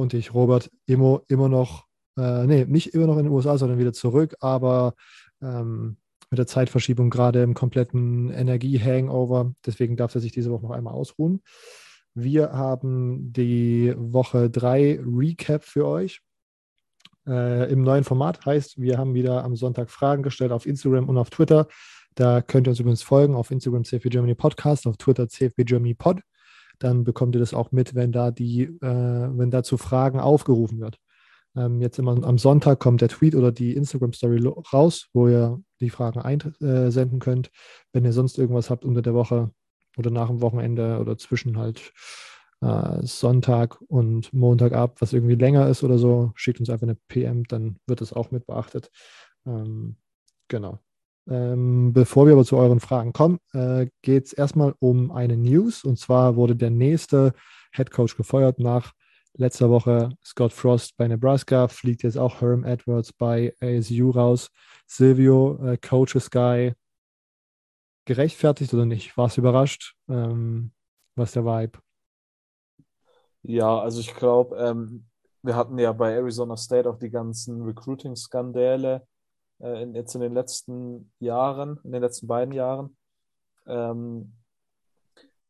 Und 0.00 0.14
ich, 0.14 0.32
Robert, 0.32 0.70
immer, 0.86 1.22
immer 1.28 1.48
noch, 1.48 1.84
äh, 2.18 2.46
nee, 2.46 2.64
nicht 2.64 2.94
immer 2.94 3.06
noch 3.06 3.18
in 3.18 3.24
den 3.24 3.32
USA, 3.32 3.58
sondern 3.58 3.78
wieder 3.78 3.92
zurück, 3.92 4.34
aber 4.40 4.94
ähm, 5.42 5.98
mit 6.30 6.38
der 6.38 6.46
Zeitverschiebung 6.46 7.10
gerade 7.10 7.42
im 7.42 7.54
kompletten 7.54 8.30
Energie-Hangover. 8.30 9.52
Deswegen 9.66 9.96
darf 9.96 10.14
er 10.14 10.20
sich 10.20 10.32
diese 10.32 10.50
Woche 10.50 10.62
noch 10.62 10.70
einmal 10.70 10.94
ausruhen. 10.94 11.42
Wir 12.14 12.52
haben 12.52 13.32
die 13.32 13.94
Woche 13.96 14.48
3 14.48 15.00
Recap 15.04 15.64
für 15.64 15.86
euch. 15.86 16.20
Äh, 17.26 17.70
Im 17.70 17.82
neuen 17.82 18.04
Format 18.04 18.44
heißt, 18.46 18.80
wir 18.80 18.96
haben 18.96 19.14
wieder 19.14 19.44
am 19.44 19.54
Sonntag 19.54 19.90
Fragen 19.90 20.22
gestellt 20.22 20.52
auf 20.52 20.66
Instagram 20.66 21.08
und 21.08 21.18
auf 21.18 21.30
Twitter. 21.30 21.68
Da 22.14 22.42
könnt 22.42 22.66
ihr 22.66 22.70
uns 22.70 22.80
übrigens 22.80 23.02
folgen 23.02 23.34
auf 23.34 23.50
Instagram 23.50 23.84
CFB 23.84 24.08
Germany 24.08 24.34
Podcast, 24.34 24.86
auf 24.86 24.96
Twitter 24.96 25.28
CFB 25.28 25.64
Germany 25.64 25.94
Pod. 25.94 26.20
Dann 26.80 27.04
bekommt 27.04 27.36
ihr 27.36 27.40
das 27.40 27.54
auch 27.54 27.70
mit, 27.70 27.94
wenn 27.94 28.10
da 28.10 28.32
die, 28.32 28.62
äh, 28.62 28.78
wenn 28.80 29.50
dazu 29.50 29.76
Fragen 29.76 30.18
aufgerufen 30.18 30.80
wird. 30.80 30.98
Ähm, 31.56 31.80
jetzt 31.80 31.98
immer 31.98 32.22
am 32.24 32.38
Sonntag 32.38 32.80
kommt 32.80 33.00
der 33.00 33.08
Tweet 33.08 33.34
oder 33.34 33.52
die 33.52 33.74
Instagram 33.74 34.12
Story 34.12 34.42
raus, 34.72 35.08
wo 35.12 35.28
ihr 35.28 35.62
die 35.80 35.90
Fragen 35.90 36.20
einsenden 36.20 37.18
könnt. 37.20 37.50
Wenn 37.92 38.04
ihr 38.04 38.12
sonst 38.12 38.38
irgendwas 38.38 38.70
habt 38.70 38.84
unter 38.84 39.02
der 39.02 39.14
Woche 39.14 39.50
oder 39.96 40.10
nach 40.10 40.28
dem 40.28 40.40
Wochenende 40.40 40.98
oder 41.00 41.18
zwischen 41.18 41.58
halt 41.58 41.92
äh, 42.60 43.04
Sonntag 43.04 43.80
und 43.88 44.32
Montag 44.32 44.72
ab, 44.72 44.96
was 45.00 45.12
irgendwie 45.12 45.34
länger 45.34 45.68
ist 45.68 45.82
oder 45.82 45.98
so, 45.98 46.32
schickt 46.34 46.60
uns 46.60 46.70
einfach 46.70 46.86
eine 46.86 46.96
PM, 47.08 47.44
dann 47.44 47.78
wird 47.86 48.00
das 48.00 48.12
auch 48.12 48.30
mit 48.30 48.46
beachtet. 48.46 48.90
Ähm, 49.46 49.96
genau. 50.48 50.78
Ähm, 51.28 51.92
bevor 51.92 52.26
wir 52.26 52.32
aber 52.32 52.44
zu 52.44 52.56
euren 52.56 52.80
Fragen 52.80 53.12
kommen, 53.12 53.38
äh, 53.52 53.86
geht 54.02 54.26
es 54.26 54.32
erstmal 54.32 54.74
um 54.78 55.10
eine 55.10 55.36
News. 55.36 55.84
Und 55.84 55.98
zwar 55.98 56.36
wurde 56.36 56.56
der 56.56 56.70
nächste 56.70 57.34
Head 57.72 57.90
Coach 57.90 58.16
gefeuert 58.16 58.58
nach 58.58 58.92
letzter 59.34 59.70
Woche. 59.70 60.10
Scott 60.24 60.52
Frost 60.52 60.96
bei 60.96 61.06
Nebraska, 61.08 61.68
fliegt 61.68 62.02
jetzt 62.02 62.18
auch 62.18 62.40
Herm 62.40 62.64
Edwards 62.64 63.12
bei 63.12 63.54
ASU 63.60 64.10
raus. 64.10 64.50
Silvio, 64.86 65.58
äh, 65.64 65.76
Coaches 65.76 66.30
Guy, 66.30 66.74
gerechtfertigt 68.06 68.74
oder 68.74 68.86
nicht? 68.86 69.16
Warst 69.16 69.36
du 69.36 69.40
überrascht? 69.40 69.94
Ähm, 70.08 70.72
was 71.16 71.32
der 71.32 71.44
Vibe? 71.44 71.78
Ja, 73.42 73.78
also 73.78 74.00
ich 74.00 74.14
glaube, 74.14 74.56
ähm, 74.56 75.06
wir 75.42 75.56
hatten 75.56 75.78
ja 75.78 75.92
bei 75.92 76.12
Arizona 76.12 76.56
State 76.56 76.88
auch 76.88 76.98
die 76.98 77.10
ganzen 77.10 77.62
Recruiting-Skandale 77.62 79.06
äh, 79.60 79.82
in, 79.82 79.94
jetzt 79.94 80.14
in 80.14 80.20
den 80.20 80.34
letzten 80.34 81.12
Jahren, 81.18 81.78
in 81.84 81.92
den 81.92 82.02
letzten 82.02 82.26
beiden 82.26 82.52
Jahren. 82.52 82.96
Ähm, 83.66 84.32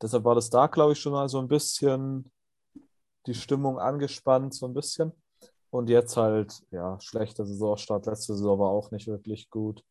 deshalb 0.00 0.24
war 0.24 0.34
das 0.34 0.50
da, 0.50 0.66
glaube 0.66 0.92
ich, 0.92 1.00
schon 1.00 1.12
mal 1.12 1.28
so 1.28 1.38
ein 1.38 1.48
bisschen 1.48 2.30
die 3.26 3.34
Stimmung 3.34 3.78
angespannt, 3.78 4.54
so 4.54 4.66
ein 4.66 4.74
bisschen. 4.74 5.12
Und 5.70 5.88
jetzt 5.88 6.16
halt, 6.16 6.62
ja, 6.70 6.98
schlechter 7.00 7.46
Saisonstart. 7.46 8.06
Letzte 8.06 8.34
Saison 8.34 8.58
war 8.58 8.70
auch 8.70 8.90
nicht 8.90 9.06
wirklich 9.06 9.50
gut. 9.50 9.84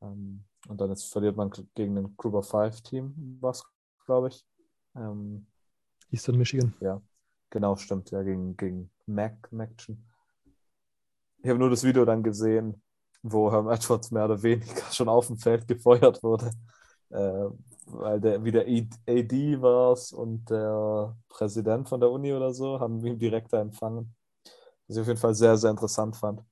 Ähm, 0.00 0.44
und 0.68 0.80
dann 0.80 0.90
jetzt 0.90 1.12
verliert 1.12 1.36
man 1.36 1.50
gegen 1.74 1.98
ein 1.98 2.16
Group 2.16 2.34
of 2.34 2.48
Five 2.48 2.80
Team, 2.80 3.38
was, 3.40 3.64
glaube 4.06 4.28
ich. 4.28 4.44
Ähm, 4.94 5.46
Eastern 6.10 6.38
Michigan. 6.38 6.74
Ja, 6.80 7.02
genau, 7.50 7.76
stimmt. 7.76 8.10
Ja, 8.10 8.22
gegen, 8.22 8.56
gegen 8.56 8.90
Mac, 9.06 9.52
Maction. 9.52 10.02
Ich 11.42 11.50
habe 11.50 11.58
nur 11.58 11.70
das 11.70 11.84
Video 11.84 12.04
dann 12.04 12.22
gesehen, 12.22 12.82
wo 13.32 13.50
Herm 13.50 13.68
Edwards 13.70 14.10
mehr 14.10 14.24
oder 14.26 14.42
weniger 14.42 14.82
schon 14.92 15.08
auf 15.08 15.26
dem 15.28 15.38
Feld 15.38 15.66
gefeuert 15.68 16.22
wurde, 16.22 16.50
äh, 17.10 17.46
weil 17.86 18.20
der 18.20 18.44
wieder 18.44 18.62
AD 18.62 19.62
war 19.62 19.96
und 20.12 20.50
der 20.50 21.16
Präsident 21.28 21.88
von 21.88 22.00
der 22.00 22.10
Uni 22.10 22.32
oder 22.32 22.52
so, 22.52 22.80
haben 22.80 23.04
ihn 23.04 23.18
direkt 23.18 23.52
empfangen. 23.52 24.14
Was 24.86 24.96
ich 24.96 25.00
auf 25.02 25.08
jeden 25.08 25.20
Fall 25.20 25.34
sehr, 25.34 25.56
sehr 25.56 25.70
interessant 25.70 26.16
fand. 26.16 26.42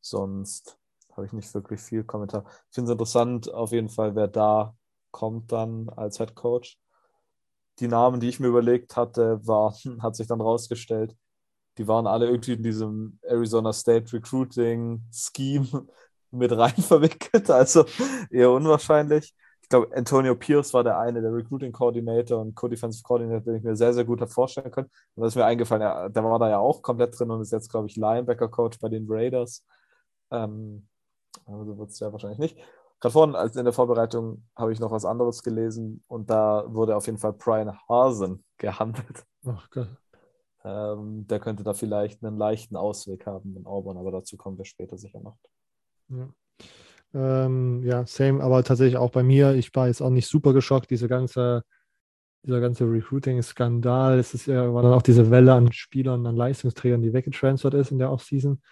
Sonst 0.00 0.78
habe 1.12 1.26
ich 1.26 1.32
nicht 1.32 1.52
wirklich 1.54 1.80
viel 1.80 2.04
Kommentar. 2.04 2.44
Ich 2.68 2.74
finde 2.74 2.90
es 2.90 2.92
interessant, 2.92 3.52
auf 3.52 3.72
jeden 3.72 3.88
Fall, 3.88 4.14
wer 4.14 4.28
da 4.28 4.76
kommt 5.10 5.52
dann 5.52 5.88
als 5.90 6.18
Head 6.18 6.34
Coach. 6.34 6.78
Die 7.78 7.88
Namen, 7.88 8.20
die 8.20 8.28
ich 8.28 8.40
mir 8.40 8.48
überlegt 8.48 8.96
hatte, 8.96 9.46
waren, 9.46 9.74
hat 10.02 10.16
sich 10.16 10.26
dann 10.26 10.40
rausgestellt, 10.40 11.16
die 11.78 11.88
waren 11.88 12.06
alle 12.06 12.26
irgendwie 12.26 12.52
in 12.54 12.62
diesem 12.62 13.18
Arizona 13.22 13.72
State 13.72 14.12
Recruiting 14.12 15.02
Scheme 15.12 15.66
mit 16.30 16.52
rein 16.52 16.74
verwickelt, 16.76 17.50
also 17.50 17.84
eher 18.30 18.50
unwahrscheinlich. 18.50 19.34
Ich 19.62 19.68
glaube, 19.68 19.94
Antonio 19.96 20.34
Pierce 20.34 20.74
war 20.74 20.84
der 20.84 20.98
eine, 20.98 21.22
der 21.22 21.32
Recruiting 21.32 21.72
Coordinator 21.72 22.40
und 22.40 22.54
Co-Defensive 22.54 23.02
Coordinator, 23.02 23.40
den 23.40 23.56
ich 23.56 23.62
mir 23.62 23.74
sehr, 23.76 23.94
sehr 23.94 24.04
gut 24.04 24.20
vorstellen 24.30 24.70
können. 24.70 24.90
Und 25.14 25.22
das 25.22 25.32
ist 25.32 25.36
mir 25.36 25.46
eingefallen, 25.46 26.12
der 26.12 26.24
war 26.24 26.38
da 26.38 26.50
ja 26.50 26.58
auch 26.58 26.82
komplett 26.82 27.18
drin 27.18 27.30
und 27.30 27.40
ist 27.40 27.52
jetzt, 27.52 27.70
glaube 27.70 27.86
ich, 27.86 27.96
Linebacker 27.96 28.48
Coach 28.48 28.78
bei 28.80 28.90
den 28.90 29.06
Raiders. 29.08 29.64
Ähm, 30.30 30.88
also 31.46 31.78
wird 31.78 31.90
es 31.90 32.00
ja 32.00 32.12
wahrscheinlich 32.12 32.38
nicht. 32.38 32.58
Gerade 33.00 33.12
vorhin, 33.14 33.34
als 33.34 33.56
in 33.56 33.64
der 33.64 33.72
Vorbereitung, 33.72 34.44
habe 34.54 34.72
ich 34.72 34.78
noch 34.78 34.92
was 34.92 35.04
anderes 35.04 35.42
gelesen 35.42 36.04
und 36.06 36.30
da 36.30 36.64
wurde 36.68 36.94
auf 36.96 37.06
jeden 37.06 37.18
Fall 37.18 37.32
Brian 37.32 37.76
Hasen 37.88 38.44
gehandelt. 38.58 39.24
Ach 39.44 39.68
Gott. 39.70 40.01
Ähm, 40.64 41.26
der 41.26 41.40
könnte 41.40 41.64
da 41.64 41.74
vielleicht 41.74 42.24
einen 42.24 42.36
leichten 42.36 42.76
Ausweg 42.76 43.26
haben 43.26 43.56
in 43.56 43.66
Auburn, 43.66 43.96
aber 43.96 44.12
dazu 44.12 44.36
kommen 44.36 44.58
wir 44.58 44.64
später 44.64 44.96
sicher 44.96 45.20
noch. 45.20 45.36
Ja. 46.08 46.28
Ähm, 47.14 47.82
ja, 47.84 48.06
same, 48.06 48.42
aber 48.42 48.62
tatsächlich 48.62 48.96
auch 48.96 49.10
bei 49.10 49.22
mir. 49.22 49.54
Ich 49.54 49.74
war 49.74 49.88
jetzt 49.88 50.00
auch 50.00 50.10
nicht 50.10 50.28
super 50.28 50.52
geschockt, 50.52 50.90
diese 50.90 51.08
ganze, 51.08 51.64
dieser 52.44 52.60
ganze 52.60 52.84
Recruiting-Skandal. 52.84 54.18
Es 54.18 54.34
ist 54.34 54.46
ja, 54.46 54.72
war 54.72 54.82
dann 54.82 54.94
auch 54.94 55.02
diese 55.02 55.30
Welle 55.30 55.52
an 55.52 55.72
Spielern, 55.72 56.26
an 56.26 56.36
Leistungsträgern, 56.36 57.02
die 57.02 57.12
weggetransfert 57.12 57.74
ist 57.74 57.90
in 57.90 57.98
der 57.98 58.10
Offseason. 58.10 58.62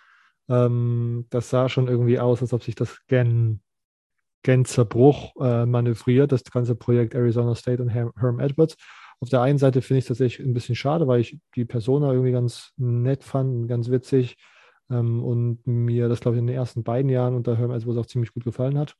Ähm, 0.48 1.26
das 1.30 1.50
sah 1.50 1.68
schon 1.68 1.88
irgendwie 1.88 2.18
aus, 2.18 2.40
als 2.40 2.52
ob 2.52 2.62
sich 2.62 2.74
das 2.74 3.04
gen, 3.08 3.62
gen 4.42 4.64
Zerbruch 4.64 5.34
äh, 5.40 5.66
manövriert, 5.66 6.32
das 6.32 6.44
ganze 6.44 6.74
Projekt 6.74 7.14
Arizona 7.14 7.54
State 7.54 7.82
und 7.82 7.88
Herm, 7.88 8.12
Herm 8.16 8.40
Edwards. 8.40 8.76
Auf 9.20 9.28
der 9.28 9.42
einen 9.42 9.58
Seite 9.58 9.82
finde 9.82 9.98
ich 9.98 10.04
es 10.04 10.08
tatsächlich 10.08 10.46
ein 10.46 10.54
bisschen 10.54 10.74
schade, 10.74 11.06
weil 11.06 11.20
ich 11.20 11.38
die 11.54 11.66
Persona 11.66 12.10
irgendwie 12.12 12.32
ganz 12.32 12.72
nett 12.76 13.22
fand, 13.22 13.68
ganz 13.68 13.90
witzig 13.90 14.38
ähm, 14.90 15.22
und 15.22 15.66
mir 15.66 16.08
das, 16.08 16.20
glaube 16.20 16.36
ich, 16.36 16.40
in 16.40 16.46
den 16.46 16.56
ersten 16.56 16.82
beiden 16.82 17.10
Jahren 17.10 17.34
unter 17.34 17.56
Herm 17.56 17.70
Edwards 17.70 17.98
auch 17.98 18.06
ziemlich 18.06 18.32
gut 18.32 18.44
gefallen 18.44 18.78
hat. 18.78 18.96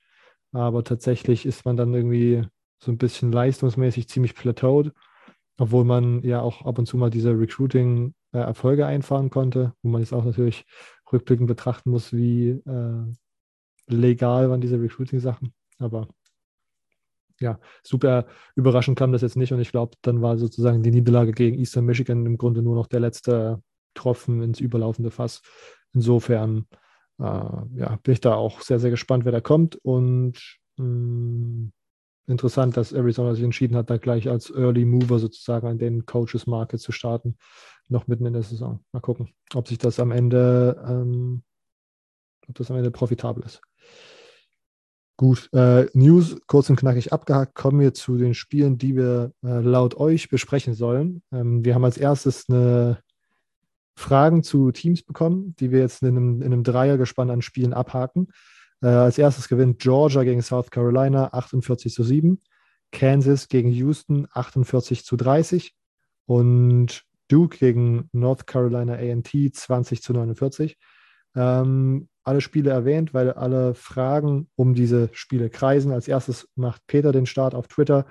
Aber 0.52 0.84
tatsächlich 0.84 1.46
ist 1.46 1.64
man 1.64 1.76
dann 1.76 1.94
irgendwie 1.94 2.44
so 2.82 2.90
ein 2.90 2.98
bisschen 2.98 3.32
leistungsmäßig 3.32 4.08
ziemlich 4.08 4.34
plateaued, 4.34 4.92
obwohl 5.58 5.84
man 5.84 6.22
ja 6.22 6.40
auch 6.40 6.64
ab 6.66 6.78
und 6.78 6.86
zu 6.86 6.96
mal 6.96 7.10
diese 7.10 7.38
Recruiting-Erfolge 7.38 8.82
äh, 8.82 8.86
einfahren 8.86 9.30
konnte, 9.30 9.74
wo 9.82 9.90
man 9.90 10.00
jetzt 10.00 10.12
auch 10.12 10.24
natürlich 10.24 10.64
rückblickend 11.12 11.46
betrachten 11.46 11.90
muss, 11.90 12.12
wie 12.12 12.50
äh, 12.50 13.04
legal 13.86 14.50
waren 14.50 14.60
diese 14.60 14.80
Recruiting-Sachen. 14.80 15.52
Aber 15.78 16.08
ja, 17.40 17.58
super 17.82 18.26
überraschend 18.54 18.98
kam 18.98 19.12
das 19.12 19.22
jetzt 19.22 19.36
nicht 19.36 19.52
und 19.52 19.60
ich 19.60 19.70
glaube, 19.72 19.96
dann 20.02 20.22
war 20.22 20.36
sozusagen 20.36 20.82
die 20.82 20.90
Niederlage 20.90 21.32
gegen 21.32 21.58
Eastern 21.58 21.86
Michigan 21.86 22.26
im 22.26 22.38
Grunde 22.38 22.62
nur 22.62 22.74
noch 22.74 22.86
der 22.86 23.00
letzte 23.00 23.62
Tropfen 23.94 24.42
ins 24.42 24.60
überlaufende 24.60 25.10
Fass. 25.10 25.42
Insofern 25.92 26.66
äh, 27.18 27.22
ja, 27.24 27.98
bin 28.02 28.12
ich 28.12 28.20
da 28.20 28.34
auch 28.34 28.60
sehr, 28.60 28.78
sehr 28.78 28.90
gespannt, 28.90 29.24
wer 29.24 29.32
da 29.32 29.40
kommt 29.40 29.76
und 29.76 30.58
mh, 30.76 30.84
mm, 30.84 31.72
interessant, 32.26 32.76
dass 32.76 32.92
Arizona 32.92 33.34
sich 33.34 33.44
entschieden 33.44 33.76
hat, 33.76 33.90
da 33.90 33.96
gleich 33.96 34.28
als 34.28 34.50
Early 34.50 34.84
Mover 34.84 35.18
sozusagen 35.18 35.66
an 35.66 35.78
den 35.78 36.06
Coaches 36.06 36.46
Market 36.46 36.80
zu 36.80 36.92
starten, 36.92 37.36
noch 37.88 38.06
mitten 38.06 38.26
in 38.26 38.34
der 38.34 38.42
Saison. 38.42 38.84
Mal 38.92 39.00
gucken, 39.00 39.30
ob 39.54 39.66
sich 39.66 39.78
das 39.78 39.98
am 39.98 40.12
Ende, 40.12 40.80
ähm, 40.86 41.42
ob 42.48 42.54
das 42.54 42.70
am 42.70 42.76
Ende 42.76 42.90
profitabel 42.90 43.44
ist. 43.44 43.60
Gut, 45.20 45.50
äh, 45.52 45.84
News 45.92 46.38
kurz 46.46 46.70
und 46.70 46.76
knackig 46.76 47.12
abgehakt. 47.12 47.54
Kommen 47.54 47.78
wir 47.78 47.92
zu 47.92 48.16
den 48.16 48.32
Spielen, 48.32 48.78
die 48.78 48.96
wir 48.96 49.34
äh, 49.44 49.60
laut 49.60 49.94
euch 49.96 50.30
besprechen 50.30 50.72
sollen. 50.72 51.22
Ähm, 51.30 51.62
wir 51.62 51.74
haben 51.74 51.84
als 51.84 51.98
erstes 51.98 52.48
eine 52.48 53.02
Fragen 53.94 54.42
zu 54.42 54.72
Teams 54.72 55.02
bekommen, 55.02 55.54
die 55.60 55.72
wir 55.72 55.80
jetzt 55.80 56.00
in 56.00 56.08
einem, 56.08 56.40
in 56.40 56.54
einem 56.54 56.64
Dreiergespann 56.64 57.28
an 57.28 57.42
Spielen 57.42 57.74
abhaken. 57.74 58.28
Äh, 58.80 58.86
als 58.86 59.18
erstes 59.18 59.48
gewinnt 59.48 59.78
Georgia 59.78 60.24
gegen 60.24 60.40
South 60.40 60.70
Carolina 60.70 61.34
48 61.34 61.92
zu 61.92 62.02
7, 62.02 62.40
Kansas 62.90 63.48
gegen 63.48 63.70
Houston 63.72 64.26
48 64.32 65.04
zu 65.04 65.16
30 65.16 65.74
und 66.24 67.02
Duke 67.28 67.58
gegen 67.58 68.08
North 68.12 68.46
Carolina 68.46 68.94
AT 68.94 69.28
20 69.52 70.02
zu 70.02 70.14
49. 70.14 70.78
Ähm, 71.36 72.08
alle 72.30 72.40
Spiele 72.40 72.70
erwähnt, 72.70 73.12
weil 73.12 73.32
alle 73.32 73.74
Fragen 73.74 74.48
um 74.54 74.74
diese 74.74 75.10
Spiele 75.12 75.50
kreisen. 75.50 75.90
Als 75.90 76.06
erstes 76.06 76.48
macht 76.54 76.86
Peter 76.86 77.10
den 77.10 77.26
Start 77.26 77.54
auf 77.54 77.66
Twitter. 77.66 78.06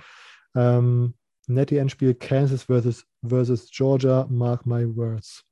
Ähm, 0.56 1.13
Netty-Endspiel 1.48 2.13
Kansas 2.16 2.63
versus, 2.63 3.06
versus 3.25 3.69
Georgia, 3.71 4.27
mark 4.30 4.66
my 4.66 4.86
words. 4.95 5.44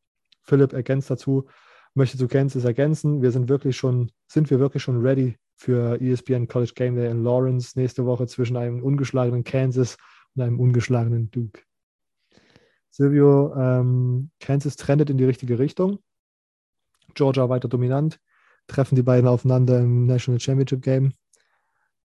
Philipp 0.43 0.73
ergänzt 0.73 1.09
dazu, 1.09 1.47
möchte 1.93 2.17
zu 2.17 2.27
Kansas 2.27 2.65
ergänzen. 2.65 3.21
Wir 3.21 3.31
sind 3.31 3.47
wirklich 3.47 3.77
schon, 3.77 4.11
sind 4.27 4.49
wir 4.49 4.59
wirklich 4.59 4.83
schon 4.83 5.01
ready 5.01 5.37
für 5.55 5.99
ESPN 5.99 6.47
College 6.47 6.73
Game 6.75 6.95
Day 6.95 7.09
in 7.09 7.23
Lawrence 7.23 7.79
nächste 7.79 8.05
Woche 8.05 8.27
zwischen 8.27 8.57
einem 8.57 8.83
ungeschlagenen 8.83 9.43
Kansas 9.43 9.97
und 10.35 10.43
einem 10.43 10.59
ungeschlagenen 10.59 11.31
Duke. 11.31 11.61
Silvio, 12.91 13.55
ähm, 13.55 14.29
Kansas 14.39 14.75
trendet 14.75 15.09
in 15.09 15.17
die 15.17 15.25
richtige 15.25 15.57
Richtung. 15.57 15.99
Georgia 17.15 17.49
weiter 17.49 17.67
dominant. 17.67 18.19
Treffen 18.67 18.95
die 18.95 19.03
beiden 19.03 19.27
aufeinander 19.27 19.79
im 19.79 20.05
National 20.05 20.39
Championship 20.39 20.81
Game. 20.81 21.13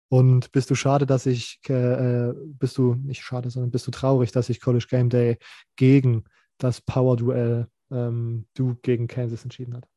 Und 0.09 0.51
bist 0.51 0.69
du 0.69 0.75
schade, 0.75 1.05
dass 1.05 1.25
ich, 1.25 1.59
äh, 1.67 2.31
bist 2.35 2.77
du 2.77 2.95
nicht 2.95 3.21
schade, 3.21 3.49
sondern 3.49 3.71
bist 3.71 3.87
du 3.87 3.91
traurig, 3.91 4.31
dass 4.31 4.49
ich 4.49 4.61
College 4.61 4.87
Game 4.89 5.09
Day 5.09 5.37
gegen 5.75 6.23
das 6.57 6.81
Power-Duell 6.81 7.67
ähm, 7.91 8.47
Duke 8.53 8.79
gegen 8.81 9.07
Kansas 9.07 9.43
entschieden 9.43 9.75
hat? 9.75 9.87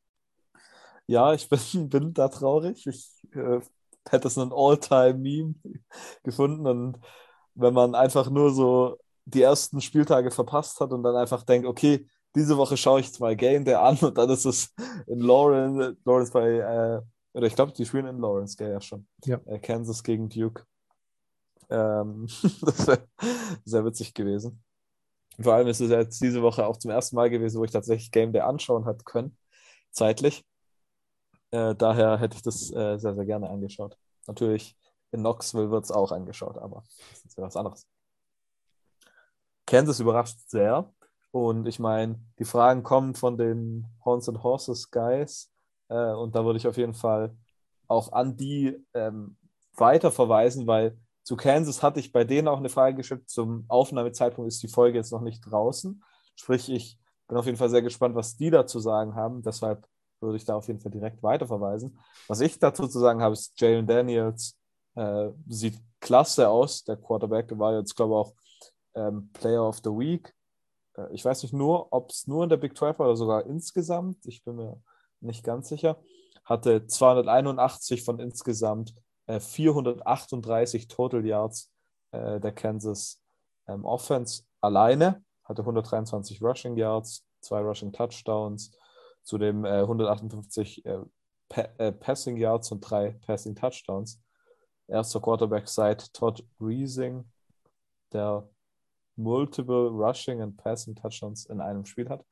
Ja, 1.06 1.32
ich 1.32 1.48
bin, 1.48 1.58
bin 1.88 2.14
da 2.14 2.28
traurig. 2.28 2.86
Ich 2.86 3.10
äh, 3.34 3.60
hätte 4.08 4.28
es 4.28 4.38
ein 4.38 4.52
All-Time-Meme 4.52 5.54
gefunden. 6.24 6.66
Und 6.66 6.98
wenn 7.54 7.74
man 7.74 7.94
einfach 7.94 8.30
nur 8.30 8.52
so 8.52 8.98
die 9.24 9.42
ersten 9.42 9.80
Spieltage 9.80 10.30
verpasst 10.30 10.80
hat 10.80 10.92
und 10.92 11.02
dann 11.02 11.14
einfach 11.14 11.44
denkt, 11.44 11.66
okay, 11.66 12.06
diese 12.34 12.56
Woche 12.56 12.76
schaue 12.76 13.00
ich 13.00 13.12
zwei 13.12 13.34
Game 13.34 13.64
Day 13.64 13.74
an 13.74 13.98
und 13.98 14.16
dann 14.16 14.30
ist 14.30 14.44
es 14.44 14.72
in 15.06 15.20
Lawrence, 15.20 15.96
Lawrence 16.04 16.32
bei, 16.32 16.48
äh, 16.48 17.00
oder 17.32 17.46
ich 17.46 17.54
glaube, 17.54 17.72
die 17.72 17.84
spielen 17.84 18.06
in 18.06 18.18
Lawrence, 18.18 18.56
gell, 18.56 18.70
ja 18.70 18.80
schon. 18.80 19.06
Ja. 19.24 19.40
Äh, 19.46 19.58
Kansas 19.58 20.02
gegen 20.02 20.28
Duke. 20.28 20.64
Ähm, 21.68 22.26
das 22.62 22.86
wäre 22.86 23.08
sehr 23.64 23.84
witzig 23.84 24.14
gewesen. 24.14 24.62
Vor 25.40 25.54
allem 25.54 25.68
ist 25.68 25.80
es 25.80 25.90
jetzt 25.90 26.20
diese 26.20 26.42
Woche 26.42 26.66
auch 26.66 26.76
zum 26.76 26.90
ersten 26.90 27.16
Mal 27.16 27.30
gewesen, 27.30 27.58
wo 27.58 27.64
ich 27.64 27.70
tatsächlich 27.70 28.10
Game 28.10 28.32
Day 28.32 28.42
anschauen 28.42 28.84
hat 28.84 29.04
können, 29.04 29.36
zeitlich. 29.90 30.44
Äh, 31.50 31.74
daher 31.74 32.18
hätte 32.18 32.36
ich 32.36 32.42
das 32.42 32.70
äh, 32.72 32.98
sehr, 32.98 33.14
sehr 33.14 33.24
gerne 33.24 33.48
angeschaut. 33.48 33.96
Natürlich 34.26 34.76
in 35.12 35.20
Knoxville 35.20 35.70
wird 35.70 35.84
es 35.84 35.90
auch 35.90 36.12
angeschaut, 36.12 36.58
aber 36.58 36.84
das 37.10 37.24
ist 37.24 37.38
ja 37.38 37.44
was 37.44 37.56
anderes. 37.56 37.86
Kansas 39.66 40.00
überrascht 40.00 40.38
sehr. 40.46 40.92
Und 41.32 41.66
ich 41.66 41.78
meine, 41.78 42.20
die 42.38 42.44
Fragen 42.44 42.82
kommen 42.82 43.14
von 43.14 43.36
den 43.38 43.86
Horns 44.04 44.28
and 44.28 44.42
Horses 44.42 44.90
Guys. 44.90 45.50
Äh, 45.88 46.12
und 46.12 46.34
da 46.34 46.44
würde 46.44 46.58
ich 46.58 46.66
auf 46.66 46.76
jeden 46.76 46.94
Fall 46.94 47.36
auch 47.86 48.12
an 48.12 48.36
die 48.36 48.76
ähm, 48.94 49.36
weiter 49.74 50.10
verweisen, 50.10 50.66
weil 50.66 50.96
zu 51.22 51.36
Kansas 51.36 51.82
hatte 51.82 52.00
ich 52.00 52.12
bei 52.12 52.24
denen 52.24 52.48
auch 52.48 52.58
eine 52.58 52.68
Frage 52.68 52.96
geschickt. 52.96 53.30
Zum 53.30 53.64
Aufnahmezeitpunkt 53.68 54.48
ist 54.48 54.62
die 54.62 54.68
Folge 54.68 54.98
jetzt 54.98 55.12
noch 55.12 55.20
nicht 55.20 55.40
draußen. 55.40 56.02
Sprich, 56.34 56.70
ich 56.70 56.98
bin 57.28 57.36
auf 57.36 57.46
jeden 57.46 57.58
Fall 57.58 57.70
sehr 57.70 57.82
gespannt, 57.82 58.14
was 58.14 58.36
die 58.36 58.50
dazu 58.50 58.80
sagen 58.80 59.14
haben. 59.14 59.42
Deshalb 59.42 59.86
würde 60.20 60.36
ich 60.36 60.44
da 60.44 60.56
auf 60.56 60.66
jeden 60.66 60.80
Fall 60.80 60.90
direkt 60.90 61.22
weiter 61.22 61.46
verweisen. 61.46 61.98
Was 62.26 62.40
ich 62.40 62.58
dazu 62.58 62.88
zu 62.88 62.98
sagen 62.98 63.22
habe, 63.22 63.34
ist, 63.34 63.58
Jalen 63.60 63.86
Daniels 63.86 64.56
äh, 64.96 65.28
sieht 65.48 65.78
klasse 66.00 66.48
aus. 66.48 66.84
Der 66.84 66.96
Quarterback 66.96 67.56
war 67.58 67.76
jetzt, 67.78 67.94
glaube 67.94 68.12
ich, 68.12 68.16
auch 68.16 68.34
ähm, 68.94 69.30
Player 69.32 69.66
of 69.66 69.78
the 69.84 69.90
Week. 69.90 70.32
Äh, 71.00 71.12
ich 71.12 71.25
weiß 71.25 71.43
nicht 71.43 71.52
nur, 71.52 71.93
ob 71.93 72.11
es 72.11 72.26
nur 72.26 72.44
in 72.44 72.50
der 72.50 72.56
Big 72.56 72.76
12 72.76 72.99
war 72.99 73.06
oder 73.06 73.17
sogar 73.17 73.47
insgesamt. 73.47 74.26
Ich 74.26 74.44
bin 74.44 74.56
mir 74.56 74.81
nicht 75.20 75.44
ganz 75.44 75.69
sicher. 75.69 75.99
Hatte 76.44 76.87
281 76.87 78.05
von 78.05 78.19
insgesamt 78.19 78.94
äh, 79.26 79.41
438 79.41 80.88
Total 80.88 81.25
Yards 81.25 81.70
äh, 82.12 82.41
der 82.41 82.52
Kansas 82.52 83.23
ähm, 83.67 83.85
Offense 83.85 84.44
alleine. 84.61 85.23
Hatte 85.44 85.62
123 85.62 86.43
Rushing 86.43 86.76
Yards, 86.76 87.26
zwei 87.41 87.61
Rushing 87.61 87.93
Touchdowns, 87.93 88.73
zudem 89.23 89.64
158 89.64 90.85
äh, 90.87 90.99
pa 91.49 91.62
äh, 91.79 91.93
Passing 91.93 92.37
Yards 92.37 92.70
und 92.73 92.81
drei 92.81 93.19
Passing 93.26 93.55
Touchdowns. 93.55 94.23
Erster 94.87 95.20
Quarterback 95.20 95.69
seit 95.69 96.12
Todd 96.14 96.44
Reesing, 96.61 97.31
der 98.12 98.49
multiple 99.16 99.90
Rushing 99.90 100.40
and 100.40 100.56
Passing 100.56 100.94
Touchdowns 100.94 101.46
in 101.46 101.60
einem 101.60 101.84
Spiel 101.84 102.08
hat. 102.08 102.24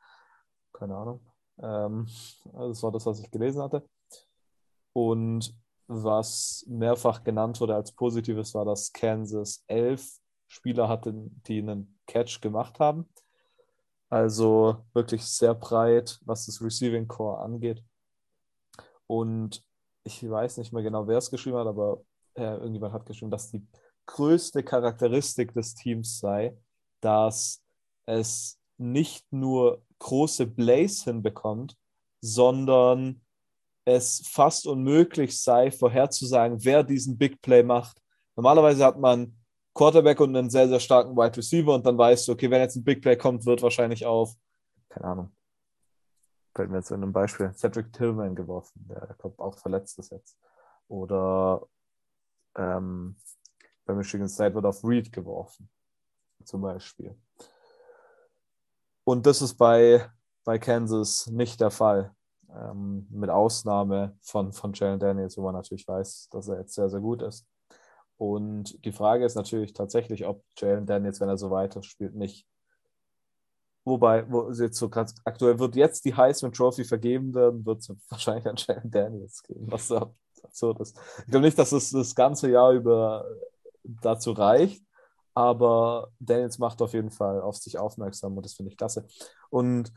Keine 0.72 0.96
Ahnung. 0.96 1.20
Ähm, 1.60 2.06
das 2.52 2.82
war 2.82 2.92
das, 2.92 3.06
was 3.06 3.20
ich 3.20 3.30
gelesen 3.30 3.62
hatte. 3.62 3.88
Und 4.92 5.54
was 5.86 6.64
mehrfach 6.68 7.24
genannt 7.24 7.60
wurde 7.60 7.74
als 7.74 7.92
Positives, 7.92 8.54
war, 8.54 8.64
dass 8.64 8.92
Kansas 8.92 9.64
elf 9.66 10.18
Spieler 10.46 10.88
hatte, 10.88 11.12
die 11.46 11.58
einen 11.58 11.98
Catch 12.06 12.40
gemacht 12.40 12.78
haben. 12.78 13.08
Also 14.10 14.84
wirklich 14.94 15.24
sehr 15.24 15.54
breit, 15.54 16.18
was 16.24 16.46
das 16.46 16.62
Receiving 16.62 17.06
Core 17.06 17.40
angeht. 17.40 17.82
Und 19.06 19.62
ich 20.04 20.28
weiß 20.28 20.58
nicht 20.58 20.72
mehr 20.72 20.82
genau, 20.82 21.06
wer 21.06 21.18
es 21.18 21.30
geschrieben 21.30 21.58
hat, 21.58 21.66
aber 21.66 22.02
äh, 22.34 22.54
irgendjemand 22.54 22.94
hat 22.94 23.06
geschrieben, 23.06 23.30
dass 23.30 23.50
die 23.50 23.66
größte 24.06 24.62
Charakteristik 24.62 25.52
des 25.52 25.74
Teams 25.74 26.18
sei, 26.18 26.56
dass 27.00 27.62
es 28.06 28.58
nicht 28.78 29.32
nur 29.32 29.82
große 29.98 30.46
Plays 30.46 31.04
hinbekommt, 31.04 31.76
sondern 32.20 33.20
es 33.84 34.26
fast 34.26 34.66
unmöglich 34.66 35.40
sei, 35.40 35.70
vorherzusagen, 35.70 36.64
wer 36.64 36.82
diesen 36.82 37.16
Big 37.18 37.40
Play 37.40 37.62
macht. 37.62 38.00
Normalerweise 38.36 38.84
hat 38.84 38.98
man 38.98 39.36
Quarterback 39.74 40.20
und 40.20 40.36
einen 40.36 40.50
sehr, 40.50 40.68
sehr 40.68 40.80
starken 40.80 41.16
Wide 41.16 41.36
Receiver 41.36 41.74
und 41.74 41.86
dann 41.86 41.96
weißt 41.96 42.28
du, 42.28 42.32
okay, 42.32 42.50
wenn 42.50 42.60
jetzt 42.60 42.76
ein 42.76 42.84
Big 42.84 43.02
Play 43.02 43.16
kommt, 43.16 43.46
wird 43.46 43.62
wahrscheinlich 43.62 44.04
auf, 44.06 44.34
keine 44.88 45.06
Ahnung, 45.06 45.32
fällt 46.54 46.70
mir 46.70 46.78
jetzt 46.78 46.90
in 46.90 47.02
einem 47.02 47.12
Beispiel, 47.12 47.52
Cedric 47.54 47.92
Tillman 47.92 48.34
geworfen, 48.34 48.86
der 48.88 49.14
kommt 49.18 49.38
auch 49.38 49.58
verletzt 49.58 49.98
ist 49.98 50.12
jetzt. 50.12 50.36
Oder 50.88 51.66
ähm, 52.56 53.16
bei 53.84 53.94
Michigan 53.94 54.28
State 54.28 54.54
wird 54.54 54.66
auf 54.66 54.84
Reed 54.84 55.12
geworfen 55.12 55.70
zum 56.44 56.60
Beispiel. 56.62 57.16
Und 59.04 59.26
das 59.26 59.42
ist 59.42 59.54
bei, 59.54 60.10
bei 60.44 60.58
Kansas 60.58 61.26
nicht 61.28 61.60
der 61.60 61.70
Fall. 61.70 62.14
Ähm, 62.50 63.06
mit 63.10 63.28
Ausnahme 63.28 64.16
von, 64.22 64.52
von 64.52 64.72
Jalen 64.72 64.98
Daniels, 64.98 65.36
wo 65.36 65.42
man 65.42 65.54
natürlich 65.54 65.86
weiß, 65.86 66.28
dass 66.30 66.48
er 66.48 66.60
jetzt 66.60 66.74
sehr, 66.74 66.88
sehr 66.88 67.00
gut 67.00 67.22
ist. 67.22 67.46
Und 68.16 68.84
die 68.84 68.92
Frage 68.92 69.24
ist 69.24 69.34
natürlich 69.34 69.74
tatsächlich, 69.74 70.26
ob 70.26 70.42
Jalen 70.56 70.86
Daniels, 70.86 71.20
wenn 71.20 71.28
er 71.28 71.36
so 71.36 71.50
weiter 71.50 71.82
spielt, 71.82 72.14
nicht. 72.14 72.46
Wobei, 73.84 74.30
wo 74.30 74.50
jetzt 74.50 74.78
so 74.78 74.88
ganz 74.88 75.14
aktuell 75.24 75.58
wird 75.58 75.76
jetzt 75.76 76.04
die 76.04 76.14
Heisman 76.14 76.52
Trophy 76.52 76.84
vergeben 76.84 77.34
werden, 77.34 77.64
wird 77.64 77.80
es 77.80 77.94
wahrscheinlich 78.10 78.46
an 78.46 78.56
Jalen 78.56 78.90
Daniels 78.90 79.42
gehen, 79.42 79.70
was 79.70 79.92
absurd 80.42 80.80
ist. 80.80 80.98
Ich 81.20 81.30
glaube 81.30 81.46
nicht, 81.46 81.58
dass 81.58 81.72
es 81.72 81.90
das 81.90 82.14
ganze 82.14 82.50
Jahr 82.50 82.72
über 82.72 83.24
dazu 83.84 84.32
reicht, 84.32 84.82
aber 85.38 86.10
Daniels 86.18 86.58
macht 86.58 86.82
auf 86.82 86.94
jeden 86.94 87.12
Fall 87.12 87.40
auf 87.40 87.56
sich 87.56 87.78
aufmerksam 87.78 88.36
und 88.36 88.44
das 88.44 88.54
finde 88.54 88.72
ich 88.72 88.76
klasse. 88.76 89.06
Und 89.50 89.92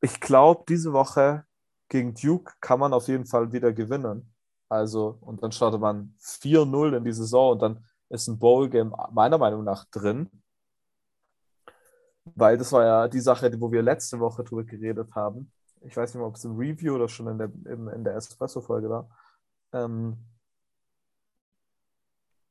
ich 0.00 0.18
glaube, 0.18 0.64
diese 0.68 0.92
Woche 0.92 1.44
gegen 1.88 2.14
Duke 2.14 2.54
kann 2.60 2.80
man 2.80 2.92
auf 2.92 3.06
jeden 3.06 3.24
Fall 3.24 3.52
wieder 3.52 3.72
gewinnen. 3.72 4.34
Also, 4.68 5.16
und 5.20 5.44
dann 5.44 5.52
startet 5.52 5.80
man 5.80 6.16
4-0 6.18 6.96
in 6.96 7.04
die 7.04 7.12
Saison 7.12 7.52
und 7.52 7.62
dann 7.62 7.84
ist 8.08 8.26
ein 8.26 8.36
Bowl-Game 8.36 8.92
meiner 9.12 9.38
Meinung 9.38 9.62
nach 9.62 9.84
drin. 9.92 10.28
Weil 12.24 12.58
das 12.58 12.72
war 12.72 12.84
ja 12.84 13.06
die 13.06 13.20
Sache, 13.20 13.48
wo 13.60 13.70
wir 13.70 13.82
letzte 13.82 14.18
Woche 14.18 14.42
drüber 14.42 14.64
geredet 14.64 15.14
haben. 15.14 15.52
Ich 15.82 15.96
weiß 15.96 16.12
nicht 16.12 16.18
mehr, 16.18 16.26
ob 16.26 16.34
es 16.34 16.44
im 16.44 16.56
Review 16.56 16.96
oder 16.96 17.08
schon 17.08 17.28
in 17.28 17.38
der, 17.38 17.52
in, 17.72 17.86
in 17.86 18.02
der 18.02 18.16
Espresso-Folge 18.16 18.90
war. 18.90 19.08
Ähm, 19.72 20.18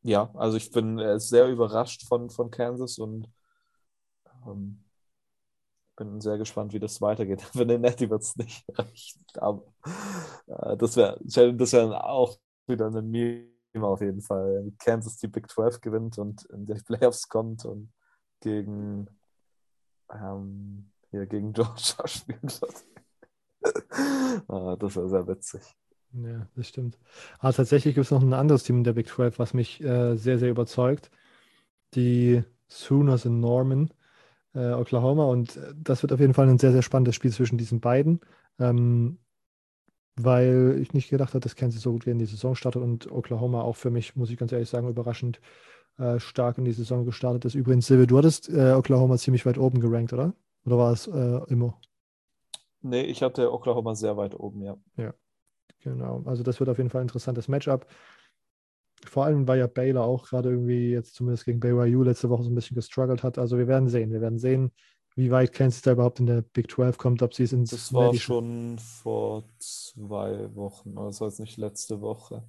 ja, 0.04 0.30
also 0.36 0.58
ich 0.58 0.72
bin 0.72 1.00
äh, 1.00 1.20
sehr 1.20 1.48
überrascht 1.48 2.06
von, 2.08 2.30
von 2.30 2.52
Kansas 2.52 3.00
und 3.00 3.30
ähm, 4.46 4.84
bin 5.96 6.22
sehr 6.22 6.38
gespannt, 6.38 6.74
wie 6.74 6.80
das 6.80 7.02
weitergeht. 7.02 7.42
Für 7.54 7.66
den 7.66 7.82
Netty 7.82 8.10
wird 8.10 8.22
es 8.22 8.36
nicht 8.36 8.66
reichen, 8.78 9.26
aber 9.36 9.64
äh, 10.48 10.78
das 10.78 10.96
wäre 10.98 11.20
das 11.56 11.74
wär 11.74 12.06
auch 12.06 12.38
wieder 12.68 12.88
ein 12.88 13.10
Meme 13.10 13.48
auf 13.82 14.02
jeden 14.02 14.22
Fall. 14.22 14.72
Kansas 14.78 15.18
die 15.18 15.28
Big 15.28 15.50
12 15.50 15.82
gewinnt 15.82 16.18
und 16.18 16.46
in 16.46 16.66
die 16.66 16.74
Playoffs 16.86 17.28
kommt 17.28 17.66
und 17.66 17.92
gegen, 18.42 19.08
ähm, 20.12 20.92
hier 21.12 21.26
gegen 21.28 21.54
Georgia 21.54 22.04
wird. 22.28 22.62
ah, 24.50 24.76
das 24.76 24.96
wäre 24.96 25.10
sehr 25.10 25.28
witzig. 25.28 25.62
Ja, 26.14 26.48
das 26.56 26.68
stimmt. 26.68 26.98
Aber 27.40 27.50
ah, 27.50 27.54
tatsächlich 27.54 27.96
gibt 27.96 28.06
es 28.06 28.12
noch 28.12 28.22
ein 28.22 28.34
anderes 28.34 28.64
Team 28.64 28.78
in 28.78 28.84
der 28.84 28.94
Big 28.94 29.08
12, 29.08 29.40
was 29.40 29.54
mich 29.54 29.82
äh, 29.84 30.16
sehr, 30.16 30.38
sehr 30.38 30.50
überzeugt. 30.52 31.10
Die 31.96 32.44
Sooners 32.68 33.26
in 33.26 33.40
Norman. 33.42 33.94
äh, 34.56 34.74
Oklahoma. 34.74 35.26
Und 35.26 35.58
äh, 35.58 35.74
das 35.78 36.04
wird 36.04 36.14
auf 36.14 36.20
jeden 36.22 36.34
Fall 36.36 36.50
ein 36.50 36.60
sehr, 36.60 36.74
sehr 36.74 36.84
spannendes 36.84 37.16
Spiel 37.16 37.32
zwischen 37.34 37.58
diesen 37.60 37.82
beiden. 37.82 38.22
Ähm, 38.60 39.20
weil 40.16 40.78
ich 40.82 40.94
nicht 40.94 41.10
gedacht 41.10 41.32
habe, 41.34 41.40
dass 41.42 41.56
Kansas 41.56 41.82
so 41.82 41.92
gut 41.94 42.08
in 42.08 42.20
die 42.20 42.26
Saison 42.26 42.56
startet 42.56 42.82
und 42.84 43.12
Oklahoma 43.12 43.62
auch 43.62 43.76
für 43.76 43.90
mich, 43.92 44.16
muss 44.16 44.30
ich 44.30 44.38
ganz 44.38 44.52
ehrlich 44.52 44.70
sagen, 44.70 44.88
überraschend 44.90 45.42
äh, 46.00 46.20
stark 46.20 46.58
in 46.60 46.66
die 46.66 46.74
Saison 46.74 47.06
gestartet 47.06 47.46
ist. 47.46 47.56
Übrigens, 47.56 47.88
Silvia, 47.88 48.08
du 48.08 48.18
hattest 48.20 48.50
äh, 48.50 48.74
Oklahoma 48.74 49.18
ziemlich 49.18 49.46
weit 49.46 49.58
oben 49.60 49.80
gerankt, 49.82 50.14
oder? 50.14 50.34
Oder 50.66 50.78
war 50.80 50.94
es 50.94 51.08
äh, 51.08 51.42
immer? 51.50 51.80
Nee, 52.82 53.02
ich 53.06 53.24
hatte 53.24 53.52
Oklahoma 53.52 53.96
sehr 53.96 54.16
weit 54.18 54.36
oben, 54.40 54.62
ja. 54.62 54.78
Ja, 54.98 55.14
genau. 55.84 56.24
Also 56.26 56.44
das 56.44 56.60
wird 56.60 56.70
auf 56.70 56.78
jeden 56.78 56.90
Fall 56.90 57.02
ein 57.02 57.08
interessantes 57.08 57.48
Matchup. 57.48 57.88
Vor 59.06 59.26
allem, 59.26 59.48
weil 59.48 59.60
ja 59.60 59.68
Baylor 59.68 60.06
auch 60.06 60.28
gerade 60.28 60.50
irgendwie 60.50 60.92
jetzt 60.92 61.16
zumindest 61.16 61.46
gegen 61.46 61.60
BYU 61.60 62.04
letzte 62.04 62.30
Woche 62.30 62.44
so 62.44 62.50
ein 62.50 62.56
bisschen 62.56 62.76
gestruggelt 62.76 63.24
hat. 63.24 63.38
Also 63.38 63.58
wir 63.58 63.68
werden 63.68 63.90
sehen. 63.90 64.12
Wir 64.12 64.22
werden 64.22 64.40
sehen, 64.40 64.72
wie 65.16 65.30
weit 65.30 65.54
Kansas 65.54 65.82
da 65.82 65.92
überhaupt 65.92 66.20
in 66.20 66.26
der 66.26 66.42
Big 66.42 66.72
12 66.72 66.98
kommt, 66.98 67.22
ob 67.22 67.34
sie 67.34 67.44
es 67.44 67.54
ins 67.54 67.72
Das 67.72 67.94
war 67.94 68.14
schon 68.16 68.80
vor 68.80 69.44
zwei 69.60 70.54
Wochen, 70.56 70.94
oder 70.94 71.08
also 71.08 71.26
jetzt 71.26 71.40
nicht 71.40 71.58
letzte 71.58 72.02
Woche. 72.02 72.44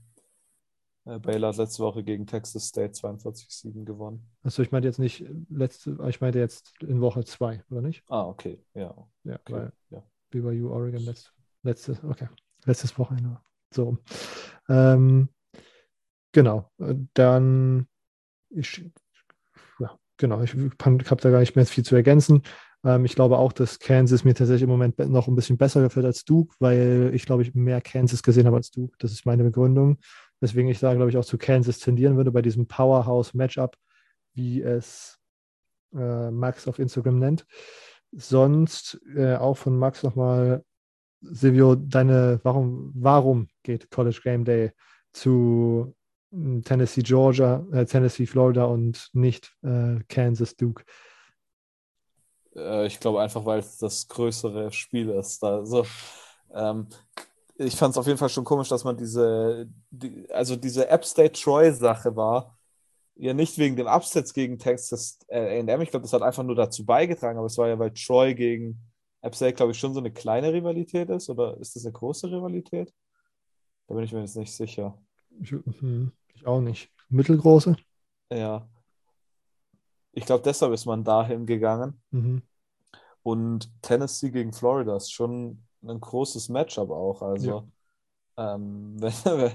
Äh, 1.05 1.19
Baylor 1.19 1.49
hat 1.51 1.57
letzte 1.59 1.83
Woche 1.83 2.03
gegen 2.03 2.27
Texas 2.27 2.69
State 2.69 2.95
42-7 2.95 3.85
gewonnen. 3.85 4.27
Achso, 4.43 4.63
ich 4.63 4.73
meinte 4.73 4.89
jetzt 4.89 4.99
nicht 4.99 5.25
letzte, 5.51 5.99
ich 6.09 6.21
meinte 6.21 6.39
jetzt 6.39 6.73
in 6.83 7.01
Woche 7.01 7.25
zwei, 7.25 7.63
oder 7.71 7.83
nicht? 7.83 8.03
Ah, 8.09 8.27
okay, 8.27 8.59
ja. 8.75 8.95
Ja, 9.25 9.35
Okay, 9.35 9.53
weil 9.53 9.73
ja. 9.91 10.03
BYU 10.31 10.71
Oregon 10.71 11.03
letzte, 11.03 11.31
letztes, 11.63 12.03
okay, 12.05 12.29
letztes 12.65 12.99
Wochenende. 12.99 13.41
So. 13.73 13.99
Ähm, 14.69 15.29
genau. 16.33 16.71
Äh, 16.79 16.95
Dann 17.15 17.89
ich, 18.51 18.85
ja, 19.79 19.99
genau, 20.17 20.43
ich 20.43 20.55
habe 20.55 21.03
da 21.03 21.31
gar 21.31 21.41
nicht 21.41 21.57
mehr 21.57 21.67
viel 21.67 21.85
zu 21.85 21.97
ergänzen. 21.97 22.43
Ähm, 22.85 23.05
ich 23.05 23.15
glaube 23.15 23.39
auch, 23.39 23.53
dass 23.53 23.79
Kansas 23.79 24.25
mir 24.25 24.35
tatsächlich 24.35 24.63
im 24.63 24.69
Moment 24.69 24.99
noch 24.99 25.27
ein 25.29 25.35
bisschen 25.35 25.57
besser 25.57 25.83
gefällt 25.83 26.07
als 26.07 26.25
Duke, 26.25 26.55
weil 26.61 27.11
ich 27.15 27.27
glaube, 27.27 27.43
ich 27.43 27.55
mehr 27.55 27.81
Kansas 27.81 28.23
gesehen 28.23 28.47
habe 28.47 28.57
als 28.57 28.71
Duke. 28.71 28.95
Das 28.99 29.13
ist 29.13 29.27
meine 29.27 29.45
Begründung. 29.45 29.99
Weswegen 30.41 30.71
ich 30.71 30.81
da, 30.81 30.95
glaube 30.95 31.11
ich, 31.11 31.17
auch 31.17 31.25
zu 31.25 31.39
Kansas 31.39 31.79
tendieren 31.79 32.17
würde 32.17 32.31
bei 32.31 32.43
diesem 32.43 32.67
Powerhouse-Matchup, 32.67 33.77
wie 34.35 34.61
es 34.61 35.19
äh, 35.95 36.31
Max 36.31 36.69
auf 36.69 36.79
Instagram 36.79 37.19
nennt. 37.19 37.47
Sonst 38.13 39.01
äh, 39.17 39.37
auch 39.37 39.57
von 39.57 39.77
Max 39.77 40.03
nochmal, 40.03 40.65
Silvio, 41.31 41.75
deine, 41.75 42.41
warum, 42.43 42.93
warum 42.95 43.49
geht 43.63 43.91
College 43.91 44.21
Game 44.23 44.45
Day 44.45 44.73
zu 45.13 45.95
mh, 46.31 46.63
Tennessee, 46.63 47.03
Georgia, 47.03 47.67
äh, 47.73 47.85
Tennessee, 47.85 48.27
Florida 48.27 48.65
und 48.65 49.09
nicht 49.13 49.57
äh, 49.63 50.01
Kansas, 50.09 50.57
Duke? 50.57 50.85
Äh, 52.55 52.87
ich 52.87 53.01
glaube 53.01 53.21
einfach, 53.21 53.45
weil 53.45 53.61
es 53.61 53.79
das 53.79 54.09
größere 54.09 54.71
Spiel 54.73 55.11
ist. 55.11 55.43
Also, 55.43 55.87
ähm, 56.55 56.89
ich 57.57 57.77
fand 57.77 57.93
es 57.93 57.99
auf 57.99 58.07
jeden 58.07 58.19
Fall 58.19 58.29
schon 58.29 58.45
komisch, 58.45 58.69
dass 58.69 58.85
man 58.85 58.97
diese, 58.97 59.69
die, 59.91 60.29
also 60.31 60.57
diese 60.57 60.89
App 60.89 61.05
State 61.05 61.41
Troy-Sache 61.41 62.17
war. 62.17 62.59
Ja, 63.17 63.33
nicht 63.33 63.59
wegen 63.59 63.77
dem 63.77 63.87
Absatz 63.87 64.33
gegen 64.33 64.59
Texas 64.59 65.21
A&M. 65.31 65.81
Ich 65.83 65.91
glaube, 65.91 66.03
das 66.03 66.13
hat 66.13 66.23
einfach 66.23 66.43
nur 66.43 66.57
dazu 66.57 66.85
beigetragen, 66.85 67.39
aber 67.39 67.47
es 67.47 67.57
war 67.57 67.69
ja, 67.69 67.79
weil 67.79 67.93
Troy 67.93 68.35
gegen 68.35 68.81
App 69.25 69.35
State, 69.35 69.55
glaube 69.55 69.73
ich, 69.73 69.79
schon 69.79 69.95
so 69.95 70.01
eine 70.01 70.13
kleine 70.13 70.53
Rivalität 70.53 71.09
ist. 71.11 71.31
Oder 71.31 71.57
ist 71.59 71.77
das 71.77 71.85
eine 71.85 71.93
große 71.93 72.31
Rivalität? 72.31 72.93
Da 73.87 73.95
bin 73.95 74.05
ich 74.05 74.13
mir 74.13 74.21
jetzt 74.21 74.37
nicht 74.37 74.53
sicher. 74.53 74.99
Ich, 75.41 75.51
hm, 75.51 76.13
ich 76.35 76.47
auch 76.47 76.61
nicht. 76.61 76.91
Mittelgroße? 77.09 77.77
Ja. 78.31 78.69
Ich 80.13 80.25
glaube, 80.27 80.43
deshalb 80.45 80.73
ist 80.73 80.87
man 80.87 81.05
dahin 81.05 81.47
gegangen. 81.47 82.01
Mhm. 82.11 82.43
Und 83.23 83.71
Tennessee 83.83 84.31
gegen 84.31 84.53
Florida 84.53 84.97
ist 84.97 85.11
schon 85.13 85.65
ein 85.83 86.01
großes 86.01 86.49
Matchup 86.51 86.91
auch. 86.91 87.23
Also, 87.23 87.69
ähm, 88.37 88.97
wenn- 89.25 89.53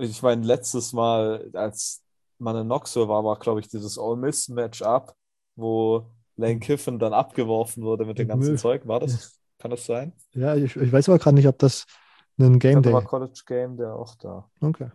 ich 0.00 0.22
meine, 0.22 0.44
letztes 0.44 0.92
Mal, 0.92 1.50
als 1.54 2.04
man 2.38 2.56
in 2.56 2.66
Knoxville 2.66 3.08
war, 3.08 3.24
war, 3.24 3.38
glaube 3.38 3.60
ich, 3.60 3.68
dieses 3.68 3.98
Ole 3.98 4.16
Miss 4.16 4.48
Matchup, 4.48 5.14
wo 5.56 6.06
Lane 6.38 6.60
Kiffin 6.60 6.98
dann 6.98 7.12
abgeworfen 7.12 7.82
wurde 7.82 8.06
mit 8.06 8.18
dem 8.18 8.28
ganzen 8.28 8.50
Müll. 8.50 8.58
Zeug. 8.58 8.86
War 8.86 9.00
das? 9.00 9.38
Kann 9.58 9.72
das 9.72 9.84
sein? 9.84 10.12
Ja, 10.32 10.54
ich, 10.54 10.76
ich 10.76 10.92
weiß 10.92 11.08
aber 11.08 11.18
gerade 11.18 11.34
nicht, 11.34 11.48
ob 11.48 11.58
das 11.58 11.84
ein 12.38 12.60
Game 12.60 12.80
glaube, 12.80 12.88
da 12.88 12.92
war 12.92 13.00
Day. 13.00 13.08
College 13.08 13.42
Game 13.44 13.76
der 13.76 13.94
auch 13.94 14.14
da. 14.14 14.48
Okay. 14.60 14.90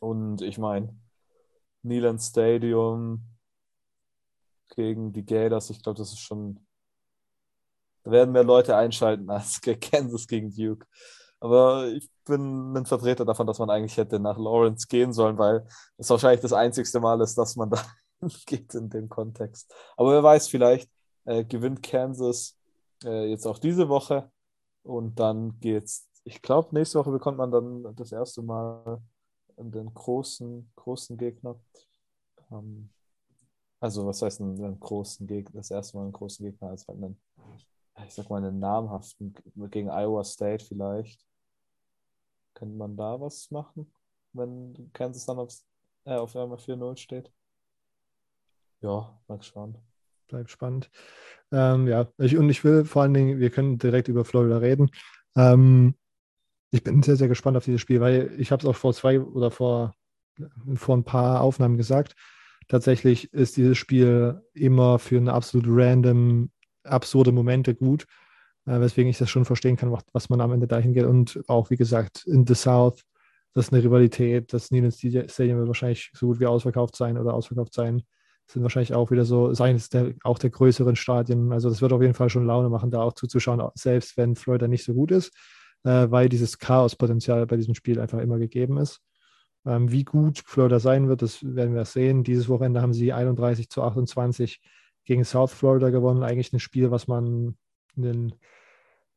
Und 0.00 0.42
ich 0.42 0.58
meine, 0.58 0.94
Neyland 1.82 2.20
Stadium 2.20 3.22
gegen 4.74 5.12
die 5.12 5.24
Gators, 5.24 5.70
ich 5.70 5.80
glaube, 5.82 5.98
das 5.98 6.10
ist 6.10 6.20
schon. 6.20 6.58
Da 8.02 8.10
werden 8.10 8.32
mehr 8.32 8.44
Leute 8.44 8.76
einschalten 8.76 9.30
als 9.30 9.60
Kansas 9.80 10.26
gegen 10.26 10.50
Duke. 10.50 10.84
Aber 11.38 11.86
ich 11.88 12.10
bin 12.24 12.74
ein 12.74 12.86
Vertreter 12.86 13.24
davon, 13.24 13.46
dass 13.46 13.58
man 13.60 13.70
eigentlich 13.70 13.96
hätte 13.96 14.18
nach 14.18 14.36
Lawrence 14.36 14.88
gehen 14.88 15.12
sollen, 15.12 15.38
weil 15.38 15.64
es 15.96 16.10
wahrscheinlich 16.10 16.40
das 16.40 16.52
einzigste 16.52 16.98
Mal 16.98 17.20
ist, 17.20 17.36
dass 17.36 17.54
man 17.54 17.70
da 17.70 17.80
geht 18.46 18.74
in 18.74 18.90
dem 18.90 19.08
Kontext. 19.08 19.72
Aber 19.96 20.12
wer 20.12 20.22
weiß, 20.22 20.48
vielleicht 20.48 20.90
äh, 21.24 21.44
gewinnt 21.44 21.82
Kansas 21.82 22.58
äh, 23.04 23.30
jetzt 23.30 23.46
auch 23.46 23.58
diese 23.58 23.88
Woche 23.88 24.30
und 24.82 25.18
dann 25.18 25.58
geht's. 25.60 26.08
Ich 26.24 26.40
glaube, 26.40 26.74
nächste 26.74 26.98
Woche 26.98 27.10
bekommt 27.10 27.38
man 27.38 27.50
dann 27.50 27.94
das 27.96 28.12
erste 28.12 28.42
Mal 28.42 29.00
den 29.56 29.92
großen, 29.92 30.70
großen 30.74 31.16
Gegner. 31.16 31.56
Ähm, 32.50 32.90
also, 33.80 34.06
was 34.06 34.22
heißt 34.22 34.40
ein, 34.40 34.62
einen 34.62 34.80
großen 34.80 35.26
Gegner? 35.26 35.60
Das 35.60 35.70
erste 35.70 35.96
Mal 35.96 36.04
einen 36.04 36.12
großen 36.12 36.44
Gegner 36.44 36.70
als 36.70 36.86
halt 36.88 36.98
einen, 36.98 37.20
ich 38.06 38.14
sag 38.14 38.30
mal, 38.30 38.42
einen 38.42 38.58
namhaften 38.58 39.34
gegen 39.70 39.90
Iowa 39.90 40.24
State 40.24 40.64
vielleicht. 40.64 41.24
Könnte 42.54 42.76
man 42.76 42.96
da 42.96 43.20
was 43.20 43.50
machen, 43.50 43.92
wenn 44.32 44.90
Kansas 44.92 45.26
dann 45.26 45.38
aufs, 45.38 45.66
äh, 46.04 46.14
auf 46.14 46.34
einmal 46.36 46.58
4-0 46.58 46.96
steht? 46.96 47.30
Ja, 48.84 49.18
mal 49.28 49.40
schauen. 49.40 49.78
Bleibt 50.28 50.50
spannend. 50.50 50.90
Ähm, 51.50 51.88
ja, 51.88 52.06
ich, 52.18 52.36
und 52.36 52.50
ich 52.50 52.64
will 52.64 52.84
vor 52.84 53.00
allen 53.00 53.14
Dingen, 53.14 53.40
wir 53.40 53.48
können 53.48 53.78
direkt 53.78 54.08
über 54.08 54.26
Florida 54.26 54.58
reden. 54.58 54.90
Ähm, 55.36 55.94
ich 56.70 56.84
bin 56.84 57.02
sehr, 57.02 57.16
sehr 57.16 57.28
gespannt 57.28 57.56
auf 57.56 57.64
dieses 57.64 57.80
Spiel, 57.80 58.02
weil 58.02 58.34
ich 58.36 58.52
habe 58.52 58.60
es 58.60 58.68
auch 58.68 58.76
vor 58.76 58.92
zwei 58.92 59.18
oder 59.18 59.50
vor, 59.50 59.94
vor 60.74 60.98
ein 60.98 61.04
paar 61.04 61.40
Aufnahmen 61.40 61.78
gesagt. 61.78 62.14
Tatsächlich 62.68 63.32
ist 63.32 63.56
dieses 63.56 63.78
Spiel 63.78 64.42
immer 64.52 64.98
für 64.98 65.16
eine 65.16 65.32
absolut 65.32 65.64
random, 65.66 66.50
absurde 66.82 67.32
Momente 67.32 67.74
gut, 67.74 68.04
äh, 68.66 68.80
weswegen 68.80 69.08
ich 69.08 69.16
das 69.16 69.30
schon 69.30 69.46
verstehen 69.46 69.76
kann, 69.76 69.96
was, 70.12 70.28
man 70.28 70.42
am 70.42 70.52
Ende 70.52 70.66
dahin 70.66 70.92
geht. 70.92 71.06
Und 71.06 71.42
auch, 71.48 71.70
wie 71.70 71.76
gesagt, 71.78 72.26
in 72.26 72.46
the 72.46 72.54
South, 72.54 73.00
das 73.54 73.68
ist 73.68 73.72
eine 73.72 73.82
Rivalität. 73.82 74.52
Das 74.52 74.70
Neyland 74.70 74.92
Stadium 74.92 75.56
wird 75.56 75.68
wahrscheinlich 75.68 76.10
so 76.12 76.26
gut 76.26 76.40
wie 76.40 76.46
ausverkauft 76.46 76.96
sein 76.96 77.16
oder 77.16 77.32
ausverkauft 77.32 77.72
sein 77.72 78.02
sind 78.46 78.62
wahrscheinlich 78.62 78.94
auch 78.94 79.10
wieder 79.10 79.24
so, 79.24 79.48
ist 79.48 79.60
eines 79.60 79.88
der, 79.88 80.14
auch 80.22 80.38
der 80.38 80.50
größeren 80.50 80.96
Stadien. 80.96 81.52
Also 81.52 81.68
das 81.68 81.80
wird 81.80 81.92
auf 81.92 82.02
jeden 82.02 82.14
Fall 82.14 82.30
schon 82.30 82.46
Laune 82.46 82.68
machen, 82.68 82.90
da 82.90 83.02
auch 83.02 83.14
zuzuschauen, 83.14 83.62
selbst 83.74 84.16
wenn 84.16 84.36
Florida 84.36 84.68
nicht 84.68 84.84
so 84.84 84.94
gut 84.94 85.10
ist, 85.10 85.34
äh, 85.84 86.10
weil 86.10 86.28
dieses 86.28 86.58
Chaospotenzial 86.58 87.46
bei 87.46 87.56
diesem 87.56 87.74
Spiel 87.74 88.00
einfach 88.00 88.18
immer 88.18 88.38
gegeben 88.38 88.76
ist. 88.78 89.00
Ähm, 89.66 89.90
wie 89.90 90.04
gut 90.04 90.42
Florida 90.44 90.78
sein 90.78 91.08
wird, 91.08 91.22
das 91.22 91.42
werden 91.42 91.74
wir 91.74 91.84
sehen. 91.86 92.22
Dieses 92.22 92.48
Wochenende 92.48 92.82
haben 92.82 92.92
sie 92.92 93.12
31 93.12 93.70
zu 93.70 93.82
28 93.82 94.60
gegen 95.04 95.24
South 95.24 95.52
Florida 95.52 95.90
gewonnen. 95.90 96.22
Eigentlich 96.22 96.52
ein 96.52 96.60
Spiel, 96.60 96.90
was 96.90 97.08
man 97.08 97.56
in 97.96 98.02
den, 98.02 98.34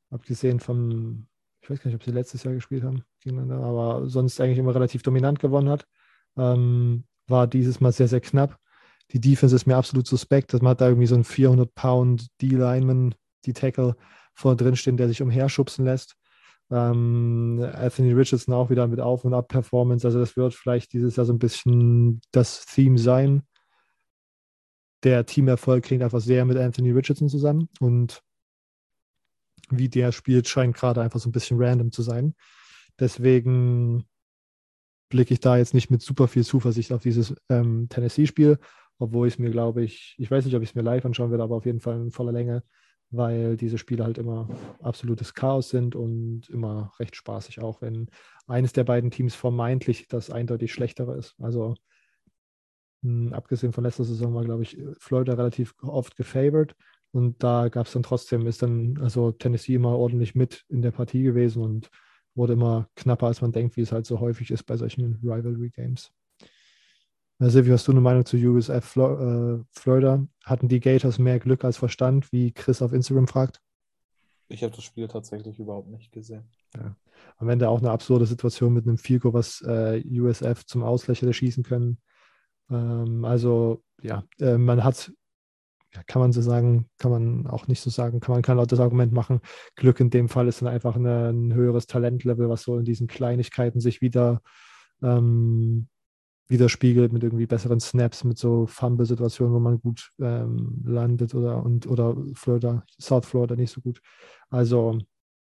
abgesehen 0.09 0.59
vom, 0.59 1.27
ich 1.61 1.69
weiß 1.69 1.81
gar 1.81 1.87
nicht, 1.87 1.95
ob 1.95 2.03
sie 2.03 2.11
letztes 2.11 2.43
Jahr 2.43 2.53
gespielt 2.53 2.83
haben 2.83 3.03
gegeneinander, 3.19 3.65
aber 3.65 4.07
sonst 4.07 4.39
eigentlich 4.39 4.57
immer 4.57 4.75
relativ 4.75 5.01
dominant 5.01 5.39
gewonnen 5.39 5.69
hat. 5.69 5.85
Ähm, 6.37 7.03
war 7.27 7.47
dieses 7.47 7.81
Mal 7.81 7.91
sehr, 7.91 8.07
sehr 8.07 8.21
knapp. 8.21 8.57
Die 9.11 9.21
Defense 9.21 9.55
ist 9.55 9.65
mir 9.65 9.77
absolut 9.77 10.07
suspekt. 10.07 10.53
dass 10.53 10.61
Man 10.61 10.71
hat 10.71 10.81
da 10.81 10.87
irgendwie 10.87 11.07
so 11.07 11.15
einen 11.15 11.23
400-Pound 11.23 12.27
D-Lineman, 12.41 13.15
die 13.45 13.53
Tackle 13.53 13.95
vor 14.33 14.55
drin 14.55 14.75
stehen, 14.75 14.97
der 14.97 15.07
sich 15.07 15.21
umherschubsen 15.21 15.85
lässt. 15.85 16.15
Ähm, 16.69 17.65
Anthony 17.73 18.11
Richardson 18.11 18.53
auch 18.53 18.69
wieder 18.69 18.87
mit 18.87 18.99
Auf- 18.99 19.23
und 19.23 19.33
Ab-Performance. 19.33 20.05
Also 20.05 20.19
das 20.19 20.35
wird 20.35 20.53
vielleicht 20.53 20.93
dieses 20.93 21.15
Jahr 21.15 21.25
so 21.25 21.33
ein 21.33 21.39
bisschen 21.39 22.21
das 22.31 22.65
Theme 22.65 22.97
sein. 22.97 23.43
Der 25.03 25.25
Teamerfolg 25.25 25.85
klingt 25.85 26.03
einfach 26.03 26.19
sehr 26.19 26.43
mit 26.43 26.57
Anthony 26.57 26.91
Richardson 26.91 27.29
zusammen 27.29 27.69
und 27.79 28.21
wie 29.69 29.89
der 29.89 30.11
spielt, 30.11 30.47
scheint 30.47 30.75
gerade 30.75 31.01
einfach 31.01 31.19
so 31.19 31.29
ein 31.29 31.33
bisschen 31.33 31.57
random 31.59 31.91
zu 31.91 32.01
sein. 32.01 32.35
Deswegen 32.99 34.05
blicke 35.09 35.33
ich 35.33 35.39
da 35.39 35.57
jetzt 35.57 35.73
nicht 35.73 35.89
mit 35.89 36.01
super 36.01 36.27
viel 36.27 36.43
Zuversicht 36.43 36.91
auf 36.91 37.03
dieses 37.03 37.33
ähm, 37.49 37.87
Tennessee-Spiel, 37.89 38.59
obwohl 38.99 39.27
ich 39.27 39.35
es 39.35 39.39
mir, 39.39 39.49
glaube 39.51 39.83
ich, 39.83 40.15
ich 40.17 40.29
weiß 40.31 40.45
nicht, 40.45 40.55
ob 40.55 40.63
ich 40.63 40.69
es 40.69 40.75
mir 40.75 40.81
live 40.81 41.05
anschauen 41.05 41.31
werde, 41.31 41.43
aber 41.43 41.55
auf 41.55 41.65
jeden 41.65 41.79
Fall 41.79 41.95
in 41.97 42.11
voller 42.11 42.31
Länge, 42.31 42.63
weil 43.09 43.57
diese 43.57 43.77
Spiele 43.77 44.03
halt 44.03 44.17
immer 44.17 44.49
absolutes 44.81 45.33
Chaos 45.33 45.69
sind 45.69 45.95
und 45.95 46.49
immer 46.49 46.91
recht 46.99 47.15
spaßig, 47.15 47.61
auch 47.61 47.81
wenn 47.81 48.07
eines 48.47 48.73
der 48.73 48.83
beiden 48.83 49.11
Teams 49.11 49.35
vermeintlich 49.35 50.07
das 50.07 50.29
eindeutig 50.29 50.73
schlechtere 50.73 51.15
ist. 51.17 51.35
Also 51.39 51.75
Hm, 53.03 53.33
abgesehen 53.33 53.73
von 53.73 53.83
letzter 53.83 54.03
Saison 54.03 54.33
war, 54.33 54.43
glaube 54.43 54.63
ich, 54.63 54.77
Florida 54.99 55.33
relativ 55.33 55.75
oft 55.81 56.15
gefavored. 56.15 56.75
Und 57.11 57.41
da 57.43 57.69
gab 57.69 57.87
es 57.87 57.93
dann 57.93 58.03
trotzdem, 58.03 58.45
ist 58.47 58.61
dann 58.61 58.97
also 59.01 59.31
Tennessee 59.31 59.75
immer 59.75 59.97
ordentlich 59.97 60.35
mit 60.35 60.65
in 60.69 60.81
der 60.81 60.91
Partie 60.91 61.23
gewesen 61.23 61.63
und 61.63 61.89
wurde 62.35 62.53
immer 62.53 62.89
knapper, 62.95 63.27
als 63.27 63.41
man 63.41 63.51
denkt, 63.51 63.77
wie 63.77 63.81
es 63.81 63.91
halt 63.91 64.05
so 64.05 64.19
häufig 64.19 64.51
ist 64.51 64.63
bei 64.63 64.77
solchen 64.77 65.15
Rivalry 65.23 65.69
Games. 65.69 66.11
Äh, 66.11 66.26
Silvio, 67.39 67.73
hast 67.73 67.87
du 67.87 67.91
eine 67.91 68.01
Meinung 68.01 68.25
zu 68.25 68.35
USF 68.35 68.83
Flo 68.83 69.57
äh, 69.59 69.63
Florida? 69.71 70.25
Hatten 70.43 70.67
die 70.67 70.79
Gators 70.79 71.19
mehr 71.19 71.39
Glück 71.39 71.63
als 71.63 71.77
Verstand, 71.77 72.31
wie 72.31 72.51
Chris 72.51 72.81
auf 72.81 72.93
Instagram 72.93 73.27
fragt? 73.27 73.61
Ich 74.49 74.63
habe 74.63 74.75
das 74.75 74.83
Spiel 74.83 75.07
tatsächlich 75.07 75.59
überhaupt 75.59 75.89
nicht 75.89 76.11
gesehen. 76.11 76.49
Ja. 76.75 76.95
Am 77.37 77.49
Ende 77.49 77.69
auch 77.69 77.79
eine 77.79 77.91
absurde 77.91 78.25
Situation 78.25 78.73
mit 78.73 78.87
einem 78.87 78.97
Fico, 78.97 79.33
was 79.33 79.61
äh, 79.61 80.03
USF 80.09 80.65
zum 80.65 80.83
Ausgleich 80.83 81.21
hätte 81.21 81.33
schießen 81.33 81.63
können. 81.63 81.99
Ähm, 82.71 83.23
also 83.23 83.83
ja, 84.01 84.23
äh, 84.39 84.57
man 84.57 84.83
hat, 84.83 85.11
ja, 85.93 86.01
kann 86.03 86.21
man 86.21 86.31
so 86.31 86.41
sagen, 86.41 86.89
kann 86.97 87.11
man 87.11 87.47
auch 87.47 87.67
nicht 87.67 87.81
so 87.81 87.89
sagen, 87.89 88.19
kann 88.19 88.33
man 88.33 88.41
kein 88.41 88.57
lautes 88.57 88.79
Argument 88.79 89.13
machen. 89.13 89.41
Glück 89.75 89.99
in 89.99 90.09
dem 90.09 90.29
Fall 90.29 90.47
ist 90.47 90.61
dann 90.61 90.69
einfach 90.69 90.95
eine, 90.95 91.29
ein 91.29 91.53
höheres 91.53 91.85
Talentlevel, 91.85 92.49
was 92.49 92.63
so 92.63 92.77
in 92.77 92.85
diesen 92.85 93.07
Kleinigkeiten 93.07 93.79
sich 93.79 94.01
wieder 94.01 94.41
ähm, 95.03 95.87
widerspiegelt 96.47 97.11
mit 97.11 97.23
irgendwie 97.23 97.45
besseren 97.45 97.79
Snaps, 97.79 98.23
mit 98.23 98.37
so 98.37 98.67
Fumble-Situationen, 98.67 99.53
wo 99.53 99.59
man 99.59 99.79
gut 99.79 100.11
ähm, 100.19 100.81
landet 100.85 101.35
oder 101.35 101.63
und 101.63 101.87
oder 101.87 102.15
Florida, 102.33 102.83
South 102.99 103.25
Florida 103.25 103.55
nicht 103.55 103.71
so 103.71 103.81
gut. 103.81 104.01
Also 104.49 104.99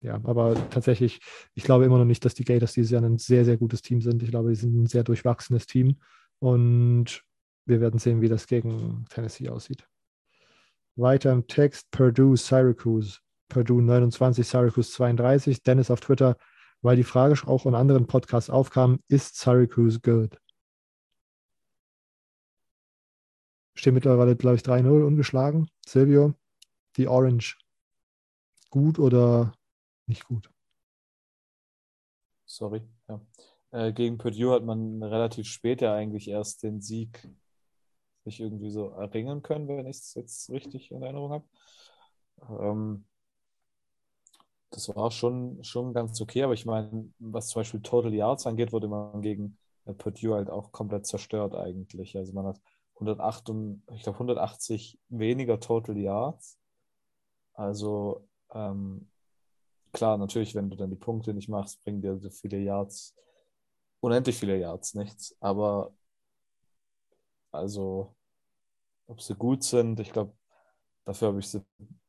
ja, 0.02 0.14
aber 0.24 0.54
tatsächlich, 0.70 1.20
ich 1.54 1.64
glaube 1.64 1.84
immer 1.84 1.98
noch 1.98 2.06
nicht, 2.06 2.24
dass 2.24 2.34
die 2.34 2.44
Gators 2.44 2.72
dieses 2.72 2.90
Jahr 2.90 3.02
ein 3.02 3.18
sehr, 3.18 3.44
sehr 3.44 3.58
gutes 3.58 3.82
Team 3.82 4.00
sind. 4.00 4.22
Ich 4.22 4.30
glaube, 4.30 4.48
die 4.48 4.54
sind 4.54 4.74
ein 4.74 4.86
sehr 4.86 5.04
durchwachsenes 5.04 5.66
Team 5.66 5.98
und 6.38 7.22
wir 7.66 7.80
werden 7.80 7.98
sehen, 7.98 8.20
wie 8.22 8.28
das 8.28 8.46
gegen 8.46 9.04
Tennessee 9.10 9.50
aussieht. 9.50 9.86
Weiter 10.96 11.32
im 11.32 11.46
Text, 11.46 11.90
Purdue, 11.90 12.36
Syracuse. 12.36 13.18
Purdue 13.48 13.82
29, 13.82 14.46
Syracuse 14.46 14.90
32. 14.92 15.62
Dennis 15.62 15.90
auf 15.90 16.00
Twitter, 16.00 16.36
weil 16.82 16.96
die 16.96 17.04
Frage 17.04 17.36
auch 17.46 17.66
in 17.66 17.74
anderen 17.74 18.06
Podcasts 18.06 18.48
aufkam, 18.48 19.00
ist 19.08 19.36
Syracuse 19.38 20.00
good? 20.00 20.38
Steht 23.80 23.94
mittlerweile, 23.94 24.36
glaube 24.36 24.56
ich, 24.56 24.62
3-0 24.62 25.04
ungeschlagen. 25.04 25.70
Silvio, 25.86 26.34
die 26.98 27.08
Orange. 27.08 27.56
Gut 28.68 28.98
oder 28.98 29.54
nicht 30.06 30.26
gut? 30.26 30.50
Sorry, 32.44 32.82
ja. 33.08 33.22
Äh, 33.70 33.94
gegen 33.94 34.18
Purdue 34.18 34.52
hat 34.52 34.64
man 34.64 35.02
relativ 35.02 35.46
spät 35.46 35.80
ja 35.80 35.94
eigentlich 35.94 36.28
erst 36.28 36.62
den 36.62 36.82
Sieg 36.82 37.26
sich 38.26 38.40
irgendwie 38.40 38.70
so 38.70 38.90
erringen 38.90 39.42
können, 39.42 39.66
wenn 39.66 39.86
ich 39.86 39.96
es 39.96 40.12
jetzt 40.12 40.50
richtig 40.50 40.90
in 40.90 41.02
Erinnerung 41.02 41.30
habe. 41.30 41.44
Ähm, 42.50 43.06
das 44.68 44.94
war 44.94 45.10
schon, 45.10 45.64
schon 45.64 45.94
ganz 45.94 46.20
okay, 46.20 46.42
aber 46.42 46.52
ich 46.52 46.66
meine, 46.66 47.14
was 47.18 47.48
zum 47.48 47.60
Beispiel 47.60 47.80
Total 47.80 48.12
Yards 48.12 48.46
angeht, 48.46 48.74
wurde 48.74 48.88
man 48.88 49.22
gegen 49.22 49.56
Purdue 49.96 50.34
halt 50.34 50.50
auch 50.50 50.70
komplett 50.70 51.06
zerstört 51.06 51.54
eigentlich. 51.54 52.14
Also 52.18 52.34
man 52.34 52.44
hat 52.44 52.60
108 53.00 53.50
und, 53.50 53.82
ich 53.94 54.02
glaube 54.02 54.16
180 54.16 54.98
weniger 55.08 55.58
Total 55.60 55.96
Yards. 55.96 56.58
Also 57.54 58.26
ähm, 58.52 59.10
klar, 59.92 60.18
natürlich, 60.18 60.54
wenn 60.54 60.70
du 60.70 60.76
dann 60.76 60.90
die 60.90 60.96
Punkte 60.96 61.34
nicht 61.34 61.48
machst, 61.48 61.82
bringen 61.82 62.02
dir 62.02 62.18
so 62.18 62.30
viele 62.30 62.58
Yards, 62.58 63.16
unendlich 64.00 64.36
viele 64.36 64.58
Yards 64.58 64.94
nichts. 64.94 65.36
Aber 65.40 65.92
also, 67.52 68.14
ob 69.06 69.20
sie 69.20 69.34
gut 69.34 69.64
sind, 69.64 69.98
ich 70.00 70.12
glaube, 70.12 70.32
dafür 71.04 71.28
habe 71.28 71.40
ich 71.40 71.48
sie 71.48 71.64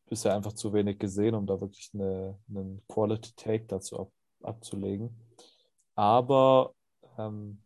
bisher 0.08 0.36
einfach 0.36 0.54
zu 0.54 0.74
wenig 0.74 1.00
gesehen, 1.00 1.36
um 1.36 1.48
da 1.48 1.60
wirklich 1.60 1.90
eine, 1.94 2.38
einen 2.50 2.86
Quality 2.88 3.34
Take 3.36 3.66
dazu 3.66 4.00
ab, 4.00 4.12
abzulegen. 4.44 5.16
Aber 5.96 6.74
ähm, 7.18 7.64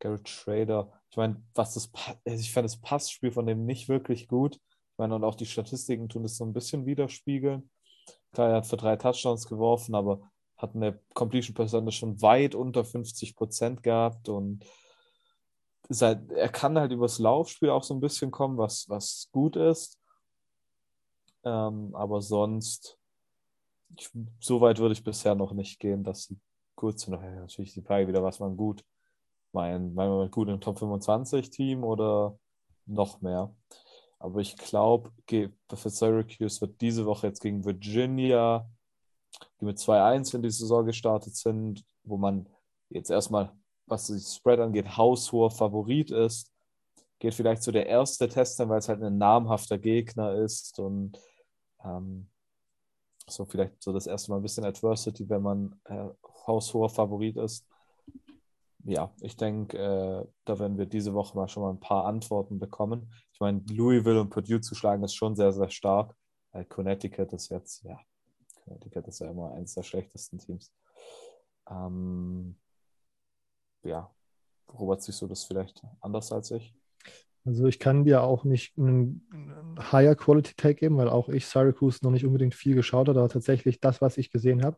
Garrett 0.00 0.28
Schrader, 0.28 0.90
ich 1.10 1.16
meine, 1.16 1.42
was 1.54 1.74
das, 1.74 1.90
also 2.26 2.40
ich 2.40 2.52
fand 2.52 2.64
das 2.64 2.80
Passspiel 2.80 3.30
von 3.30 3.46
dem 3.46 3.64
nicht 3.64 3.88
wirklich 3.88 4.28
gut. 4.28 4.56
Ich 4.56 4.98
meine, 4.98 5.14
und 5.14 5.24
auch 5.24 5.34
die 5.34 5.46
Statistiken 5.46 6.08
tun 6.08 6.22
das 6.22 6.36
so 6.36 6.44
ein 6.44 6.52
bisschen 6.52 6.86
widerspiegeln. 6.86 7.70
Klar, 8.32 8.50
er 8.50 8.56
hat 8.56 8.66
für 8.66 8.76
drei 8.76 8.96
Touchdowns 8.96 9.46
geworfen, 9.46 9.94
aber 9.94 10.20
hat 10.56 10.74
eine 10.74 11.00
Completion 11.14 11.54
Percentage 11.54 11.96
schon 11.96 12.20
weit 12.22 12.54
unter 12.54 12.84
50 12.84 13.34
Prozent 13.34 13.82
gehabt 13.82 14.28
und 14.28 14.64
halt, 16.00 16.30
er 16.30 16.48
kann 16.48 16.78
halt 16.78 16.92
übers 16.92 17.18
Laufspiel 17.18 17.70
auch 17.70 17.82
so 17.82 17.94
ein 17.94 18.00
bisschen 18.00 18.30
kommen, 18.30 18.58
was, 18.58 18.88
was 18.88 19.28
gut 19.32 19.56
ist. 19.56 19.98
Ähm, 21.42 21.94
aber 21.94 22.20
sonst, 22.20 22.98
ich, 23.96 24.10
so 24.38 24.60
weit 24.60 24.78
würde 24.78 24.92
ich 24.92 25.02
bisher 25.02 25.34
noch 25.34 25.52
nicht 25.52 25.80
gehen, 25.80 26.04
dass 26.04 26.24
sie 26.24 26.38
gut 26.76 27.04
natürlich 27.08 27.74
die 27.74 27.82
Frage 27.82 28.06
wieder, 28.06 28.22
was 28.22 28.38
man 28.38 28.56
gut 28.56 28.84
meint. 29.52 29.94
Meinen 29.94 30.18
wir 30.18 30.28
gut 30.28 30.48
im 30.48 30.60
Top 30.60 30.78
25 30.78 31.50
Team 31.50 31.84
oder 31.84 32.38
noch 32.86 33.20
mehr? 33.20 33.54
Aber 34.18 34.40
ich 34.40 34.56
glaube, 34.56 35.10
für 35.28 35.90
Syracuse 35.90 36.60
wird 36.60 36.80
diese 36.80 37.06
Woche 37.06 37.28
jetzt 37.28 37.40
gegen 37.40 37.64
Virginia, 37.64 38.68
die 39.60 39.64
mit 39.64 39.78
2-1 39.78 40.34
in 40.34 40.42
die 40.42 40.50
Saison 40.50 40.84
gestartet 40.84 41.34
sind, 41.36 41.84
wo 42.04 42.18
man 42.18 42.46
jetzt 42.90 43.10
erstmal, 43.10 43.52
was 43.86 44.08
die 44.08 44.20
Spread 44.20 44.60
angeht, 44.60 44.96
haushoher 44.96 45.50
Favorit 45.50 46.10
ist. 46.10 46.52
Geht 47.18 47.34
vielleicht 47.34 47.62
so 47.62 47.72
der 47.72 47.86
erste 47.86 48.28
Test 48.28 48.56
sein, 48.56 48.68
weil 48.68 48.78
es 48.78 48.88
halt 48.88 49.02
ein 49.02 49.18
namhafter 49.18 49.78
Gegner 49.78 50.34
ist 50.34 50.78
und 50.78 51.18
ähm, 51.84 52.28
so 53.26 53.44
vielleicht 53.46 53.82
so 53.82 53.92
das 53.92 54.06
erste 54.06 54.30
Mal 54.30 54.38
ein 54.38 54.42
bisschen 54.42 54.64
Adversity, 54.64 55.28
wenn 55.28 55.42
man 55.42 55.80
äh, 55.84 56.08
haushoher 56.46 56.90
Favorit 56.90 57.36
ist 57.36 57.69
ja, 58.84 59.12
ich 59.20 59.36
denke, 59.36 59.76
äh, 59.76 60.26
da 60.44 60.58
werden 60.58 60.78
wir 60.78 60.86
diese 60.86 61.14
Woche 61.14 61.36
mal 61.36 61.48
schon 61.48 61.62
mal 61.62 61.70
ein 61.70 61.80
paar 61.80 62.06
Antworten 62.06 62.58
bekommen. 62.58 63.12
Ich 63.32 63.40
meine, 63.40 63.62
Louisville 63.70 64.20
und 64.20 64.30
Purdue 64.30 64.60
zu 64.60 64.74
schlagen 64.74 65.02
ist 65.02 65.14
schon 65.14 65.36
sehr, 65.36 65.52
sehr 65.52 65.70
stark. 65.70 66.14
Äh, 66.52 66.64
Connecticut 66.64 67.32
ist 67.32 67.50
jetzt, 67.50 67.82
ja, 67.84 67.98
Connecticut 68.64 69.06
ist 69.08 69.20
ja 69.20 69.30
immer 69.30 69.52
eines 69.54 69.74
der 69.74 69.82
schlechtesten 69.82 70.38
Teams. 70.38 70.72
Ähm, 71.68 72.56
ja, 73.82 74.10
Robert, 74.72 75.02
siehst 75.02 75.20
du 75.22 75.26
das 75.26 75.44
vielleicht 75.44 75.82
anders 76.00 76.32
als 76.32 76.50
ich? 76.50 76.74
Also 77.44 77.66
ich 77.66 77.78
kann 77.78 78.04
dir 78.04 78.22
auch 78.22 78.44
nicht 78.44 78.76
einen 78.76 79.26
Higher 79.92 80.14
Quality 80.14 80.54
Take 80.54 80.74
geben, 80.74 80.98
weil 80.98 81.08
auch 81.08 81.28
ich 81.28 81.46
Syracuse 81.46 82.00
noch 82.02 82.10
nicht 82.10 82.26
unbedingt 82.26 82.54
viel 82.54 82.74
geschaut 82.74 83.08
habe, 83.08 83.18
aber 83.18 83.28
tatsächlich 83.30 83.80
das, 83.80 84.00
was 84.02 84.18
ich 84.18 84.30
gesehen 84.30 84.62
habe, 84.62 84.76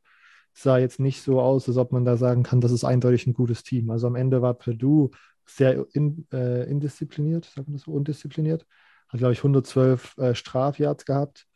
sah 0.52 0.78
jetzt 0.78 1.00
nicht 1.00 1.22
so 1.22 1.40
aus, 1.40 1.68
als 1.68 1.76
ob 1.76 1.92
man 1.92 2.04
da 2.04 2.16
sagen 2.16 2.42
kann, 2.42 2.60
das 2.60 2.72
ist 2.72 2.84
eindeutig 2.84 3.26
ein 3.26 3.34
gutes 3.34 3.62
Team. 3.62 3.90
Also 3.90 4.06
am 4.06 4.16
Ende 4.16 4.42
war 4.42 4.54
Purdue 4.54 5.10
sehr 5.46 5.86
in, 5.92 6.26
äh, 6.32 6.68
indiszipliniert, 6.70 7.46
sagt 7.46 7.68
man 7.68 7.74
das 7.76 7.82
so, 7.82 7.92
undiszipliniert. 7.92 8.66
Hat, 9.08 9.18
glaube 9.18 9.32
ich, 9.32 9.38
112 9.40 10.16
äh, 10.18 10.34
Strafyards 10.34 11.04
gehabt 11.04 11.46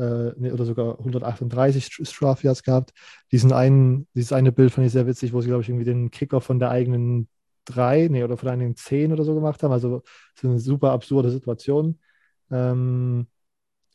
äh, 0.00 0.32
nee, 0.36 0.50
oder 0.50 0.64
sogar 0.64 0.98
138 0.98 1.84
Strafyards 2.08 2.62
gehabt. 2.62 2.92
Diesen 3.32 3.52
einen, 3.52 4.08
dieses 4.14 4.32
eine 4.32 4.52
Bild 4.52 4.72
fand 4.72 4.86
ich 4.86 4.92
sehr 4.92 5.06
witzig, 5.06 5.32
wo 5.32 5.40
sie, 5.40 5.48
glaube 5.48 5.62
ich, 5.62 5.68
irgendwie 5.68 5.84
den 5.84 6.10
Kicker 6.10 6.40
von 6.40 6.58
der 6.58 6.70
eigenen 6.70 7.28
drei, 7.64 8.08
nee, 8.10 8.24
oder 8.24 8.36
von 8.36 8.46
der 8.46 8.54
eigenen 8.54 8.76
zehn 8.76 9.12
oder 9.12 9.24
so 9.24 9.34
gemacht 9.34 9.62
haben. 9.62 9.72
Also 9.72 10.00
das 10.34 10.44
ist 10.44 10.50
eine 10.50 10.58
super 10.58 10.92
absurde 10.92 11.30
Situation. 11.30 12.00
Ähm, 12.50 13.26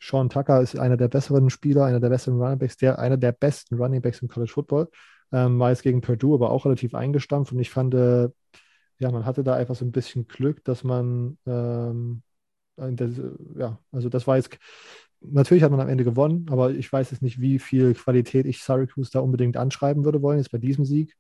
Sean 0.06 0.30
Tucker 0.30 0.62
ist 0.62 0.78
einer 0.78 0.98
der 0.98 1.08
besseren 1.08 1.50
Spieler, 1.50 1.86
einer 1.86 2.00
der 2.00 2.10
besseren 2.10 2.40
Runningbacks, 2.40 2.78
der, 2.78 3.00
einer 3.00 3.18
der 3.18 3.32
besten 3.32 3.76
Runningbacks 3.76 4.22
im 4.22 4.28
College 4.28 4.52
Football. 4.52 4.90
Ähm, 5.32 5.60
war 5.60 5.72
jetzt 5.72 5.82
gegen 5.82 6.02
Purdue, 6.02 6.36
aber 6.36 6.52
auch 6.52 6.66
relativ 6.66 6.94
eingestampft 6.94 7.52
und 7.52 7.60
ich 7.60 7.72
fand, 7.72 7.94
äh, 7.96 8.30
ja, 9.00 9.12
man 9.12 9.26
hatte 9.26 9.44
da 9.44 9.56
einfach 9.56 9.76
so 9.76 9.84
ein 9.84 9.92
bisschen 9.92 10.28
Glück, 10.28 10.64
dass 10.64 10.84
man, 10.84 11.38
ähm, 11.48 12.22
das, 12.76 13.12
ja, 13.58 13.80
also 13.92 14.10
das 14.10 14.28
war 14.28 14.38
jetzt, 14.38 14.58
natürlich 15.22 15.64
hat 15.64 15.72
man 15.72 15.80
am 15.80 15.90
Ende 15.90 16.04
gewonnen, 16.04 16.46
aber 16.50 16.72
ich 16.72 16.92
weiß 16.92 17.12
jetzt 17.12 17.24
nicht, 17.24 17.42
wie 17.42 17.58
viel 17.60 17.96
Qualität 17.96 18.46
ich 18.46 18.62
Syracuse 18.62 19.12
da 19.12 19.20
unbedingt 19.22 19.58
anschreiben 19.58 20.06
würde 20.06 20.22
wollen, 20.22 20.38
jetzt 20.38 20.52
bei 20.52 20.60
diesem 20.60 20.86
Sieg. 20.86 21.16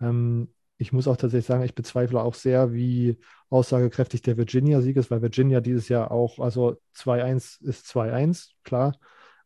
Ähm, 0.00 0.48
ich 0.78 0.92
muss 0.92 1.08
auch 1.08 1.16
tatsächlich 1.16 1.46
sagen, 1.46 1.62
ich 1.62 1.74
bezweifle 1.74 2.20
auch 2.20 2.34
sehr, 2.34 2.72
wie 2.72 3.18
aussagekräftig 3.50 4.22
der 4.22 4.36
Virginia-Sieg 4.36 4.96
ist, 4.96 5.10
weil 5.10 5.22
Virginia 5.22 5.60
dieses 5.60 5.88
Jahr 5.88 6.10
auch, 6.10 6.38
also 6.38 6.76
2-1 6.94 7.62
ist 7.62 7.86
2-1, 7.86 8.50
klar, 8.64 8.98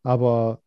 aber 0.03 0.61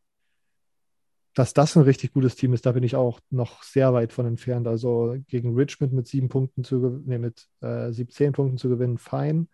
dass 1.34 1.52
das 1.52 1.76
ein 1.76 1.82
richtig 1.82 2.12
gutes 2.12 2.36
Team 2.36 2.54
ist, 2.54 2.64
da 2.64 2.72
bin 2.72 2.84
ich 2.84 2.94
auch 2.94 3.20
noch 3.30 3.62
sehr 3.64 3.92
weit 3.92 4.12
von 4.12 4.24
entfernt. 4.26 4.68
Also 4.68 5.16
gegen 5.26 5.54
Richmond 5.54 5.92
mit 5.92 6.06
sieben 6.06 6.28
Punkten 6.28 6.62
zu 6.62 7.02
nee, 7.04 7.18
mit 7.18 7.48
äh, 7.60 7.90
17 7.90 8.32
Punkten 8.32 8.56
zu 8.56 8.68
gewinnen, 8.68 8.98
fein. 8.98 9.48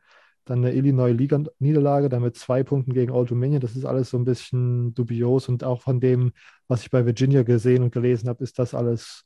Dann 0.45 0.59
eine 0.59 0.75
Illinois-Niederlage, 0.75 2.09
dann 2.09 2.23
mit 2.23 2.37
zwei 2.37 2.63
Punkten 2.63 2.93
gegen 2.93 3.11
Old 3.11 3.31
Dominion. 3.31 3.61
Das 3.61 3.77
ist 3.77 3.87
alles 3.87 4.11
so 4.11 4.19
ein 4.19 4.25
bisschen 4.25 4.95
dubios 4.95 5.49
und 5.49 5.65
auch 5.65 5.81
von 5.81 6.01
dem, 6.01 6.33
was 6.69 6.83
ich 6.83 6.91
bei 6.91 7.07
Virginia 7.07 7.45
gesehen 7.45 7.83
und 7.83 7.93
gelesen 7.93 8.29
habe, 8.29 8.45
ist 8.45 8.59
das 8.59 8.75
alles 8.75 9.25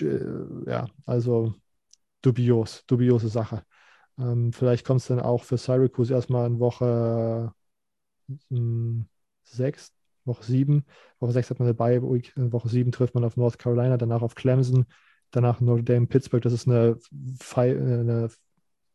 ja, 0.00 0.86
also 1.06 1.54
dubios, 2.22 2.84
dubiose 2.86 3.28
Sache. 3.28 3.64
Ähm, 4.18 4.52
vielleicht 4.52 4.86
kommt 4.86 5.00
es 5.00 5.08
dann 5.08 5.20
auch 5.20 5.44
für 5.44 5.58
Syracuse 5.58 6.14
erstmal 6.14 6.46
in 6.46 6.60
Woche 6.60 7.52
6, 9.44 9.88
hm, 9.88 9.94
Woche 10.24 10.44
7. 10.44 10.84
Woche 11.20 11.32
6 11.32 11.50
hat 11.50 11.58
man 11.58 11.68
dabei, 11.68 11.96
in 11.96 12.52
Woche 12.52 12.68
7 12.68 12.92
trifft 12.92 13.14
man 13.14 13.24
auf 13.24 13.36
North 13.36 13.58
Carolina, 13.58 13.96
danach 13.96 14.22
auf 14.22 14.34
Clemson, 14.34 14.86
danach 15.30 15.60
Notre 15.60 15.84
Dame, 15.84 16.06
Pittsburgh. 16.06 16.42
Das 16.42 16.52
ist 16.52 16.68
eine, 16.68 16.98
eine 17.68 18.30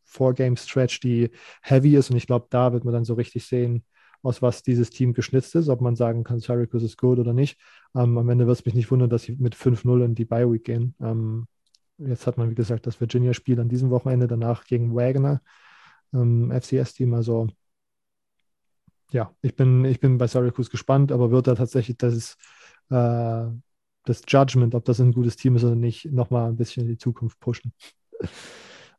Four-Game-Stretch, 0.06 1.02
die 1.02 1.32
heavy 1.62 1.96
ist 1.96 2.10
und 2.12 2.18
ich 2.18 2.28
glaube, 2.28 2.48
da 2.50 2.74
wird 2.74 2.86
man 2.86 2.94
dann 2.94 3.06
so 3.06 3.16
richtig 3.16 3.46
sehen, 3.46 3.84
aus 4.28 4.42
was 4.42 4.64
dieses 4.64 4.90
Team 4.90 5.14
geschnitzt 5.14 5.56
ist, 5.56 5.70
ob 5.70 5.82
man 5.82 5.96
sagen 5.96 6.24
kann, 6.24 6.40
Syracuse 6.40 6.86
ist 6.86 6.98
gut 6.98 7.20
oder 7.20 7.34
nicht. 7.34 7.60
Ähm, 7.96 8.18
am 8.18 8.30
Ende 8.30 8.46
wird 8.48 8.60
es 8.60 8.66
mich 8.66 8.76
nicht 8.76 8.92
wundern, 8.92 9.10
dass 9.10 9.24
sie 9.24 9.36
mit 9.38 9.56
5-0 9.56 10.04
in 10.04 10.16
die 10.16 10.26
Bye-Week 10.26 10.64
gehen. 10.64 10.96
Ähm, 11.02 11.48
jetzt 11.98 12.28
hat 12.28 12.38
man, 12.38 12.50
wie 12.50 12.56
gesagt, 12.56 12.86
das 12.88 13.00
Virginia-Spiel 13.00 13.60
an 13.60 13.70
diesem 13.70 13.90
Wochenende, 13.90 14.28
danach 14.28 14.66
gegen 14.66 14.94
Wagner, 14.96 15.42
ähm, 16.14 16.52
FCS-Team. 16.52 17.14
Also 17.14 17.48
ja, 19.12 19.34
ich 19.42 19.56
bin, 19.56 19.86
ich 19.86 20.00
bin 20.00 20.18
bei 20.18 20.28
Syracuse 20.28 20.70
gespannt, 20.70 21.12
aber 21.12 21.32
wird 21.32 21.48
da 21.48 21.56
tatsächlich 21.56 21.98
das, 21.98 22.36
äh, 22.90 23.46
das 24.04 24.22
Judgment, 24.28 24.76
ob 24.76 24.86
das 24.86 25.00
ein 25.00 25.14
gutes 25.14 25.38
Team 25.38 25.56
ist 25.56 25.64
oder 25.64 25.76
nicht, 25.76 26.06
nochmal 26.12 26.50
ein 26.50 26.58
bisschen 26.58 26.84
in 26.84 26.90
die 26.90 26.98
Zukunft 26.98 27.40
pushen. 27.40 27.74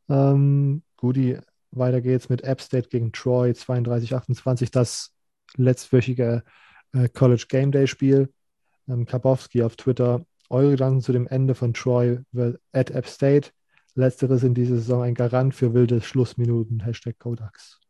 ähm, 0.08 0.82
Gudi, 0.96 1.38
weiter 1.70 2.00
geht's 2.00 2.28
mit 2.28 2.42
App 2.42 2.60
State 2.60 2.88
gegen 2.88 3.12
Troy 3.12 3.50
32-28, 3.50 4.70
das 4.70 5.14
letztwöchige 5.56 6.42
äh, 6.92 7.08
College 7.08 7.46
Game 7.48 7.72
Day 7.72 7.86
Spiel. 7.86 8.32
Ähm, 8.88 9.06
Kabowski 9.06 9.62
auf 9.62 9.76
Twitter, 9.76 10.24
eure 10.48 10.70
Gedanken 10.72 11.00
zu 11.00 11.12
dem 11.12 11.26
Ende 11.26 11.54
von 11.54 11.74
Troy 11.74 12.20
at 12.72 12.90
App 12.90 13.06
State. 13.06 13.50
Letzteres 13.94 14.42
in 14.42 14.54
dieser 14.54 14.76
Saison 14.76 15.02
ein 15.02 15.14
Garant 15.14 15.54
für 15.54 15.74
wilde 15.74 16.00
Schlussminuten. 16.00 16.84
Hashtag 16.84 17.18
Kodaks. 17.18 17.80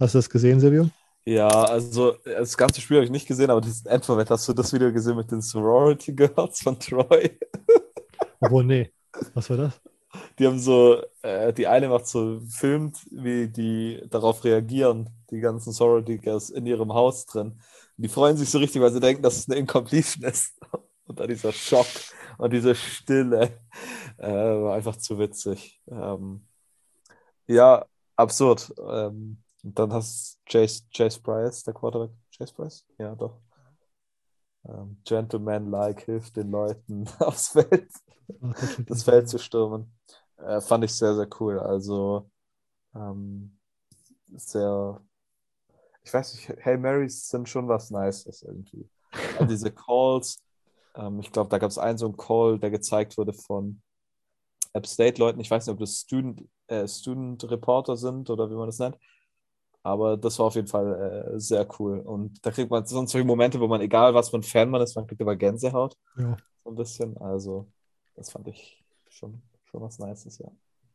Hast 0.00 0.14
du 0.14 0.18
das 0.18 0.30
gesehen, 0.30 0.60
Silvio? 0.60 0.88
Ja, 1.24 1.48
also 1.48 2.16
das 2.24 2.56
ganze 2.56 2.80
Spiel 2.80 2.96
habe 2.96 3.04
ich 3.04 3.10
nicht 3.10 3.28
gesehen, 3.28 3.50
aber 3.50 3.60
diesen 3.60 3.86
Endmoment, 3.86 4.30
hast 4.30 4.48
du 4.48 4.52
das 4.52 4.72
Video 4.72 4.92
gesehen 4.92 5.16
mit 5.16 5.30
den 5.30 5.40
Sorority 5.40 6.12
Girls 6.12 6.60
von 6.60 6.78
Troy? 6.80 7.38
Obwohl, 8.40 8.64
nee. 8.64 8.92
Was 9.34 9.48
war 9.50 9.58
das? 9.58 9.80
Die 10.38 10.46
haben 10.46 10.58
so, 10.58 11.02
äh, 11.22 11.52
die 11.52 11.66
eine 11.66 11.88
macht 11.88 12.06
so, 12.06 12.40
filmt, 12.48 12.98
wie 13.10 13.48
die 13.48 14.02
darauf 14.10 14.44
reagieren, 14.44 15.10
die 15.30 15.40
ganzen 15.40 15.72
Sorority 15.72 16.18
Girls 16.18 16.50
in 16.50 16.66
ihrem 16.66 16.92
Haus 16.92 17.26
drin. 17.26 17.52
Und 17.96 18.02
die 18.04 18.08
freuen 18.08 18.36
sich 18.36 18.50
so 18.50 18.58
richtig, 18.58 18.82
weil 18.82 18.92
sie 18.92 19.00
denken, 19.00 19.22
dass 19.22 19.38
es 19.38 19.48
eine 19.48 19.58
Incompletion 19.58 20.24
ist. 20.24 20.54
Und 21.06 21.18
dann 21.18 21.28
dieser 21.28 21.52
Schock 21.52 21.86
und 22.38 22.52
diese 22.52 22.74
Stille 22.74 23.60
äh, 24.18 24.32
war 24.32 24.74
einfach 24.74 24.96
zu 24.96 25.18
witzig. 25.18 25.80
Ähm, 25.88 26.46
ja, 27.46 27.84
absurd. 28.16 28.72
Ähm, 28.78 29.42
und 29.62 29.78
dann 29.78 29.92
hast 29.92 30.40
du 30.46 30.52
Chase, 30.52 30.82
Chase 30.94 31.20
Price, 31.20 31.62
der 31.64 31.74
Quarterback. 31.74 32.10
Chase 32.36 32.54
Price? 32.54 32.84
Ja, 32.98 33.14
doch. 33.14 33.38
Ähm, 34.64 34.98
Gentleman-like 35.04 36.02
hilft 36.02 36.36
den 36.36 36.50
Leuten 36.50 37.08
aufs 37.18 37.48
Feld, 37.48 37.90
das 38.86 39.02
Feld 39.02 39.28
zu 39.28 39.38
stürmen. 39.38 39.92
Äh, 40.38 40.60
fand 40.60 40.84
ich 40.84 40.94
sehr, 40.94 41.14
sehr 41.14 41.28
cool. 41.40 41.58
Also 41.58 42.30
ähm, 42.94 43.58
sehr, 44.34 45.00
ich 46.04 46.12
weiß 46.12 46.34
nicht, 46.34 46.48
Hey 46.58 46.76
Marys 46.76 47.28
sind 47.28 47.48
schon 47.48 47.68
was 47.68 47.90
Nices 47.90 48.42
irgendwie. 48.42 48.88
Also 49.34 49.46
diese 49.46 49.70
Calls, 49.72 50.42
ähm, 50.94 51.20
ich 51.20 51.32
glaube, 51.32 51.50
da 51.50 51.58
gab 51.58 51.70
es 51.70 51.78
einen 51.78 51.98
so 51.98 52.06
einen 52.06 52.16
Call, 52.16 52.58
der 52.58 52.70
gezeigt 52.70 53.16
wurde 53.18 53.32
von 53.32 53.82
App 54.72 54.86
State-Leuten. 54.86 55.40
Ich 55.40 55.50
weiß 55.50 55.66
nicht, 55.66 55.72
ob 55.72 55.80
das 55.80 56.00
Student, 56.00 56.48
äh, 56.68 56.86
Student 56.86 57.50
Reporter 57.50 57.96
sind 57.96 58.30
oder 58.30 58.50
wie 58.50 58.54
man 58.54 58.66
das 58.66 58.78
nennt. 58.78 58.96
Aber 59.82 60.16
das 60.16 60.38
war 60.38 60.46
auf 60.46 60.54
jeden 60.54 60.68
Fall 60.68 61.32
äh, 61.34 61.40
sehr 61.40 61.66
cool. 61.78 61.98
Und 62.00 62.44
da 62.46 62.50
kriegt 62.50 62.70
man 62.70 62.86
sonst 62.86 63.12
solche 63.12 63.26
Momente, 63.26 63.58
wo 63.58 63.66
man, 63.66 63.80
egal 63.80 64.14
was 64.14 64.30
für 64.30 64.36
ein 64.36 64.42
Fan 64.42 64.70
man 64.70 64.80
ist, 64.80 64.94
man 64.94 65.06
kriegt 65.06 65.20
immer 65.20 65.36
Gänsehaut. 65.36 65.96
Ja. 66.16 66.36
So 66.64 66.70
ein 66.70 66.76
bisschen. 66.76 67.16
Also, 67.18 67.66
das 68.14 68.30
fand 68.30 68.46
ich 68.48 68.84
schon, 69.08 69.42
schon 69.64 69.82
was 69.82 69.98
Nices, 69.98 70.38
ja. 70.38 70.48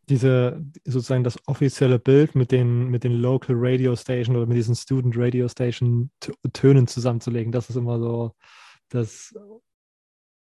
Diese, 0.09 0.63
sozusagen 0.85 1.25
das 1.25 1.37
offizielle 1.47 1.99
Bild 1.99 2.33
mit 2.33 2.53
den, 2.53 2.87
mit 2.87 3.03
den 3.03 3.11
Local 3.11 3.55
Radio 3.59 3.93
Station 3.97 4.37
oder 4.37 4.45
mit 4.45 4.55
diesen 4.55 4.73
Student 4.73 5.15
Radio 5.17 5.49
Station 5.49 6.11
Tönen 6.53 6.87
zusammenzulegen, 6.87 7.51
das 7.51 7.69
ist 7.69 7.75
immer 7.75 7.99
so 7.99 8.31
das 8.87 9.35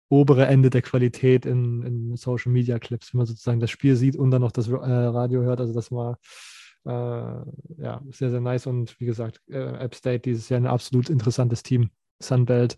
obere 0.08 0.46
Ende 0.46 0.70
der 0.70 0.82
Qualität 0.82 1.46
in, 1.46 1.82
in 1.82 2.16
Social 2.16 2.50
Media 2.50 2.80
Clips, 2.80 3.12
wenn 3.12 3.18
man 3.18 3.26
sozusagen 3.26 3.60
das 3.60 3.70
Spiel 3.70 3.94
sieht 3.94 4.16
und 4.16 4.32
dann 4.32 4.42
noch 4.42 4.52
das 4.52 4.68
äh, 4.68 4.74
Radio 4.74 5.42
hört. 5.42 5.60
Also 5.60 5.72
das 5.72 5.92
war 5.92 6.18
ja, 6.90 8.02
sehr, 8.10 8.30
sehr 8.30 8.40
nice. 8.40 8.66
Und 8.66 8.98
wie 9.00 9.06
gesagt, 9.06 9.40
äh, 9.48 9.76
App 9.78 9.94
State 9.94 10.20
dieses 10.20 10.48
Jahr 10.48 10.60
ein 10.60 10.66
absolut 10.66 11.08
interessantes 11.08 11.62
Team. 11.62 11.90
Sunbelt 12.22 12.76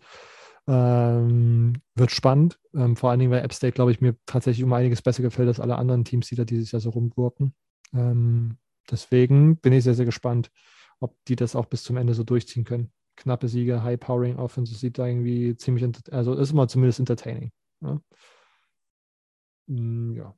ähm, 0.67 1.73
wird 1.95 2.11
spannend. 2.11 2.59
Ähm, 2.73 2.95
vor 2.95 3.09
allen 3.09 3.19
Dingen, 3.19 3.31
weil 3.31 3.43
App 3.43 3.53
State, 3.53 3.73
glaube 3.73 3.91
ich, 3.91 4.01
mir 4.01 4.15
tatsächlich 4.25 4.63
um 4.63 4.73
einiges 4.73 5.01
besser 5.01 5.23
gefällt 5.23 5.47
als 5.47 5.59
alle 5.59 5.77
anderen 5.77 6.03
Teams, 6.03 6.27
die 6.27 6.35
da 6.35 6.43
dieses 6.43 6.71
Jahr 6.71 6.81
so 6.81 6.89
rumgurken. 6.89 7.53
Ähm, 7.93 8.57
deswegen 8.89 9.57
bin 9.57 9.73
ich 9.73 9.83
sehr, 9.83 9.93
sehr 9.93 10.05
gespannt, 10.05 10.51
ob 10.99 11.15
die 11.27 11.35
das 11.35 11.55
auch 11.55 11.65
bis 11.65 11.83
zum 11.83 11.97
Ende 11.97 12.13
so 12.13 12.23
durchziehen 12.23 12.65
können. 12.65 12.91
Knappe 13.15 13.47
Siege, 13.47 13.81
High-Powering 13.81 14.37
Offense, 14.37 14.75
sieht 14.75 14.99
da 14.99 15.07
irgendwie 15.07 15.55
ziemlich, 15.55 15.85
also 16.11 16.33
ist 16.35 16.51
immer 16.51 16.67
zumindest 16.67 16.99
entertaining. 16.99 17.51
Ja. 17.81 17.99
Mm, 19.67 20.13
ja. 20.13 20.35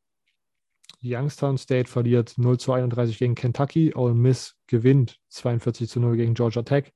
Youngstown 1.02 1.58
State 1.58 1.90
verliert 1.90 2.38
0 2.38 2.60
zu 2.60 2.74
31 2.74 3.18
gegen 3.18 3.36
Kentucky. 3.36 3.94
Ole 3.96 4.14
Miss 4.14 4.56
gewinnt 4.68 5.20
42 5.30 5.90
zu 5.90 6.00
0 6.00 6.18
gegen 6.18 6.34
Georgia 6.34 6.64
Tech. 6.64 6.94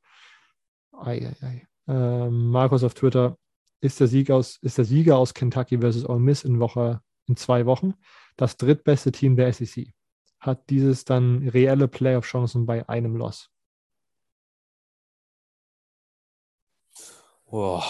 Ei, 0.91 1.33
ei, 1.41 1.45
ei. 1.45 1.67
Ähm, 1.87 2.49
Markus 2.49 2.83
auf 2.83 2.93
Twitter, 2.93 3.37
ist 3.81 3.99
der, 3.99 4.07
Sieg 4.07 4.31
aus, 4.31 4.57
ist 4.61 4.77
der 4.77 4.85
Sieger 4.85 5.17
aus 5.17 5.33
Kentucky 5.33 5.77
versus 5.77 6.07
Ole 6.07 6.19
Miss 6.19 6.43
in, 6.43 6.59
Woche, 6.59 7.01
in 7.27 7.35
zwei 7.35 7.65
Wochen 7.65 7.93
das 8.37 8.57
drittbeste 8.57 9.11
Team 9.11 9.35
der 9.35 9.51
SEC. 9.53 9.93
Hat 10.39 10.69
dieses 10.69 11.05
dann 11.05 11.47
reelle 11.47 11.87
Playoff-Chancen 11.87 12.65
bei 12.65 12.87
einem 12.87 13.15
Loss? 13.15 13.49
Boah. 17.45 17.83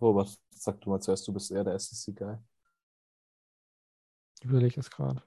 Robert, 0.00 0.36
sag 0.50 0.80
du 0.80 0.90
mal 0.90 1.00
zuerst, 1.00 1.26
du 1.26 1.32
bist 1.32 1.50
eher 1.50 1.64
der 1.64 1.78
SEC-Guy. 1.78 2.36
Ich 4.42 4.46
überlege 4.46 4.80
es 4.80 4.90
gerade. 4.90 5.22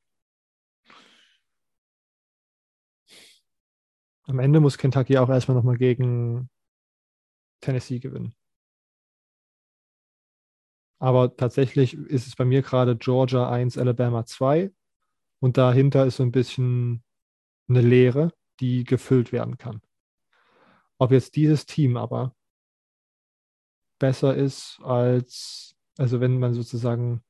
Am 4.24 4.40
Ende 4.40 4.60
muss 4.60 4.78
Kentucky 4.78 5.18
auch 5.18 5.30
erstmal 5.30 5.56
nochmal 5.56 5.78
gegen 5.78 6.50
Tennessee 7.62 8.00
gewinnen. 8.00 8.36
Aber 11.00 11.34
tatsächlich 11.34 11.94
ist 11.94 12.28
es 12.28 12.36
bei 12.36 12.44
mir 12.44 12.62
gerade 12.62 12.98
Georgia 12.98 13.50
1, 13.50 13.78
Alabama 13.78 14.26
2. 14.26 14.74
Und 15.40 15.58
dahinter 15.58 16.06
ist 16.06 16.18
so 16.18 16.24
ein 16.24 16.34
bisschen 16.34 17.02
eine 17.70 17.80
Leere, 17.80 18.34
die 18.60 18.84
gefüllt 18.84 19.32
werden 19.32 19.58
kann. 19.58 19.82
Ob 20.98 21.12
jetzt 21.12 21.38
dieses 21.38 21.66
Team 21.66 21.96
aber 21.96 22.36
besser 23.98 24.36
ist 24.36 24.82
als, 24.84 25.78
also 25.98 26.20
wenn 26.20 26.38
man 26.38 26.54
sozusagen 26.54 27.24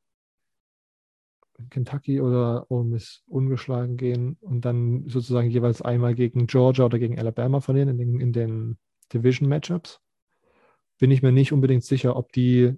Kentucky 1.70 2.22
oder 2.22 2.70
Ole 2.70 2.86
Miss 2.86 3.24
ungeschlagen 3.28 3.98
gehen 3.98 4.38
und 4.42 4.66
dann 4.66 5.08
sozusagen 5.08 5.50
jeweils 5.50 5.82
einmal 5.82 6.16
gegen 6.16 6.48
Georgia 6.48 6.86
oder 6.86 7.00
gegen 7.00 7.20
Alabama 7.20 7.62
verlieren 7.62 7.90
in 7.90 7.98
den, 7.98 8.20
in 8.20 8.34
den 8.34 8.78
Division-Matchups, 9.14 10.02
bin 11.00 11.12
ich 11.12 11.22
mir 11.22 11.32
nicht 11.32 11.54
unbedingt 11.54 11.84
sicher, 11.84 12.16
ob 12.16 12.32
die 12.32 12.76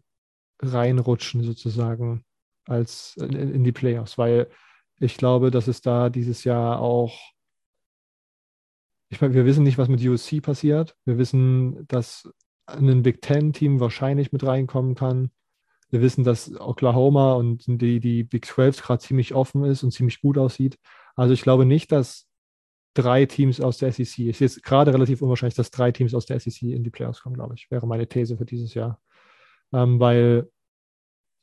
reinrutschen 0.59 1.43
sozusagen 1.43 2.23
als 2.65 3.15
in, 3.17 3.33
in 3.33 3.63
die 3.63 3.71
Playoffs, 3.71 4.17
weil 4.17 4.47
ich 4.99 5.17
glaube, 5.17 5.51
dass 5.51 5.67
es 5.67 5.81
da 5.81 6.09
dieses 6.09 6.43
Jahr 6.43 6.79
auch 6.79 7.17
ich 9.09 9.21
meine, 9.21 9.33
wir 9.33 9.45
wissen 9.45 9.63
nicht, 9.63 9.77
was 9.77 9.87
mit 9.87 10.01
USC 10.01 10.41
passiert. 10.41 10.95
Wir 11.05 11.17
wissen, 11.17 11.87
dass 11.87 12.29
ein 12.65 13.03
Big 13.03 13.21
Ten-Team 13.21 13.79
wahrscheinlich 13.79 14.31
mit 14.31 14.43
reinkommen 14.45 14.95
kann. 14.95 15.31
Wir 15.89 16.01
wissen, 16.01 16.23
dass 16.23 16.53
Oklahoma 16.59 17.33
und 17.33 17.63
die, 17.67 17.99
die 17.99 18.23
Big 18.23 18.45
12 18.45 18.81
gerade 18.81 19.01
ziemlich 19.01 19.33
offen 19.33 19.63
ist 19.63 19.83
und 19.83 19.91
ziemlich 19.91 20.21
gut 20.21 20.37
aussieht. 20.37 20.77
Also 21.15 21.33
ich 21.33 21.41
glaube 21.41 21.65
nicht, 21.65 21.91
dass 21.91 22.27
drei 22.93 23.25
Teams 23.25 23.61
aus 23.61 23.77
der 23.77 23.91
SEC, 23.91 24.19
ist 24.19 24.39
jetzt 24.39 24.63
gerade 24.63 24.93
relativ 24.93 25.21
unwahrscheinlich, 25.21 25.55
dass 25.55 25.71
drei 25.71 25.91
Teams 25.91 26.13
aus 26.13 26.25
der 26.25 26.39
SEC 26.39 26.63
in 26.63 26.83
die 26.83 26.89
Playoffs 26.89 27.21
kommen, 27.21 27.35
glaube 27.35 27.55
ich, 27.55 27.69
wäre 27.69 27.87
meine 27.87 28.07
These 28.07 28.37
für 28.37 28.45
dieses 28.45 28.73
Jahr. 28.73 28.99
Ähm, 29.71 29.99
weil 29.99 30.49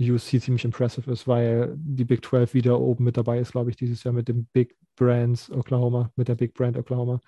USC 0.01 0.41
ziemlich 0.41 0.65
impressive 0.65 1.11
ist, 1.11 1.29
weil 1.29 1.75
die 1.77 2.05
Big 2.05 2.25
12 2.25 2.55
wieder 2.55 2.81
oben 2.81 3.05
mit 3.05 3.17
dabei 3.17 3.39
ist, 3.39 3.53
glaube 3.53 3.71
ich, 3.71 3.77
dieses 3.77 4.03
Jahr 4.03 4.13
mit 4.13 4.29
dem 4.29 4.47
Big 4.47 4.77
Brands 4.97 5.51
Oklahoma, 5.51 6.11
mit 6.17 6.29
der 6.29 6.35
Big 6.35 6.55
Brand 6.55 6.77
Oklahoma. 6.77 7.21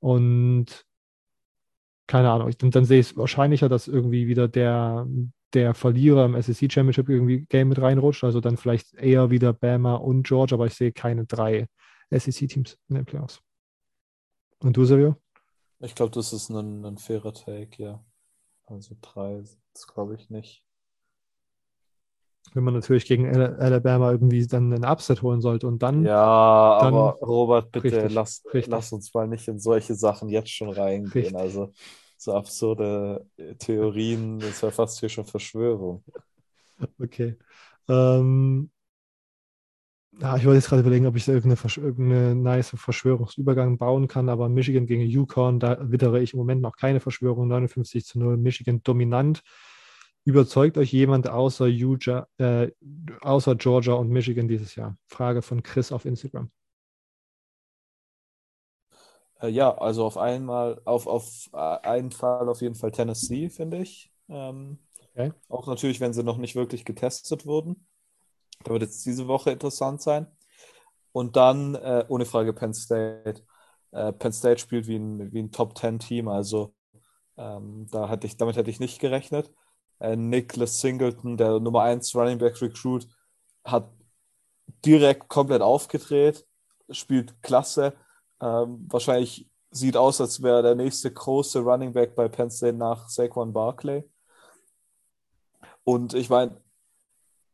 Und 0.00 0.84
keine 2.06 2.30
Ahnung, 2.30 2.50
dann, 2.58 2.70
dann 2.70 2.84
sehe 2.84 3.00
ich 3.00 3.10
es 3.10 3.16
wahrscheinlicher, 3.16 3.68
dass 3.68 3.88
irgendwie 3.88 4.26
wieder 4.26 4.48
der 4.48 5.06
der 5.54 5.74
Verlierer 5.74 6.24
im 6.26 6.40
SEC 6.40 6.70
Championship 6.70 7.08
irgendwie 7.08 7.46
Game 7.46 7.68
mit 7.68 7.80
reinrutscht. 7.80 8.24
Also 8.24 8.40
dann 8.40 8.56
vielleicht 8.56 8.94
eher 8.94 9.30
wieder 9.30 9.52
Bama 9.52 9.94
und 9.94 10.26
George, 10.26 10.54
aber 10.54 10.66
ich 10.66 10.74
sehe 10.74 10.92
keine 10.92 11.24
drei 11.24 11.68
SEC-Teams 12.10 12.78
in 12.88 12.96
den 12.96 13.04
Playoffs. 13.04 13.40
Und 14.58 14.76
du, 14.76 14.84
Silvio? 14.84 15.16
Ich 15.80 15.94
glaube, 15.94 16.12
das 16.12 16.32
ist 16.32 16.48
ein, 16.50 16.84
ein 16.84 16.98
fairer 16.98 17.32
Take, 17.32 17.82
ja. 17.82 18.04
Also 18.66 18.96
drei, 19.00 19.42
das 19.72 19.86
glaube 19.86 20.14
ich 20.14 20.30
nicht. 20.30 20.64
Wenn 22.52 22.64
man 22.64 22.74
natürlich 22.74 23.06
gegen 23.06 23.34
Alabama 23.36 24.12
irgendwie 24.12 24.46
dann 24.46 24.72
einen 24.72 24.84
Upset 24.84 25.22
holen 25.22 25.40
sollte 25.40 25.66
und 25.66 25.82
dann. 25.82 26.04
Ja, 26.04 26.78
dann, 26.80 26.94
aber 26.94 27.18
Robert, 27.20 27.72
bitte 27.72 27.96
richtig, 27.96 28.12
lass, 28.12 28.44
richtig. 28.52 28.70
lass 28.70 28.92
uns 28.92 29.12
mal 29.12 29.26
nicht 29.26 29.48
in 29.48 29.58
solche 29.58 29.94
Sachen 29.94 30.28
jetzt 30.28 30.50
schon 30.50 30.70
reingehen. 30.70 31.10
Richtig. 31.12 31.36
Also 31.36 31.72
so 32.16 32.34
absurde 32.34 33.26
Theorien, 33.58 34.38
das 34.38 34.62
wäre 34.62 34.72
fast 34.72 35.00
hier 35.00 35.08
schon 35.08 35.24
Verschwörung. 35.24 36.04
Okay. 36.98 37.36
Ähm, 37.88 38.70
ja, 40.20 40.36
ich 40.36 40.44
wollte 40.44 40.56
jetzt 40.56 40.68
gerade 40.68 40.82
überlegen, 40.82 41.06
ob 41.06 41.16
ich 41.16 41.26
irgendeine, 41.26 41.56
Versch 41.56 41.78
irgendeine 41.78 42.34
nice 42.34 42.70
Verschwörungsübergang 42.76 43.78
bauen 43.78 44.06
kann, 44.06 44.28
aber 44.28 44.48
Michigan 44.48 44.86
gegen 44.86 45.02
Yukon, 45.02 45.58
da 45.58 45.78
wittere 45.90 46.20
ich 46.20 46.34
im 46.34 46.38
Moment 46.38 46.62
noch 46.62 46.76
keine 46.76 47.00
Verschwörung. 47.00 47.48
59 47.48 48.04
zu 48.04 48.18
0, 48.18 48.36
Michigan 48.36 48.82
dominant. 48.82 49.42
Überzeugt 50.24 50.78
euch 50.78 50.92
jemand 50.92 51.28
außer, 51.28 51.66
Uja, 51.66 52.26
äh, 52.38 52.70
außer 53.20 53.56
Georgia 53.56 53.94
und 53.94 54.08
Michigan 54.08 54.48
dieses 54.48 54.74
Jahr? 54.74 54.96
Frage 55.06 55.42
von 55.42 55.62
Chris 55.62 55.92
auf 55.92 56.04
Instagram. 56.04 56.50
Äh, 59.40 59.48
ja, 59.48 59.76
also 59.76 60.04
auf 60.04 60.16
einmal, 60.16 60.80
auf, 60.84 61.06
auf 61.06 61.50
äh, 61.52 61.56
einen 61.56 62.10
Fall 62.10 62.48
auf 62.48 62.60
jeden 62.60 62.74
Fall 62.74 62.90
Tennessee, 62.92 63.48
finde 63.50 63.78
ich. 63.78 64.12
Ähm, 64.28 64.78
Okay. 65.14 65.32
Auch 65.48 65.66
natürlich, 65.66 66.00
wenn 66.00 66.12
sie 66.12 66.24
noch 66.24 66.38
nicht 66.38 66.56
wirklich 66.56 66.84
getestet 66.84 67.46
wurden. 67.46 67.86
Da 68.64 68.72
wird 68.72 68.82
jetzt 68.82 69.06
diese 69.06 69.28
Woche 69.28 69.50
interessant 69.50 70.02
sein. 70.02 70.26
Und 71.12 71.36
dann, 71.36 71.76
äh, 71.76 72.04
ohne 72.08 72.24
Frage, 72.24 72.52
Penn 72.52 72.74
State. 72.74 73.42
Äh, 73.92 74.12
Penn 74.12 74.32
State 74.32 74.60
spielt 74.60 74.88
wie 74.88 74.96
ein, 74.96 75.32
wie 75.32 75.40
ein 75.40 75.52
Top-10-Team, 75.52 76.28
also 76.28 76.74
ähm, 77.36 77.86
da 77.90 78.08
hätte 78.08 78.26
ich, 78.26 78.36
damit 78.36 78.56
hätte 78.56 78.70
ich 78.70 78.80
nicht 78.80 79.00
gerechnet. 79.00 79.52
Äh, 80.00 80.16
Nicholas 80.16 80.80
Singleton, 80.80 81.36
der 81.36 81.60
Nummer 81.60 81.82
1 81.82 82.14
Running 82.14 82.38
Back 82.38 82.60
Recruit, 82.60 83.06
hat 83.64 83.90
direkt 84.84 85.28
komplett 85.28 85.62
aufgedreht, 85.62 86.46
spielt 86.90 87.40
klasse. 87.42 87.94
Ähm, 88.44 88.86
wahrscheinlich 88.90 89.50
sieht 89.70 89.96
aus, 89.96 90.20
als 90.20 90.42
wäre 90.42 90.62
der 90.62 90.74
nächste 90.74 91.10
große 91.10 91.60
Running 91.60 91.94
Back 91.94 92.14
bei 92.14 92.28
Penn 92.28 92.50
State 92.50 92.76
nach 92.76 93.08
Saquon 93.08 93.54
Barkley. 93.54 94.04
Und 95.82 96.12
ich 96.12 96.28
meine, 96.28 96.60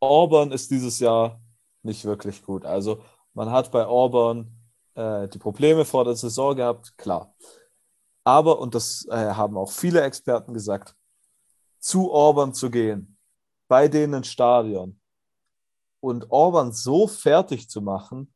Auburn 0.00 0.50
ist 0.50 0.70
dieses 0.70 0.98
Jahr 0.98 1.40
nicht 1.82 2.04
wirklich 2.04 2.42
gut. 2.42 2.64
Also 2.64 3.04
man 3.34 3.50
hat 3.50 3.70
bei 3.70 3.86
Auburn 3.86 4.52
äh, 4.94 5.28
die 5.28 5.38
Probleme 5.38 5.84
vor 5.84 6.04
der 6.04 6.16
Saison 6.16 6.56
gehabt, 6.56 6.98
klar. 6.98 7.34
Aber, 8.24 8.58
und 8.58 8.74
das 8.74 9.06
äh, 9.10 9.14
haben 9.14 9.56
auch 9.56 9.70
viele 9.70 10.02
Experten 10.02 10.52
gesagt, 10.52 10.96
zu 11.78 12.12
Auburn 12.12 12.52
zu 12.52 12.68
gehen, 12.68 13.16
bei 13.68 13.86
denen 13.86 14.14
ins 14.14 14.28
Stadion 14.28 15.00
und 16.00 16.30
Auburn 16.32 16.72
so 16.72 17.06
fertig 17.06 17.70
zu 17.70 17.80
machen, 17.80 18.34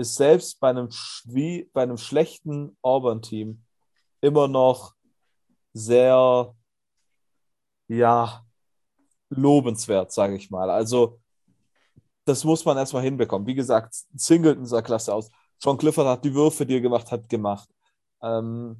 ist 0.00 0.16
selbst 0.16 0.58
bei 0.60 0.70
einem, 0.70 0.88
schwie- 0.88 1.68
bei 1.72 1.82
einem 1.82 1.98
schlechten 1.98 2.76
Auburn-Team 2.82 3.62
immer 4.20 4.48
noch 4.48 4.94
sehr, 5.72 6.54
ja, 7.88 8.44
lobenswert, 9.28 10.10
sage 10.12 10.34
ich 10.36 10.50
mal. 10.50 10.70
Also, 10.70 11.20
das 12.24 12.44
muss 12.44 12.64
man 12.64 12.76
erstmal 12.76 13.02
hinbekommen. 13.02 13.46
Wie 13.46 13.54
gesagt, 13.54 13.94
Singleton 14.16 14.66
sah 14.66 14.82
klasse 14.82 15.14
aus. 15.14 15.30
John 15.60 15.76
Clifford 15.76 16.06
hat 16.06 16.24
die 16.24 16.34
Würfe, 16.34 16.66
die 16.66 16.74
er 16.74 16.80
gemacht 16.80 17.10
hat, 17.12 17.28
gemacht. 17.28 17.68
Ähm, 18.22 18.76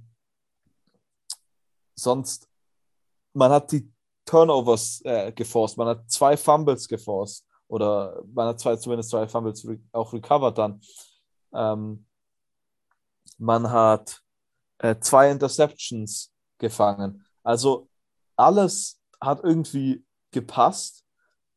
sonst, 1.94 2.48
man 3.32 3.50
hat 3.50 3.70
die 3.72 3.90
Turnovers 4.24 5.00
äh, 5.04 5.32
geforst, 5.32 5.76
man 5.76 5.88
hat 5.88 6.10
zwei 6.10 6.36
Fumbles 6.36 6.88
geforst 6.88 7.46
oder 7.68 8.22
man 8.32 8.48
hat 8.48 8.60
zwei, 8.60 8.76
zumindest 8.76 9.10
zwei 9.10 9.26
Fumbles 9.26 9.66
re 9.66 9.78
auch 9.92 10.12
recovered 10.12 10.56
dann. 10.58 10.80
Ähm, 11.52 12.06
man 13.38 13.70
hat 13.70 14.20
äh, 14.78 14.96
zwei 15.00 15.30
Interceptions 15.30 16.32
gefangen. 16.58 17.24
Also 17.42 17.88
alles 18.36 19.00
hat 19.20 19.40
irgendwie 19.42 20.04
gepasst 20.30 21.04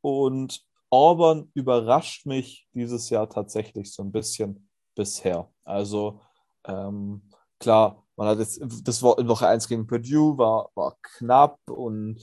und 0.02 0.64
Auburn 0.90 1.50
überrascht 1.54 2.26
mich 2.26 2.68
dieses 2.74 3.10
Jahr 3.10 3.30
tatsächlich 3.30 3.94
so 3.94 4.04
ein 4.04 4.12
bisschen 4.12 4.70
bisher. 4.96 5.50
Also 5.64 6.22
ähm, 6.66 7.22
klar, 7.60 8.04
man 8.16 8.28
hat 8.28 8.40
jetzt 8.40 8.62
das 8.84 9.02
Woche 9.02 9.48
1 9.48 9.68
gegen 9.68 9.88
Purdue 9.88 10.38
war, 10.38 10.70
war 10.76 10.98
knapp 11.02 11.58
und 11.68 12.20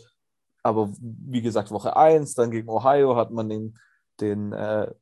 aber 0.62 0.90
wie 1.00 1.42
gesagt, 1.42 1.70
Woche 1.70 1.96
1, 1.96 2.34
dann 2.34 2.50
gegen 2.50 2.68
Ohio 2.68 3.16
hat 3.16 3.30
man 3.30 3.48
den, 3.48 3.78
den 4.20 4.52
äh, 4.52 4.92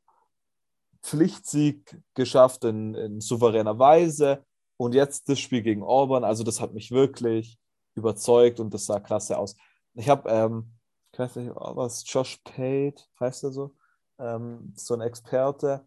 Pflichtsieg 1.01 2.01
geschafft 2.13 2.63
in, 2.63 2.95
in 2.95 3.21
souveräner 3.21 3.79
Weise. 3.79 4.43
Und 4.77 4.93
jetzt 4.93 5.27
das 5.29 5.39
Spiel 5.39 5.61
gegen 5.61 5.83
Auburn, 5.83 6.23
also 6.23 6.43
das 6.43 6.61
hat 6.61 6.73
mich 6.73 6.91
wirklich 6.91 7.59
überzeugt 7.95 8.59
und 8.59 8.73
das 8.73 8.85
sah 8.85 8.99
klasse 8.99 9.37
aus. 9.37 9.55
Ich 9.93 10.07
habe, 10.07 10.29
ähm, 10.29 10.71
ich 11.11 11.19
weiß 11.19 11.35
nicht, 11.35 11.51
was 11.53 12.03
Josh 12.05 12.37
Pate, 12.43 13.03
heißt 13.19 13.43
er 13.43 13.51
so, 13.51 13.75
ähm, 14.19 14.73
so 14.75 14.93
ein 14.93 15.01
Experte, 15.01 15.85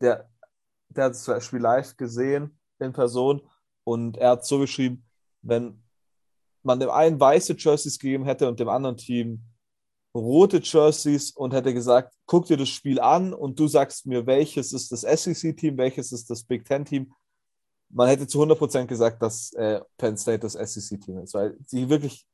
der, 0.00 0.28
der 0.88 1.04
hat 1.04 1.12
das 1.12 1.44
Spiel 1.44 1.60
live 1.60 1.96
gesehen 1.96 2.58
in 2.78 2.92
Person 2.92 3.40
und 3.84 4.16
er 4.18 4.30
hat 4.30 4.44
so 4.44 4.58
geschrieben, 4.58 5.04
wenn 5.40 5.82
man 6.62 6.80
dem 6.80 6.90
einen 6.90 7.18
weiße 7.18 7.54
Jerseys 7.56 7.98
gegeben 7.98 8.24
hätte 8.24 8.48
und 8.48 8.60
dem 8.60 8.68
anderen 8.68 8.96
Team 8.96 9.42
rote 10.14 10.60
Jerseys 10.62 11.30
und 11.30 11.54
hätte 11.54 11.72
gesagt, 11.72 12.14
guck 12.26 12.46
dir 12.46 12.56
das 12.56 12.68
Spiel 12.68 13.00
an 13.00 13.32
und 13.32 13.58
du 13.58 13.66
sagst 13.66 14.06
mir, 14.06 14.26
welches 14.26 14.72
ist 14.72 14.92
das 14.92 15.00
SEC-Team, 15.00 15.76
welches 15.78 16.12
ist 16.12 16.28
das 16.28 16.44
Big 16.44 16.64
Ten-Team. 16.64 17.12
Man 17.88 18.08
hätte 18.08 18.26
zu 18.26 18.42
100% 18.42 18.86
gesagt, 18.86 19.22
dass 19.22 19.52
äh, 19.54 19.80
Penn 19.96 20.16
State 20.16 20.40
das 20.40 20.52
SEC-Team 20.52 21.18
ist, 21.18 21.34
weil 21.34 21.56
sie 21.66 21.88
wirklich 21.88 22.26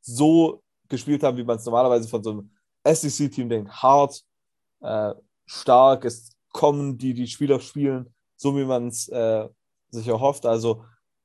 so 0.00 0.62
gespielt 0.88 1.22
haben, 1.22 1.36
wie 1.36 1.44
man 1.44 1.56
es 1.56 1.64
normalerweise 1.64 2.08
von 2.08 2.22
so 2.22 2.30
einem 2.30 2.50
SEC-Team 2.86 3.48
denkt. 3.48 3.70
Hart, 3.70 4.22
äh, 4.80 5.14
stark, 5.46 6.04
es 6.04 6.30
kommen 6.52 6.98
die, 6.98 7.14
die 7.14 7.26
Spieler 7.26 7.60
spielen, 7.60 8.14
so 8.36 8.56
wie 8.56 8.64
man 8.64 8.88
es 8.88 9.08
äh, 9.08 9.48
sich 9.90 10.06
erhofft. 10.08 10.46
Also 10.46 10.84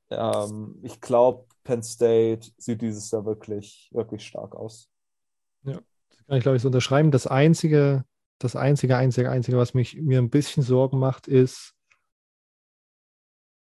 ähm, 0.09 0.79
ich 0.83 0.99
glaube, 1.01 1.45
Penn 1.63 1.83
State 1.83 2.51
sieht 2.57 2.81
dieses 2.81 3.11
Jahr 3.11 3.25
wirklich, 3.25 3.89
wirklich 3.93 4.25
stark 4.25 4.55
aus. 4.55 4.89
Das 5.63 6.25
kann 6.25 6.37
ich, 6.37 6.43
glaube 6.43 6.55
ich, 6.57 6.61
so 6.61 6.67
unterschreiben. 6.67 7.11
Das 7.11 7.27
einzige, 7.27 8.05
das 8.39 8.55
einzige, 8.55 8.97
einzige, 8.97 9.29
einzige, 9.29 9.57
was 9.57 9.73
mich 9.73 9.95
mir 9.95 10.19
ein 10.19 10.29
bisschen 10.29 10.63
Sorgen 10.63 10.99
macht, 10.99 11.27
ist 11.27 11.73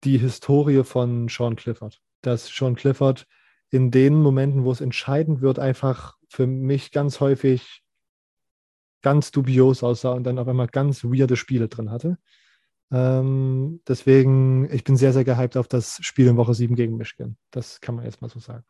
die 0.05 0.19
Historie 0.19 0.85
von 0.85 1.29
Sean 1.29 1.57
Clifford. 1.57 2.01
Dass 2.23 2.49
Sean 2.49 2.75
Clifford 2.75 3.27
in 3.71 3.91
den 3.91 4.21
Momenten, 4.21 4.65
wo 4.65 4.73
es 4.73 4.81
entscheidend 4.81 5.41
wird, 5.41 5.59
einfach 5.59 6.17
für 6.29 6.47
mich 6.47 6.91
ganz 6.93 7.21
häufig 7.21 7.83
ganz 9.03 9.31
dubios 9.31 9.83
aussah 9.83 10.13
und 10.13 10.25
dann 10.25 10.39
auf 10.39 10.49
einmal 10.49 10.69
ganz 10.69 11.05
weirde 11.05 11.37
Spiele 11.37 11.69
drin 11.69 11.91
hatte. 11.91 12.19
Ähm, 12.91 13.81
deswegen, 13.87 14.71
ich 14.73 14.85
bin 14.85 14.97
sehr, 14.97 15.13
sehr 15.13 15.25
gehypt 15.25 15.57
auf 15.57 15.69
das 15.69 15.99
Spiel 16.03 16.27
in 16.27 16.37
Woche 16.37 16.55
7 16.55 16.75
gegen 16.75 16.97
Michigan. 16.97 17.37
Das 17.51 17.81
kann 17.81 17.95
man 17.95 18.05
jetzt 18.05 18.21
mal 18.21 18.29
so 18.29 18.41
sagen. 18.41 18.65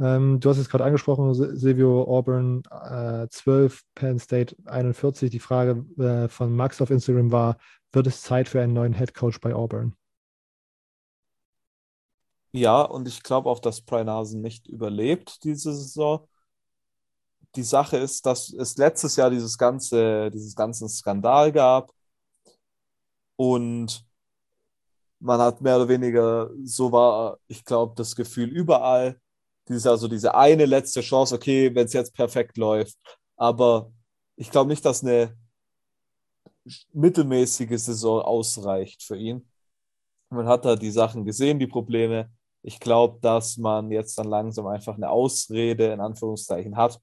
Ähm, 0.00 0.40
du 0.40 0.50
hast 0.50 0.58
es 0.58 0.68
gerade 0.70 0.84
angesprochen, 0.84 1.32
Sil- 1.36 1.54
Silvio 1.56 2.04
Auburn 2.04 2.62
äh, 2.70 3.28
12, 3.30 3.82
Penn 3.94 4.18
State 4.18 4.56
41. 4.66 5.30
Die 5.30 5.38
Frage 5.40 5.84
äh, 6.02 6.28
von 6.28 6.54
Max 6.56 6.80
auf 6.80 6.90
Instagram 6.90 7.32
war, 7.32 7.58
wird 7.92 8.06
es 8.06 8.22
Zeit 8.22 8.48
für 8.48 8.62
einen 8.62 8.72
neuen 8.72 8.94
Head 8.94 9.14
Coach 9.14 9.40
bei 9.40 9.54
Auburn? 9.54 9.94
Ja, 12.52 12.82
und 12.82 13.06
ich 13.08 13.22
glaube 13.22 13.48
auch, 13.48 13.58
dass 13.60 13.80
Brian 13.82 14.10
Hasen 14.10 14.40
nicht 14.40 14.66
überlebt 14.68 15.42
diese 15.44 15.72
Saison. 15.74 16.26
Die 17.56 17.62
Sache 17.62 17.96
ist, 17.96 18.26
dass 18.26 18.52
es 18.52 18.76
letztes 18.76 19.16
Jahr 19.16 19.30
dieses 19.30 19.56
ganze, 19.58 20.30
dieses 20.30 20.54
ganzen 20.54 20.88
Skandal 20.88 21.52
gab 21.52 21.92
und 23.36 24.04
man 25.20 25.40
hat 25.40 25.60
mehr 25.60 25.76
oder 25.76 25.88
weniger, 25.88 26.50
so 26.64 26.92
war, 26.92 27.38
ich 27.48 27.64
glaube, 27.64 27.94
das 27.96 28.14
Gefühl 28.16 28.48
überall, 28.48 29.20
dieses 29.70 30.00
so 30.00 30.08
diese 30.08 30.34
eine 30.34 30.66
letzte 30.66 31.00
Chance, 31.00 31.34
okay, 31.34 31.74
wenn 31.74 31.86
es 31.86 31.92
jetzt 31.92 32.14
perfekt 32.14 32.56
läuft. 32.56 32.96
Aber 33.36 33.92
ich 34.36 34.50
glaube 34.50 34.68
nicht, 34.68 34.84
dass 34.84 35.02
eine 35.02 35.36
mittelmäßige 36.92 37.80
Saison 37.80 38.22
ausreicht 38.22 39.02
für 39.02 39.16
ihn. 39.16 39.48
Man 40.28 40.46
hat 40.46 40.64
da 40.64 40.76
die 40.76 40.90
Sachen 40.90 41.24
gesehen, 41.24 41.58
die 41.58 41.66
Probleme. 41.66 42.30
Ich 42.62 42.78
glaube, 42.78 43.18
dass 43.20 43.56
man 43.56 43.90
jetzt 43.90 44.18
dann 44.18 44.28
langsam 44.28 44.66
einfach 44.66 44.94
eine 44.94 45.10
Ausrede 45.10 45.92
in 45.92 46.00
Anführungszeichen 46.00 46.76
hat, 46.76 47.00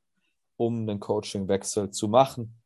um 0.55 0.81
einen 0.81 0.99
Coachingwechsel 0.99 1.91
zu 1.91 2.07
machen. 2.07 2.59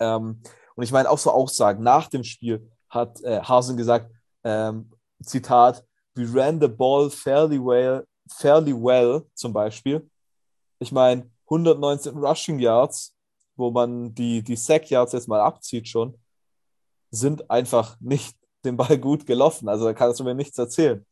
Ähm, 0.00 0.40
und 0.74 0.84
ich 0.84 0.92
meine 0.92 1.10
auch 1.10 1.18
so 1.18 1.30
Aussagen 1.30 1.82
nach 1.82 2.08
dem 2.08 2.24
Spiel 2.24 2.70
hat 2.88 3.22
äh, 3.22 3.40
Hasen 3.40 3.76
gesagt, 3.76 4.10
ähm, 4.44 4.90
Zitat, 5.22 5.84
we 6.14 6.26
ran 6.32 6.60
the 6.60 6.68
ball 6.68 7.10
fairly 7.10 7.58
well, 7.58 8.06
fairly 8.28 8.72
well 8.72 9.26
zum 9.34 9.52
Beispiel. 9.52 10.08
Ich 10.78 10.92
meine, 10.92 11.30
119 11.46 12.16
Rushing 12.16 12.58
Yards, 12.58 13.14
wo 13.56 13.70
man 13.70 14.14
die, 14.14 14.42
die 14.42 14.56
Sack 14.56 14.90
Yards 14.90 15.12
jetzt 15.12 15.28
mal 15.28 15.40
abzieht 15.40 15.88
schon, 15.88 16.18
sind 17.10 17.50
einfach 17.50 17.98
nicht 18.00 18.36
den 18.64 18.76
Ball 18.76 18.98
gut 18.98 19.26
gelaufen. 19.26 19.68
Also 19.68 19.84
da 19.84 19.92
kannst 19.94 20.20
du 20.20 20.24
mir 20.24 20.34
nichts 20.34 20.58
erzählen. 20.58 21.04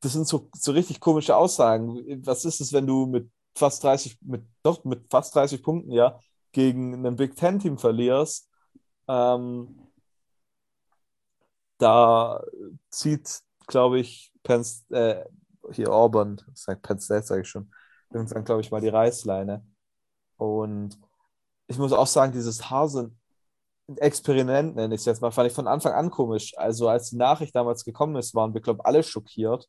Das 0.00 0.12
sind 0.12 0.26
so, 0.26 0.48
so 0.54 0.72
richtig 0.72 1.00
komische 1.00 1.36
Aussagen. 1.36 2.26
Was 2.26 2.44
ist 2.44 2.60
es, 2.60 2.72
wenn 2.72 2.86
du 2.86 3.06
mit 3.06 3.30
fast 3.54 3.82
30, 3.84 4.18
mit, 4.22 4.42
doch, 4.62 4.84
mit 4.84 5.08
fast 5.10 5.34
30 5.34 5.62
Punkten, 5.62 5.92
ja, 5.92 6.18
gegen 6.50 7.06
ein 7.06 7.16
Big 7.16 7.36
Ten-Team 7.36 7.78
verlierst? 7.78 8.48
Ähm, 9.08 9.82
da 11.78 12.42
zieht, 12.90 13.42
glaube 13.66 14.00
ich, 14.00 14.31
Penn, 14.42 14.64
äh, 14.90 15.24
hier 15.72 15.92
Auburn, 15.92 16.40
sagt 16.54 16.82
Penn 16.82 16.98
State, 16.98 17.26
sage 17.26 17.42
ich 17.42 17.48
schon, 17.48 17.72
irgendwann, 18.12 18.44
glaube 18.44 18.60
ich, 18.60 18.70
mal 18.70 18.80
die 18.80 18.88
Reißleine. 18.88 19.64
Und 20.36 20.98
ich 21.66 21.78
muss 21.78 21.92
auch 21.92 22.06
sagen, 22.06 22.32
dieses 22.32 22.70
Hasen 22.70 23.18
Experiment, 23.96 24.76
nenne 24.76 24.94
ich 24.94 25.00
es 25.00 25.04
jetzt 25.04 25.20
mal, 25.20 25.30
fand 25.30 25.48
ich 25.48 25.54
von 25.54 25.66
Anfang 25.66 25.92
an 25.92 26.10
komisch. 26.10 26.56
Also 26.56 26.88
als 26.88 27.10
die 27.10 27.16
Nachricht 27.16 27.54
damals 27.54 27.84
gekommen 27.84 28.16
ist, 28.16 28.34
waren 28.34 28.54
wir, 28.54 28.60
glaube 28.60 28.80
ich, 28.80 28.86
alle 28.86 29.02
schockiert, 29.02 29.68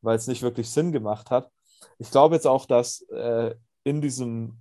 weil 0.00 0.16
es 0.16 0.26
nicht 0.26 0.42
wirklich 0.42 0.70
Sinn 0.70 0.92
gemacht 0.92 1.30
hat. 1.30 1.50
Ich 1.98 2.10
glaube 2.10 2.34
jetzt 2.34 2.46
auch, 2.46 2.66
dass 2.66 3.02
äh, 3.10 3.54
in 3.84 4.00
diesem 4.00 4.58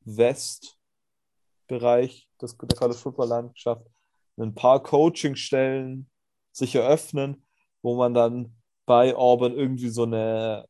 Westbereich 0.00 0.76
des, 2.40 2.56
der 2.56 2.76
College 2.76 2.98
Football 2.98 3.28
Landschaft 3.28 3.86
ein 4.38 4.54
paar 4.54 4.82
Coachingstellen 4.82 6.10
sich 6.52 6.74
eröffnen, 6.74 7.46
wo 7.82 7.96
man 7.96 8.14
dann 8.14 8.56
bei 8.86 9.14
Auburn 9.14 9.54
irgendwie 9.54 9.88
so 9.88 10.04
eine, 10.04 10.66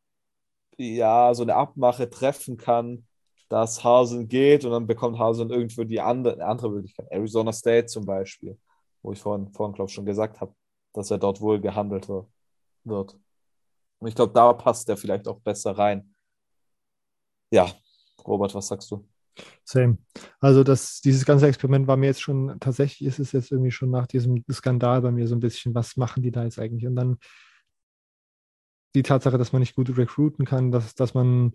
ja, 0.77 1.33
so 1.35 1.43
eine 1.43 1.55
Abmache 1.55 2.09
treffen 2.11 2.57
kann, 2.57 3.07
dass 3.49 3.85
Hasen 3.85 4.29
geht 4.29 4.65
und 4.65 4.71
dann 4.71 4.87
bekommt 4.87 5.19
Hasen 5.19 5.51
irgendwo 5.51 5.85
die 5.85 6.01
andere, 6.01 6.45
andere 6.45 6.71
Möglichkeit. 6.71 7.07
Arizona 7.11 7.53
State 7.53 7.87
zum 7.87 8.05
Beispiel, 8.05 8.59
wo 9.03 9.13
ich 9.13 9.21
vorhin, 9.21 9.53
vorhin 9.53 9.75
glaube 9.75 9.91
ich, 9.91 9.95
schon 9.95 10.07
gesagt 10.07 10.41
habe, 10.41 10.55
dass 10.93 11.11
er 11.11 11.19
dort 11.19 11.41
wohl 11.41 11.61
gehandelt 11.61 12.09
wird. 12.09 13.19
Und 13.99 14.09
ich 14.09 14.15
glaube, 14.15 14.33
da 14.33 14.53
passt 14.53 14.89
er 14.89 14.97
vielleicht 14.97 15.29
auch 15.29 15.41
besser 15.41 15.77
rein. 15.77 16.15
Ja, 17.51 17.71
Robert, 18.27 18.55
was 18.55 18.69
sagst 18.69 18.91
du? 18.91 19.07
Same. 19.65 19.99
Also 20.41 20.65
das, 20.65 21.01
dieses 21.01 21.25
ganze 21.25 21.47
Experiment 21.47 21.87
war 21.87 21.97
mir 21.97 22.07
jetzt 22.07 22.23
schon, 22.23 22.59
tatsächlich 22.61 23.07
ist 23.07 23.19
es 23.19 23.33
jetzt 23.33 23.53
irgendwie 23.53 23.71
schon 23.71 23.91
nach 23.91 24.07
diesem 24.07 24.45
Skandal 24.51 25.01
bei 25.03 25.11
mir 25.11 25.27
so 25.27 25.35
ein 25.35 25.41
bisschen, 25.41 25.75
was 25.75 25.97
machen 25.97 26.23
die 26.23 26.31
da 26.31 26.45
jetzt 26.45 26.59
eigentlich? 26.59 26.87
Und 26.87 26.97
dann 26.97 27.19
die 28.95 29.03
Tatsache, 29.03 29.39
dass 29.39 29.53
man 29.53 29.61
nicht 29.61 29.75
gut 29.75 29.97
recruiten 29.97 30.45
kann, 30.45 30.71
dass, 30.71 30.95
dass 30.95 31.15
man 31.15 31.53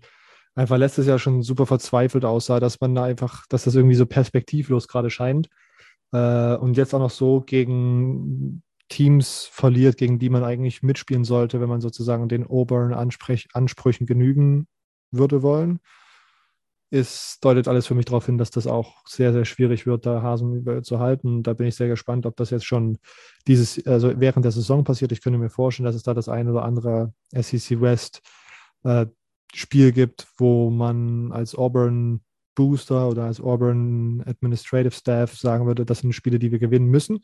einfach 0.56 0.78
letztes 0.78 1.06
Jahr 1.06 1.20
schon 1.20 1.44
super 1.44 1.66
verzweifelt 1.66 2.26
aussah, 2.26 2.60
dass 2.60 2.82
man 2.82 2.96
da 2.96 3.04
einfach, 3.04 3.46
dass 3.48 3.64
das 3.64 3.76
irgendwie 3.76 3.96
so 3.96 4.06
perspektivlos 4.06 4.88
gerade 4.88 5.10
scheint. 5.10 5.50
Äh, 6.12 6.56
und 6.56 6.78
jetzt 6.78 6.94
auch 6.94 7.00
noch 7.00 7.12
so 7.12 7.42
gegen 7.42 8.64
Teams 8.90 9.50
verliert, 9.52 9.98
gegen 9.98 10.18
die 10.20 10.30
man 10.30 10.44
eigentlich 10.44 10.82
mitspielen 10.82 11.26
sollte, 11.26 11.60
wenn 11.62 11.70
man 11.70 11.82
sozusagen 11.82 12.30
den 12.30 12.46
oberen 12.46 12.94
Ansprüchen 12.94 14.08
genügen 14.08 14.68
würde 15.12 15.42
wollen 15.42 15.80
ist, 16.90 17.40
deutet 17.42 17.68
alles 17.68 17.88
für 17.88 17.96
mich 17.96 18.06
darauf 18.06 18.26
hin, 18.26 18.38
dass 18.38 18.50
das 18.50 18.68
auch 18.68 19.06
sehr, 19.06 19.34
sehr 19.34 19.46
schwierig 19.46 19.86
wird, 19.86 20.06
da 20.06 20.22
Hasen 20.22 20.84
zu 20.84 21.00
halten. 21.00 21.44
Da 21.44 21.54
bin 21.54 21.68
ich 21.68 21.76
sehr 21.76 21.90
gespannt, 21.90 22.26
ob 22.26 22.36
das 22.38 22.50
jetzt 22.50 22.66
schon 22.66 22.98
dieses, 23.48 23.86
also 23.86 24.14
während 24.18 24.46
der 24.46 24.52
Saison 24.52 24.84
passiert. 24.84 25.12
Ich 25.12 25.22
könnte 25.22 25.40
mir 25.40 25.50
vorstellen, 25.50 25.86
dass 25.86 25.96
es 25.96 26.04
da 26.04 26.14
das 26.14 26.30
eine 26.30 26.52
oder 26.52 26.64
andere 26.64 27.14
SEC 27.34 27.82
West 27.82 28.22
äh, 28.84 29.06
Spiel 29.54 29.92
gibt, 29.92 30.28
wo 30.38 30.70
man 30.70 31.32
als 31.32 31.56
Auburn 31.56 32.22
Booster 32.56 33.08
oder 33.10 33.26
als 33.26 33.40
Auburn 33.40 34.24
Administrative 34.26 34.92
Staff 34.92 35.38
sagen 35.38 35.68
würde, 35.68 35.86
das 35.86 36.00
sind 36.00 36.14
Spiele, 36.14 36.40
die 36.40 36.52
wir 36.52 36.60
gewinnen 36.60 36.88
müssen. 36.88 37.20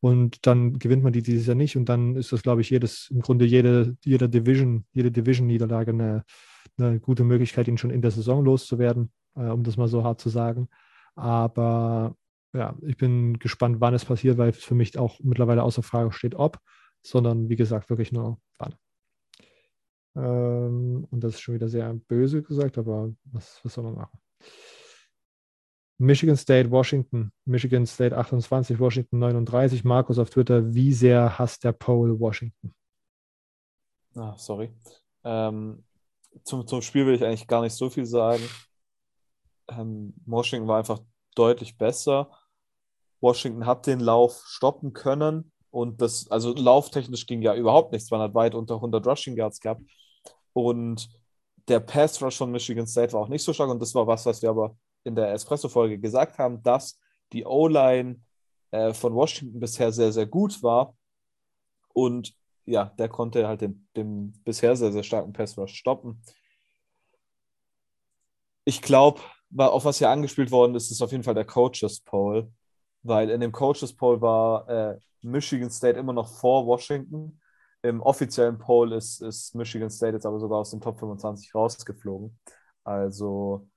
Und 0.00 0.46
dann 0.46 0.78
gewinnt 0.78 1.02
man 1.02 1.14
die 1.14 1.22
dieses 1.22 1.46
Jahr 1.46 1.56
nicht. 1.56 1.76
Und 1.76 1.88
dann 1.88 2.14
ist 2.16 2.32
das, 2.32 2.42
glaube 2.42 2.60
ich, 2.60 2.68
jedes, 2.68 3.08
im 3.10 3.20
Grunde 3.20 3.46
jede, 3.46 3.96
jeder 4.04 4.28
Division, 4.28 4.84
jede 4.92 5.10
Division-Niederlage 5.10 5.92
eine, 5.92 6.24
eine 6.78 7.00
gute 7.00 7.24
Möglichkeit, 7.24 7.68
ihn 7.68 7.78
schon 7.78 7.90
in 7.90 8.02
der 8.02 8.10
Saison 8.10 8.44
loszuwerden, 8.44 9.12
äh, 9.36 9.48
um 9.48 9.62
das 9.62 9.76
mal 9.76 9.88
so 9.88 10.04
hart 10.04 10.20
zu 10.20 10.28
sagen. 10.28 10.68
Aber 11.14 12.16
ja, 12.52 12.76
ich 12.82 12.96
bin 12.96 13.38
gespannt, 13.38 13.80
wann 13.80 13.94
es 13.94 14.04
passiert, 14.04 14.38
weil 14.38 14.52
für 14.52 14.74
mich 14.74 14.98
auch 14.98 15.18
mittlerweile 15.20 15.62
außer 15.62 15.82
Frage 15.82 16.12
steht, 16.12 16.34
ob, 16.34 16.58
sondern 17.02 17.48
wie 17.48 17.56
gesagt, 17.56 17.90
wirklich 17.90 18.12
nur 18.12 18.38
wann. 18.58 18.74
Ähm, 20.16 21.06
und 21.10 21.24
das 21.24 21.34
ist 21.34 21.40
schon 21.40 21.54
wieder 21.54 21.68
sehr 21.68 21.92
böse 21.92 22.42
gesagt, 22.42 22.78
aber 22.78 23.12
was, 23.24 23.60
was 23.64 23.74
soll 23.74 23.84
man 23.84 23.94
machen? 23.94 24.18
Michigan 25.98 26.36
State, 26.36 26.70
Washington. 26.70 27.32
Michigan 27.44 27.86
State 27.86 28.16
28, 28.16 28.78
Washington 28.78 29.18
39. 29.18 29.84
Markus 29.84 30.18
auf 30.18 30.30
Twitter, 30.30 30.74
wie 30.74 30.92
sehr 30.92 31.38
hasst 31.38 31.64
der 31.64 31.72
Pole 31.72 32.18
Washington? 32.18 32.74
Ah, 34.16 34.36
sorry. 34.36 34.72
Ähm, 35.24 35.84
zum, 36.42 36.66
zum 36.66 36.82
Spiel 36.82 37.06
will 37.06 37.14
ich 37.14 37.24
eigentlich 37.24 37.46
gar 37.46 37.62
nicht 37.62 37.74
so 37.74 37.88
viel 37.88 38.06
sagen. 38.06 38.42
Ähm, 39.68 40.14
Washington 40.26 40.68
war 40.68 40.78
einfach 40.78 41.00
deutlich 41.34 41.78
besser. 41.78 42.30
Washington 43.20 43.66
hat 43.66 43.86
den 43.86 44.00
Lauf 44.00 44.44
stoppen 44.46 44.92
können 44.92 45.52
und 45.70 46.00
das, 46.00 46.30
also 46.30 46.54
lauftechnisch 46.54 47.26
ging 47.26 47.42
ja 47.42 47.54
überhaupt 47.54 47.92
nichts. 47.92 48.10
Man 48.10 48.20
hat 48.20 48.34
weit 48.34 48.54
unter 48.54 48.74
100 48.74 49.06
Rushing 49.06 49.36
Yards 49.36 49.60
gehabt 49.60 49.82
und 50.52 51.08
der 51.68 51.80
Pass 51.80 52.20
Rush 52.22 52.36
von 52.36 52.50
Michigan 52.50 52.86
State 52.86 53.12
war 53.12 53.22
auch 53.22 53.28
nicht 53.28 53.42
so 53.42 53.52
stark 53.52 53.70
und 53.70 53.80
das 53.80 53.94
war 53.94 54.06
was, 54.06 54.26
was 54.26 54.42
wir 54.42 54.50
aber 54.50 54.76
in 55.04 55.14
der 55.14 55.32
Espresso-Folge 55.32 55.98
gesagt 55.98 56.38
haben, 56.38 56.62
dass 56.62 56.98
die 57.32 57.44
O-Line 57.44 58.20
äh, 58.70 58.92
von 58.92 59.14
Washington 59.14 59.60
bisher 59.60 59.92
sehr, 59.92 60.12
sehr 60.12 60.26
gut 60.26 60.62
war 60.62 60.94
und 61.94 62.34
ja, 62.66 62.86
der 62.98 63.08
konnte 63.08 63.46
halt 63.46 63.60
den, 63.60 63.88
den 63.96 64.32
bisher 64.44 64.76
sehr, 64.76 64.92
sehr 64.92 65.02
starken 65.02 65.32
Pass 65.32 65.56
Rush 65.58 65.74
stoppen. 65.74 66.22
Ich 68.64 68.80
glaube, 68.82 69.20
auf 69.56 69.84
was 69.84 69.98
hier 69.98 70.10
angespielt 70.10 70.50
worden 70.50 70.74
ist, 70.74 70.90
ist 70.90 71.02
auf 71.02 71.12
jeden 71.12 71.24
Fall 71.24 71.34
der 71.34 71.44
Coaches 71.44 72.00
Poll, 72.00 72.50
weil 73.02 73.30
in 73.30 73.40
dem 73.40 73.52
Coaches 73.52 73.94
Poll 73.94 74.20
war 74.20 74.68
äh, 74.68 74.98
Michigan 75.22 75.70
State 75.70 75.98
immer 75.98 76.12
noch 76.12 76.28
vor 76.28 76.66
Washington. 76.66 77.40
Im 77.82 78.00
offiziellen 78.00 78.58
Poll 78.58 78.92
ist, 78.94 79.20
ist 79.20 79.54
Michigan 79.54 79.90
State 79.90 80.14
jetzt 80.14 80.26
aber 80.26 80.40
sogar 80.40 80.60
aus 80.60 80.70
dem 80.70 80.80
Top 80.80 80.98
25 80.98 81.54
rausgeflogen. 81.54 82.38
Also 82.82 83.68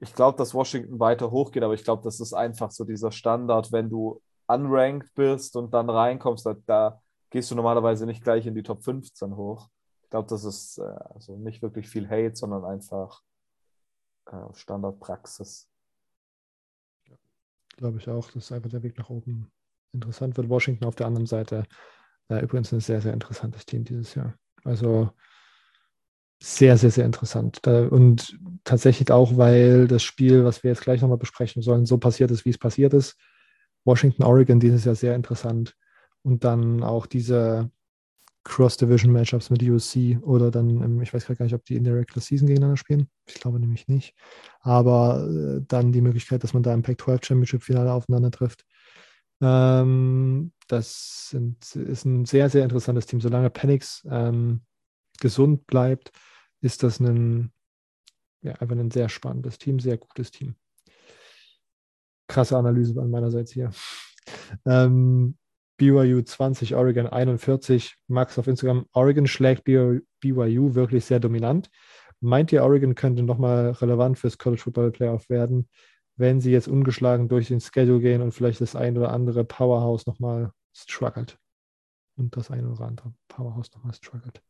ich 0.00 0.14
glaube, 0.14 0.36
dass 0.36 0.52
Washington 0.54 0.98
weiter 1.00 1.30
hochgeht, 1.30 1.62
aber 1.62 1.74
ich 1.74 1.84
glaube, 1.84 2.02
das 2.02 2.20
ist 2.20 2.32
einfach 2.34 2.70
so 2.72 2.84
dieser 2.84 3.12
Standard, 3.12 3.72
wenn 3.72 3.88
du 3.88 4.20
unranked 4.48 5.14
bist 5.14 5.56
und 5.56 5.72
dann 5.72 5.88
reinkommst, 5.88 6.44
da, 6.44 6.56
da 6.66 7.00
gehst 7.32 7.50
du 7.50 7.54
normalerweise 7.54 8.06
nicht 8.06 8.22
gleich 8.22 8.46
in 8.46 8.54
die 8.54 8.62
Top 8.62 8.84
15 8.84 9.36
hoch. 9.36 9.68
Ich 10.04 10.10
glaube, 10.10 10.28
das 10.28 10.44
ist 10.44 10.78
äh, 10.78 10.82
also 10.82 11.36
nicht 11.36 11.62
wirklich 11.62 11.88
viel 11.88 12.08
Hate, 12.08 12.36
sondern 12.36 12.64
einfach 12.64 13.22
äh, 14.26 14.54
Standardpraxis. 14.54 15.68
Glaube 17.78 17.98
ich 17.98 18.08
auch, 18.08 18.30
dass 18.30 18.52
einfach 18.52 18.70
der 18.70 18.82
Weg 18.82 18.98
nach 18.98 19.08
oben 19.08 19.50
interessant 19.92 20.36
wird. 20.36 20.50
Washington 20.50 20.84
auf 20.84 20.94
der 20.94 21.06
anderen 21.06 21.26
Seite 21.26 21.64
äh, 22.28 22.40
übrigens 22.40 22.70
ein 22.72 22.80
sehr, 22.80 23.00
sehr 23.00 23.14
interessantes 23.14 23.64
Team 23.64 23.84
dieses 23.84 24.14
Jahr. 24.14 24.34
Also 24.62 25.10
sehr, 26.42 26.76
sehr, 26.76 26.90
sehr 26.90 27.06
interessant. 27.06 27.66
Und 27.66 28.38
tatsächlich 28.64 29.10
auch, 29.10 29.38
weil 29.38 29.86
das 29.86 30.02
Spiel, 30.02 30.44
was 30.44 30.62
wir 30.62 30.70
jetzt 30.70 30.82
gleich 30.82 31.00
nochmal 31.00 31.18
besprechen 31.18 31.62
sollen, 31.62 31.86
so 31.86 31.98
passiert 31.98 32.30
ist, 32.30 32.44
wie 32.44 32.50
es 32.50 32.58
passiert 32.58 32.92
ist. 32.94 33.16
Washington, 33.84 34.24
Oregon 34.24 34.60
dieses 34.60 34.84
Jahr 34.84 34.96
sehr 34.96 35.14
interessant 35.14 35.76
und 36.22 36.44
dann 36.44 36.82
auch 36.82 37.06
diese 37.06 37.70
Cross-Division-Matchups 38.44 39.50
mit 39.50 39.62
USC 39.62 40.18
oder 40.22 40.50
dann, 40.50 41.00
ich 41.00 41.14
weiß 41.14 41.26
gar 41.26 41.44
nicht, 41.44 41.54
ob 41.54 41.64
die 41.64 41.76
in 41.76 41.84
der 41.84 41.94
Regular 41.94 42.20
Season 42.20 42.48
gegeneinander 42.48 42.76
spielen. 42.76 43.08
Ich 43.26 43.34
glaube 43.34 43.60
nämlich 43.60 43.86
nicht. 43.86 44.14
Aber 44.60 45.28
äh, 45.28 45.64
dann 45.68 45.92
die 45.92 46.00
Möglichkeit, 46.00 46.42
dass 46.42 46.54
man 46.54 46.62
da 46.62 46.74
im 46.74 46.82
Pac-12 46.82 47.24
Championship-Finale 47.24 47.92
aufeinander 47.92 48.32
trifft. 48.32 48.64
Ähm, 49.40 50.52
das 50.66 51.28
sind, 51.30 51.76
ist 51.76 52.04
ein 52.04 52.24
sehr, 52.24 52.50
sehr 52.50 52.64
interessantes 52.64 53.06
Team. 53.06 53.20
Solange 53.20 53.50
Penix 53.50 54.06
ähm, 54.10 54.62
gesund 55.20 55.66
bleibt, 55.66 56.10
ist 56.60 56.82
das 56.82 56.98
ein, 56.98 57.52
ja, 58.42 58.52
einfach 58.54 58.76
ein 58.76 58.90
sehr 58.90 59.08
spannendes 59.08 59.58
Team, 59.58 59.78
sehr 59.78 59.98
gutes 59.98 60.32
Team. 60.32 60.56
Krasse 62.28 62.56
Analyse 62.56 63.00
an 63.00 63.10
meinerseits 63.10 63.52
hier. 63.52 63.70
Ähm, 64.64 65.36
BYU 65.82 66.22
20, 66.22 66.76
Oregon 66.76 67.08
41. 67.08 67.98
Max 68.06 68.38
auf 68.38 68.46
Instagram, 68.46 68.86
Oregon 68.92 69.26
schlägt 69.26 69.64
BYU 69.64 70.74
wirklich 70.76 71.04
sehr 71.04 71.18
dominant. 71.18 71.70
Meint 72.20 72.52
ihr, 72.52 72.62
Oregon 72.62 72.94
könnte 72.94 73.24
nochmal 73.24 73.72
relevant 73.72 74.16
fürs 74.16 74.38
College 74.38 74.62
Football 74.62 74.92
Playoff 74.92 75.28
werden, 75.28 75.68
wenn 76.14 76.40
sie 76.40 76.52
jetzt 76.52 76.68
ungeschlagen 76.68 77.28
durch 77.28 77.48
den 77.48 77.60
Schedule 77.60 77.98
gehen 77.98 78.22
und 78.22 78.30
vielleicht 78.30 78.60
das 78.60 78.76
ein 78.76 78.96
oder 78.96 79.10
andere 79.10 79.42
Powerhouse 79.42 80.06
nochmal 80.06 80.52
struggelt? 80.72 81.36
Und 82.16 82.36
das 82.36 82.52
ein 82.52 82.64
oder 82.64 82.84
andere 82.84 83.12
Powerhouse 83.26 83.74
nochmal 83.74 83.94
struggelt. 83.94 84.40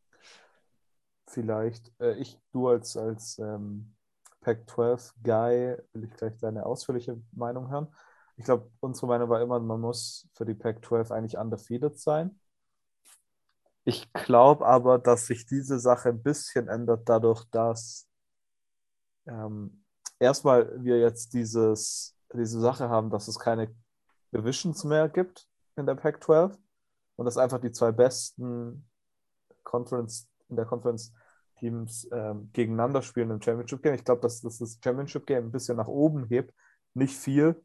Vielleicht, 1.25 1.91
äh, 1.99 2.13
ich, 2.13 2.37
du 2.51 2.67
als, 2.67 2.95
als 2.95 3.39
ähm, 3.39 3.95
Pac-12-Guy, 4.41 5.77
will 5.93 6.03
ich 6.03 6.13
gleich 6.13 6.37
deine 6.37 6.63
ausführliche 6.63 7.19
Meinung 7.31 7.71
hören. 7.71 7.87
Ich 8.35 8.45
glaube, 8.45 8.71
unsere 8.79 9.07
Meinung 9.07 9.29
war 9.29 9.41
immer, 9.41 9.59
man 9.59 9.79
muss 9.79 10.27
für 10.33 10.45
die 10.45 10.55
Pac-12 10.55 11.11
eigentlich 11.11 11.37
undefeated 11.37 11.99
sein. 11.99 12.39
Ich 13.85 14.11
glaube 14.13 14.65
aber, 14.65 14.97
dass 14.97 15.27
sich 15.27 15.45
diese 15.45 15.79
Sache 15.79 16.09
ein 16.09 16.23
bisschen 16.23 16.67
ändert, 16.67 17.07
dadurch, 17.07 17.43
dass 17.51 18.07
ähm, 19.27 19.83
erstmal 20.19 20.83
wir 20.83 20.99
jetzt 20.99 21.33
dieses, 21.33 22.15
diese 22.33 22.59
Sache 22.59 22.89
haben, 22.89 23.09
dass 23.09 23.27
es 23.27 23.37
keine 23.37 23.75
Divisions 24.33 24.83
mehr 24.83 25.09
gibt 25.09 25.47
in 25.75 25.85
der 25.85 25.95
Pac-12 25.95 26.57
und 27.17 27.25
dass 27.25 27.37
einfach 27.37 27.59
die 27.59 27.71
zwei 27.71 27.91
besten 27.91 28.89
Conference 29.63 30.29
in 30.49 30.55
der 30.55 30.65
Conference 30.65 31.13
Teams 31.57 32.07
ähm, 32.11 32.49
gegeneinander 32.53 33.01
spielen 33.01 33.31
im 33.31 33.41
Championship 33.41 33.83
Game. 33.83 33.93
Ich 33.93 34.03
glaube, 34.03 34.21
dass, 34.21 34.41
dass 34.41 34.59
das 34.59 34.79
Championship 34.83 35.25
Game 35.25 35.45
ein 35.45 35.51
bisschen 35.51 35.77
nach 35.77 35.87
oben 35.87 36.25
hebt, 36.25 36.53
nicht 36.93 37.15
viel, 37.15 37.63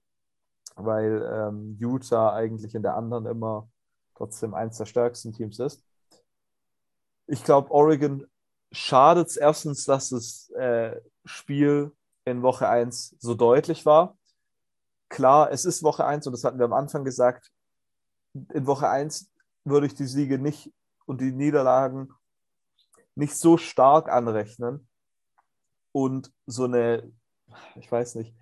weil 0.79 1.22
ähm, 1.31 1.76
Utah 1.79 2.33
eigentlich 2.33 2.74
in 2.74 2.83
der 2.83 2.97
anderen 2.97 3.26
immer 3.26 3.68
trotzdem 4.14 4.55
eins 4.55 4.79
der 4.79 4.87
stärksten 4.87 5.33
Teams 5.33 5.59
ist. 5.59 5.85
Ich 7.26 7.45
glaube, 7.45 7.70
Oregon 7.70 8.26
schadet 8.72 9.29
es 9.29 9.37
erstens, 9.37 9.85
dass 9.85 10.11
das 10.11 10.51
äh, 10.51 11.01
Spiel 11.24 11.93
in 12.24 12.43
Woche 12.43 12.68
1 12.68 13.16
so 13.18 13.35
deutlich 13.35 13.87
war. 13.87 14.16
Klar, 15.09 15.51
es 15.51 15.64
ist 15.64 15.83
Woche 15.83 16.05
1 16.05 16.26
und 16.26 16.33
das 16.33 16.45
hatten 16.45 16.59
wir 16.59 16.66
am 16.66 16.72
Anfang 16.72 17.05
gesagt. 17.05 17.51
In 18.35 18.66
Woche 18.66 18.89
1 18.89 19.31
würde 19.64 19.87
ich 19.87 19.95
die 19.95 20.07
Siege 20.07 20.39
nicht 20.39 20.72
und 21.07 21.20
die 21.20 21.33
Niederlagen 21.33 22.12
nicht 23.14 23.35
so 23.35 23.57
stark 23.57 24.11
anrechnen. 24.11 24.89
Und 25.93 26.33
so 26.47 26.64
eine, 26.64 27.11
ich 27.74 27.91
weiß 27.91 28.14
nicht, 28.16 28.35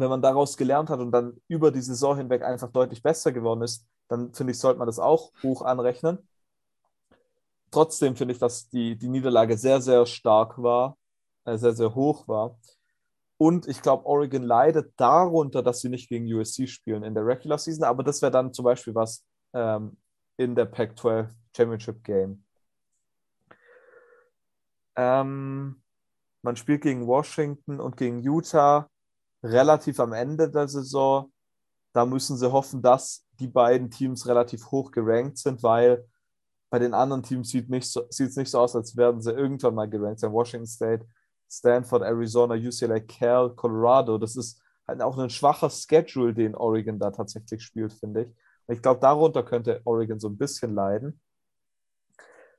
wenn 0.00 0.10
man 0.10 0.22
daraus 0.22 0.56
gelernt 0.56 0.90
hat 0.90 1.00
und 1.00 1.12
dann 1.12 1.40
über 1.48 1.70
die 1.70 1.80
Saison 1.80 2.16
hinweg 2.16 2.42
einfach 2.42 2.70
deutlich 2.70 3.02
besser 3.02 3.32
geworden 3.32 3.62
ist, 3.62 3.86
dann 4.08 4.32
finde 4.32 4.52
ich, 4.52 4.58
sollte 4.58 4.78
man 4.78 4.86
das 4.86 4.98
auch 4.98 5.32
hoch 5.42 5.62
anrechnen. 5.62 6.18
Trotzdem 7.70 8.16
finde 8.16 8.32
ich, 8.32 8.38
dass 8.38 8.68
die, 8.68 8.96
die 8.96 9.08
Niederlage 9.08 9.58
sehr, 9.58 9.80
sehr 9.80 10.06
stark 10.06 10.62
war, 10.62 10.96
äh, 11.44 11.58
sehr, 11.58 11.74
sehr 11.74 11.94
hoch 11.94 12.26
war. 12.26 12.56
Und 13.36 13.68
ich 13.68 13.82
glaube, 13.82 14.06
Oregon 14.06 14.42
leidet 14.42 14.92
darunter, 14.96 15.62
dass 15.62 15.80
sie 15.80 15.88
nicht 15.88 16.08
gegen 16.08 16.32
USC 16.32 16.66
spielen 16.66 17.04
in 17.04 17.14
der 17.14 17.24
Regular 17.24 17.58
Season. 17.58 17.84
Aber 17.84 18.02
das 18.02 18.20
wäre 18.20 18.32
dann 18.32 18.52
zum 18.52 18.64
Beispiel 18.64 18.94
was 18.94 19.24
ähm, 19.52 19.96
in 20.36 20.54
der 20.54 20.64
Pac-12 20.64 21.28
Championship 21.54 22.02
Game. 22.02 22.44
Ähm, 24.96 25.80
man 26.42 26.56
spielt 26.56 26.82
gegen 26.82 27.06
Washington 27.06 27.80
und 27.80 27.96
gegen 27.96 28.20
Utah 28.20 28.88
relativ 29.42 30.00
am 30.00 30.12
Ende 30.12 30.50
der 30.50 30.68
Saison. 30.68 31.32
Da 31.92 32.04
müssen 32.04 32.36
sie 32.36 32.50
hoffen, 32.50 32.82
dass 32.82 33.26
die 33.38 33.48
beiden 33.48 33.90
Teams 33.90 34.26
relativ 34.26 34.70
hoch 34.70 34.90
gerankt 34.90 35.38
sind, 35.38 35.62
weil 35.62 36.04
bei 36.70 36.78
den 36.78 36.94
anderen 36.94 37.22
Teams 37.22 37.48
sieht 37.50 37.70
es 37.72 37.92
so, 37.92 38.06
nicht 38.10 38.50
so 38.50 38.60
aus, 38.60 38.76
als 38.76 38.96
werden 38.96 39.22
sie 39.22 39.32
irgendwann 39.32 39.74
mal 39.74 39.88
gerankt 39.88 40.20
sein. 40.20 40.32
Washington 40.32 40.66
State, 40.66 41.06
Stanford, 41.50 42.02
Arizona, 42.02 42.54
UCLA, 42.54 43.00
Cal, 43.00 43.54
Colorado. 43.54 44.18
Das 44.18 44.36
ist 44.36 44.60
halt 44.86 45.00
auch 45.00 45.16
ein 45.18 45.30
schwacher 45.30 45.70
Schedule, 45.70 46.34
den 46.34 46.54
Oregon 46.54 46.98
da 46.98 47.10
tatsächlich 47.10 47.62
spielt, 47.62 47.92
finde 47.92 48.22
ich. 48.22 48.28
Und 48.66 48.74
ich 48.74 48.82
glaube, 48.82 49.00
darunter 49.00 49.42
könnte 49.42 49.80
Oregon 49.84 50.20
so 50.20 50.28
ein 50.28 50.36
bisschen 50.36 50.74
leiden. 50.74 51.20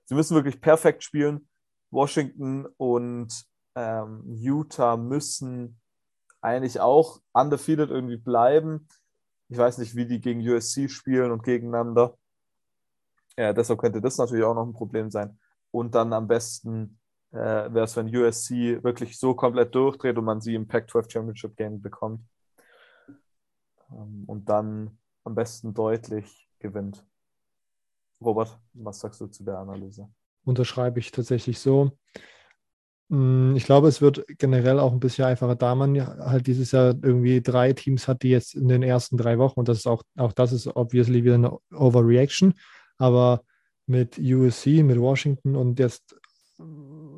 Sie 0.05 0.15
müssen 0.15 0.33
wirklich 0.33 0.59
perfekt 0.59 1.03
spielen. 1.03 1.47
Washington 1.91 2.67
und 2.77 3.45
ähm, 3.75 4.23
Utah 4.27 4.97
müssen 4.97 5.79
eigentlich 6.41 6.79
auch 6.79 7.21
undefeated 7.33 7.89
irgendwie 7.89 8.17
bleiben. 8.17 8.87
Ich 9.49 9.57
weiß 9.57 9.77
nicht, 9.79 9.95
wie 9.95 10.05
die 10.05 10.21
gegen 10.21 10.47
USC 10.47 10.89
spielen 10.89 11.31
und 11.31 11.43
gegeneinander. 11.43 12.17
Ja, 13.37 13.53
deshalb 13.53 13.79
könnte 13.79 14.01
das 14.01 14.17
natürlich 14.17 14.43
auch 14.43 14.53
noch 14.53 14.65
ein 14.65 14.73
Problem 14.73 15.09
sein. 15.09 15.39
Und 15.71 15.95
dann 15.95 16.13
am 16.13 16.27
besten 16.27 16.99
äh, 17.31 17.37
wäre 17.37 17.83
es, 17.83 17.95
wenn 17.95 18.15
USC 18.15 18.83
wirklich 18.83 19.17
so 19.17 19.33
komplett 19.33 19.73
durchdreht 19.73 20.17
und 20.17 20.25
man 20.25 20.41
sie 20.41 20.55
im 20.55 20.67
Pac-12 20.67 21.11
Championship 21.11 21.55
Game 21.55 21.81
bekommt. 21.81 22.21
Ähm, 23.91 24.23
und 24.27 24.49
dann 24.49 24.97
am 25.23 25.35
besten 25.35 25.73
deutlich 25.73 26.49
gewinnt. 26.59 27.05
Robert, 28.21 28.59
was 28.73 28.99
sagst 28.99 29.21
du 29.21 29.27
zu 29.27 29.43
der 29.43 29.59
Analyse? 29.59 30.09
Unterschreibe 30.43 30.99
ich 30.99 31.11
tatsächlich 31.11 31.59
so. 31.59 31.97
Mm, 33.09 33.55
ich 33.55 33.65
glaube, 33.65 33.87
es 33.87 34.01
wird 34.01 34.25
generell 34.37 34.79
auch 34.79 34.93
ein 34.93 34.99
bisschen 34.99 35.25
einfacher, 35.25 35.55
da 35.55 35.75
man 35.75 35.99
halt 35.99 36.47
dieses 36.47 36.71
Jahr 36.71 36.95
irgendwie 37.01 37.41
drei 37.41 37.73
Teams 37.73 38.07
hat, 38.07 38.23
die 38.23 38.29
jetzt 38.29 38.55
in 38.55 38.67
den 38.67 38.83
ersten 38.83 39.17
drei 39.17 39.37
Wochen, 39.37 39.59
und 39.59 39.67
das 39.67 39.79
ist 39.79 39.87
auch, 39.87 40.03
auch 40.17 40.31
das 40.31 40.53
ist 40.53 40.67
obviously 40.67 41.23
wieder 41.23 41.35
eine 41.35 41.57
Overreaction, 41.73 42.53
aber 42.97 43.41
mit 43.87 44.19
USC, 44.19 44.83
mit 44.83 44.99
Washington 44.99 45.55
und 45.55 45.79
jetzt 45.79 46.15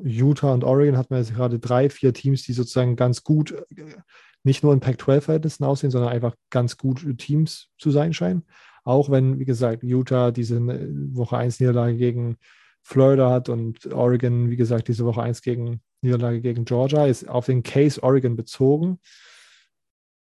Utah 0.04 0.54
und 0.54 0.64
Oregon 0.64 0.96
hat 0.96 1.10
man 1.10 1.20
jetzt 1.20 1.34
gerade 1.34 1.58
drei, 1.58 1.90
vier 1.90 2.14
Teams, 2.14 2.42
die 2.42 2.52
sozusagen 2.52 2.96
ganz 2.96 3.22
gut, 3.22 3.54
nicht 4.44 4.62
nur 4.62 4.72
in 4.72 4.80
Pac-12-Verhältnissen 4.80 5.64
aussehen, 5.64 5.90
sondern 5.90 6.12
einfach 6.12 6.34
ganz 6.50 6.76
gut 6.76 7.06
Teams 7.18 7.68
zu 7.78 7.90
sein 7.90 8.12
scheinen. 8.12 8.44
Auch 8.84 9.10
wenn, 9.10 9.38
wie 9.38 9.44
gesagt, 9.44 9.82
Utah 9.84 10.30
diese 10.30 10.60
Woche 11.14 11.36
1 11.36 11.60
Niederlage 11.60 11.96
gegen 11.96 12.36
Florida 12.82 13.30
hat 13.30 13.48
und 13.48 13.86
Oregon, 13.92 14.50
wie 14.50 14.56
gesagt, 14.56 14.88
diese 14.88 15.04
Woche 15.04 15.22
1 15.22 15.42
gegen 15.42 15.80
Niederlage 16.02 16.40
gegen 16.40 16.64
Georgia, 16.64 17.06
ist 17.06 17.28
auf 17.28 17.46
den 17.46 17.62
Case 17.62 18.02
Oregon 18.02 18.36
bezogen. 18.36 18.98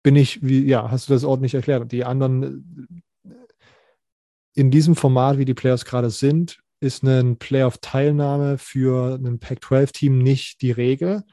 Bin 0.02 0.16
ich, 0.16 0.42
wie, 0.42 0.64
ja, 0.64 0.90
hast 0.90 1.08
du 1.08 1.12
das 1.12 1.24
ordentlich 1.24 1.54
erklärt? 1.54 1.92
Die 1.92 2.04
anderen, 2.04 3.02
in 4.54 4.70
diesem 4.70 4.96
Format, 4.96 5.38
wie 5.38 5.44
die 5.44 5.54
Players 5.54 5.84
gerade 5.84 6.10
sind, 6.10 6.60
ist 6.80 7.04
eine 7.04 7.34
Playoff-Teilnahme 7.34 8.56
für 8.56 9.16
ein 9.16 9.38
Pac-12-Team 9.38 10.18
nicht 10.18 10.62
die 10.62 10.70
Regel 10.70 11.24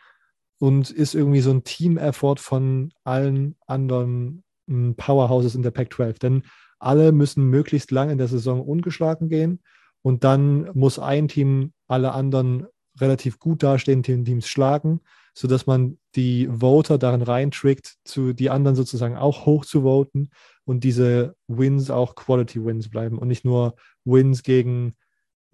und 0.58 0.90
ist 0.90 1.16
irgendwie 1.16 1.42
so 1.42 1.52
ein 1.52 1.64
Team-Effort 1.64 2.38
von 2.38 2.92
allen 3.04 3.56
anderen 3.68 4.44
hm, 4.68 4.96
Powerhouses 4.96 5.56
in 5.56 5.62
der 5.62 5.72
Pac-12. 5.72 6.20
Denn 6.20 6.44
alle 6.80 7.12
müssen 7.12 7.46
möglichst 7.46 7.92
lang 7.92 8.10
in 8.10 8.18
der 8.18 8.28
Saison 8.28 8.62
ungeschlagen 8.62 9.30
gehen 9.30 9.62
und 10.06 10.24
dann 10.24 10.70
muss 10.76 11.00
ein 11.00 11.28
Team 11.28 11.74
alle 11.88 12.12
anderen 12.12 12.68
relativ 13.02 13.40
gut 13.40 13.64
dastehenden 13.64 14.24
Teams 14.24 14.48
schlagen, 14.48 15.02
sodass 15.34 15.66
man 15.66 15.98
die 16.14 16.48
Voter 16.48 17.00
darin 17.00 17.24
reintrickt, 17.24 17.96
zu 18.04 18.32
die 18.32 18.52
anderen 18.52 18.76
sozusagen 18.76 19.18
auch 19.18 19.48
hoch 19.48 19.66
zu 19.66 19.82
voten 19.82 20.30
und 20.64 20.84
diese 20.84 21.36
Wins 21.48 21.90
auch 21.90 22.14
Quality 22.14 22.64
Wins 22.64 22.88
bleiben 22.88 23.18
und 23.18 23.28
nicht 23.28 23.46
nur 23.46 23.78
Wins 24.04 24.44
gegen 24.44 24.96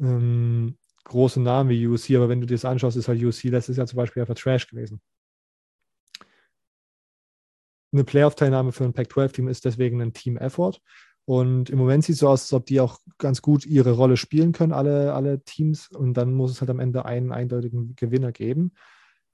ähm, 0.02 0.78
große 1.06 1.40
Namen 1.40 1.70
wie 1.70 1.88
UC, 1.88 2.18
aber 2.18 2.28
wenn 2.28 2.42
du 2.42 2.46
dir 2.46 2.56
das 2.56 2.66
anschaust, 2.66 2.98
ist 2.98 3.08
halt 3.08 3.24
UC 3.24 3.44
letztes 3.46 3.78
Jahr 3.78 3.88
zum 3.88 3.96
Beispiel 3.96 4.22
einfach 4.22 4.36
Trash 4.36 4.68
gewesen. 4.68 5.00
Eine 7.94 8.04
Playoff-Teilnahme 8.04 8.74
für 8.74 8.84
ein 8.84 8.92
Pac-12-Team 8.92 9.48
ist 9.48 9.64
deswegen 9.64 10.02
ein 10.02 10.12
Team-Effort. 10.12 10.82
Und 11.32 11.70
im 11.70 11.78
Moment 11.78 12.04
sieht 12.04 12.16
es 12.16 12.20
so 12.20 12.28
aus, 12.28 12.42
als 12.42 12.52
ob 12.52 12.66
die 12.66 12.82
auch 12.82 13.00
ganz 13.18 13.42
gut 13.42 13.66
ihre 13.66 13.92
Rolle 13.92 14.18
spielen 14.18 14.52
können, 14.52 14.74
alle, 14.74 15.14
alle 15.14 15.42
Teams. 15.46 15.88
Und 15.88 16.16
dann 16.16 16.34
muss 16.34 16.52
es 16.52 16.60
halt 16.60 16.70
am 16.70 16.82
Ende 16.82 17.06
einen 17.06 17.32
eindeutigen 17.32 17.96
Gewinner 17.96 18.34
geben. 18.34 18.74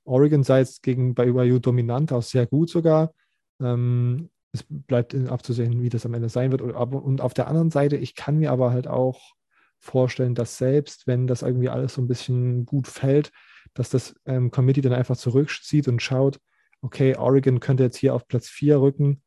Oregon 0.03 0.43
sei 0.43 0.59
jetzt 0.59 0.83
gegen 0.83 1.15
bei 1.15 1.25
BYU 1.25 1.57
dominant, 1.57 2.13
auch 2.13 2.21
sehr 2.21 2.45
gut 2.45 2.69
sogar. 2.69 3.15
Ähm, 3.59 4.29
es 4.51 4.63
bleibt 4.69 5.15
abzusehen, 5.15 5.81
wie 5.81 5.89
das 5.89 6.05
am 6.05 6.13
Ende 6.13 6.29
sein 6.29 6.51
wird. 6.51 6.61
Und 6.61 7.19
auf 7.19 7.33
der 7.33 7.47
anderen 7.47 7.71
Seite, 7.71 7.95
ich 7.97 8.13
kann 8.13 8.37
mir 8.37 8.51
aber 8.51 8.69
halt 8.69 8.87
auch 8.87 9.33
vorstellen, 9.79 10.35
dass 10.35 10.59
selbst 10.59 11.07
wenn 11.07 11.25
das 11.25 11.41
irgendwie 11.41 11.69
alles 11.69 11.95
so 11.95 12.01
ein 12.03 12.07
bisschen 12.07 12.67
gut 12.67 12.85
fällt, 12.85 13.31
dass 13.73 13.89
das 13.89 14.13
ähm, 14.27 14.51
Committee 14.51 14.81
dann 14.81 14.93
einfach 14.93 15.17
zurückzieht 15.17 15.87
und 15.87 16.03
schaut, 16.03 16.39
okay, 16.83 17.15
Oregon 17.15 17.59
könnte 17.59 17.81
jetzt 17.81 17.97
hier 17.97 18.13
auf 18.13 18.27
Platz 18.27 18.49
4 18.49 18.81
rücken 18.81 19.23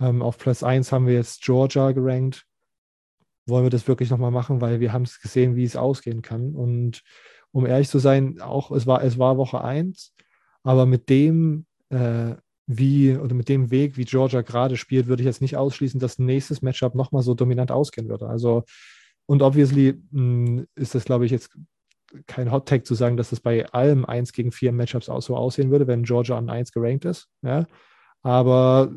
ähm, 0.00 0.22
auf 0.22 0.38
Platz 0.38 0.62
1 0.62 0.92
haben 0.92 1.06
wir 1.06 1.14
jetzt 1.14 1.42
Georgia 1.42 1.92
gerankt. 1.92 2.46
Wollen 3.46 3.64
wir 3.64 3.70
das 3.70 3.88
wirklich 3.88 4.10
nochmal 4.10 4.30
machen, 4.30 4.60
weil 4.60 4.80
wir 4.80 4.92
haben 4.92 5.02
es 5.02 5.20
gesehen, 5.20 5.56
wie 5.56 5.64
es 5.64 5.76
ausgehen 5.76 6.22
kann. 6.22 6.54
Und 6.54 7.02
um 7.52 7.66
ehrlich 7.66 7.88
zu 7.88 7.98
sein, 7.98 8.40
auch 8.40 8.70
es 8.70 8.86
war, 8.86 9.02
es 9.02 9.18
war 9.18 9.36
Woche 9.36 9.62
1, 9.62 10.14
aber 10.62 10.86
mit 10.86 11.08
dem, 11.08 11.66
äh, 11.90 12.34
wie 12.66 13.16
oder 13.16 13.34
mit 13.34 13.48
dem 13.48 13.70
Weg, 13.70 13.96
wie 13.96 14.04
Georgia 14.04 14.42
gerade 14.42 14.76
spielt, 14.76 15.08
würde 15.08 15.22
ich 15.22 15.26
jetzt 15.26 15.42
nicht 15.42 15.56
ausschließen, 15.56 15.98
dass 15.98 16.18
nächstes 16.18 16.62
Matchup 16.62 16.94
nochmal 16.94 17.22
so 17.22 17.34
dominant 17.34 17.72
ausgehen 17.72 18.08
würde. 18.08 18.28
Also, 18.28 18.64
und 19.26 19.42
obviously 19.42 20.00
mh, 20.10 20.20
hm, 20.20 20.66
ist 20.76 20.94
das, 20.94 21.04
glaube 21.04 21.26
ich, 21.26 21.32
jetzt 21.32 21.50
kein 22.26 22.50
Hot 22.50 22.66
Take 22.66 22.84
zu 22.84 22.94
sagen, 22.94 23.16
dass 23.16 23.30
das 23.30 23.40
bei 23.40 23.66
allem 23.70 24.04
1 24.04 24.32
gegen 24.32 24.52
4 24.52 24.72
Matchups 24.72 25.08
auch 25.08 25.22
so 25.22 25.36
aussehen 25.36 25.70
würde, 25.70 25.86
wenn 25.86 26.04
Georgia 26.04 26.36
an 26.36 26.50
1 26.50 26.72
gerankt 26.72 27.04
ist. 27.04 27.28
Ja? 27.42 27.66
Aber 28.22 28.92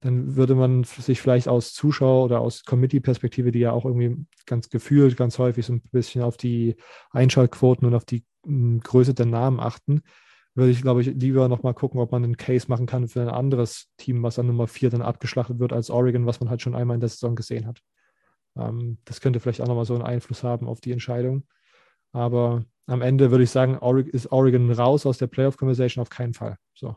dann 0.00 0.36
würde 0.36 0.54
man 0.54 0.84
sich 0.84 1.20
vielleicht 1.20 1.46
aus 1.48 1.74
Zuschauer- 1.74 2.24
oder 2.24 2.40
aus 2.40 2.64
Committee-Perspektive, 2.64 3.52
die 3.52 3.58
ja 3.58 3.72
auch 3.72 3.84
irgendwie 3.84 4.26
ganz 4.46 4.70
gefühlt, 4.70 5.16
ganz 5.16 5.38
häufig 5.38 5.66
so 5.66 5.74
ein 5.74 5.82
bisschen 5.92 6.22
auf 6.22 6.38
die 6.38 6.76
Einschaltquoten 7.10 7.86
und 7.86 7.94
auf 7.94 8.06
die 8.06 8.24
hm, 8.44 8.80
Größe 8.80 9.12
der 9.12 9.26
Namen 9.26 9.60
achten, 9.60 10.02
würde 10.54 10.72
ich, 10.72 10.82
glaube 10.82 11.02
ich, 11.02 11.08
lieber 11.08 11.48
nochmal 11.48 11.74
gucken, 11.74 12.00
ob 12.00 12.12
man 12.12 12.24
einen 12.24 12.36
Case 12.36 12.66
machen 12.68 12.86
kann 12.86 13.08
für 13.08 13.20
ein 13.20 13.28
anderes 13.28 13.88
Team, 13.98 14.22
was 14.22 14.38
an 14.38 14.46
Nummer 14.46 14.66
4 14.66 14.90
dann 14.90 15.02
abgeschlachtet 15.02 15.58
wird 15.58 15.72
als 15.72 15.90
Oregon, 15.90 16.26
was 16.26 16.40
man 16.40 16.50
halt 16.50 16.62
schon 16.62 16.74
einmal 16.74 16.94
in 16.94 17.00
der 17.00 17.08
Saison 17.10 17.36
gesehen 17.36 17.66
hat. 17.66 17.82
Ähm, 18.56 18.98
das 19.04 19.20
könnte 19.20 19.38
vielleicht 19.38 19.60
auch 19.60 19.68
nochmal 19.68 19.84
so 19.84 19.94
einen 19.94 20.02
Einfluss 20.02 20.42
haben 20.42 20.66
auf 20.66 20.80
die 20.80 20.92
Entscheidung. 20.92 21.46
Aber 22.12 22.64
am 22.86 23.02
Ende 23.02 23.30
würde 23.30 23.44
ich 23.44 23.50
sagen, 23.50 23.78
ist 24.08 24.32
Oregon 24.32 24.70
raus 24.72 25.06
aus 25.06 25.18
der 25.18 25.28
Playoff-Conversation 25.28 26.02
auf 26.02 26.10
keinen 26.10 26.34
Fall. 26.34 26.56
So. 26.74 26.96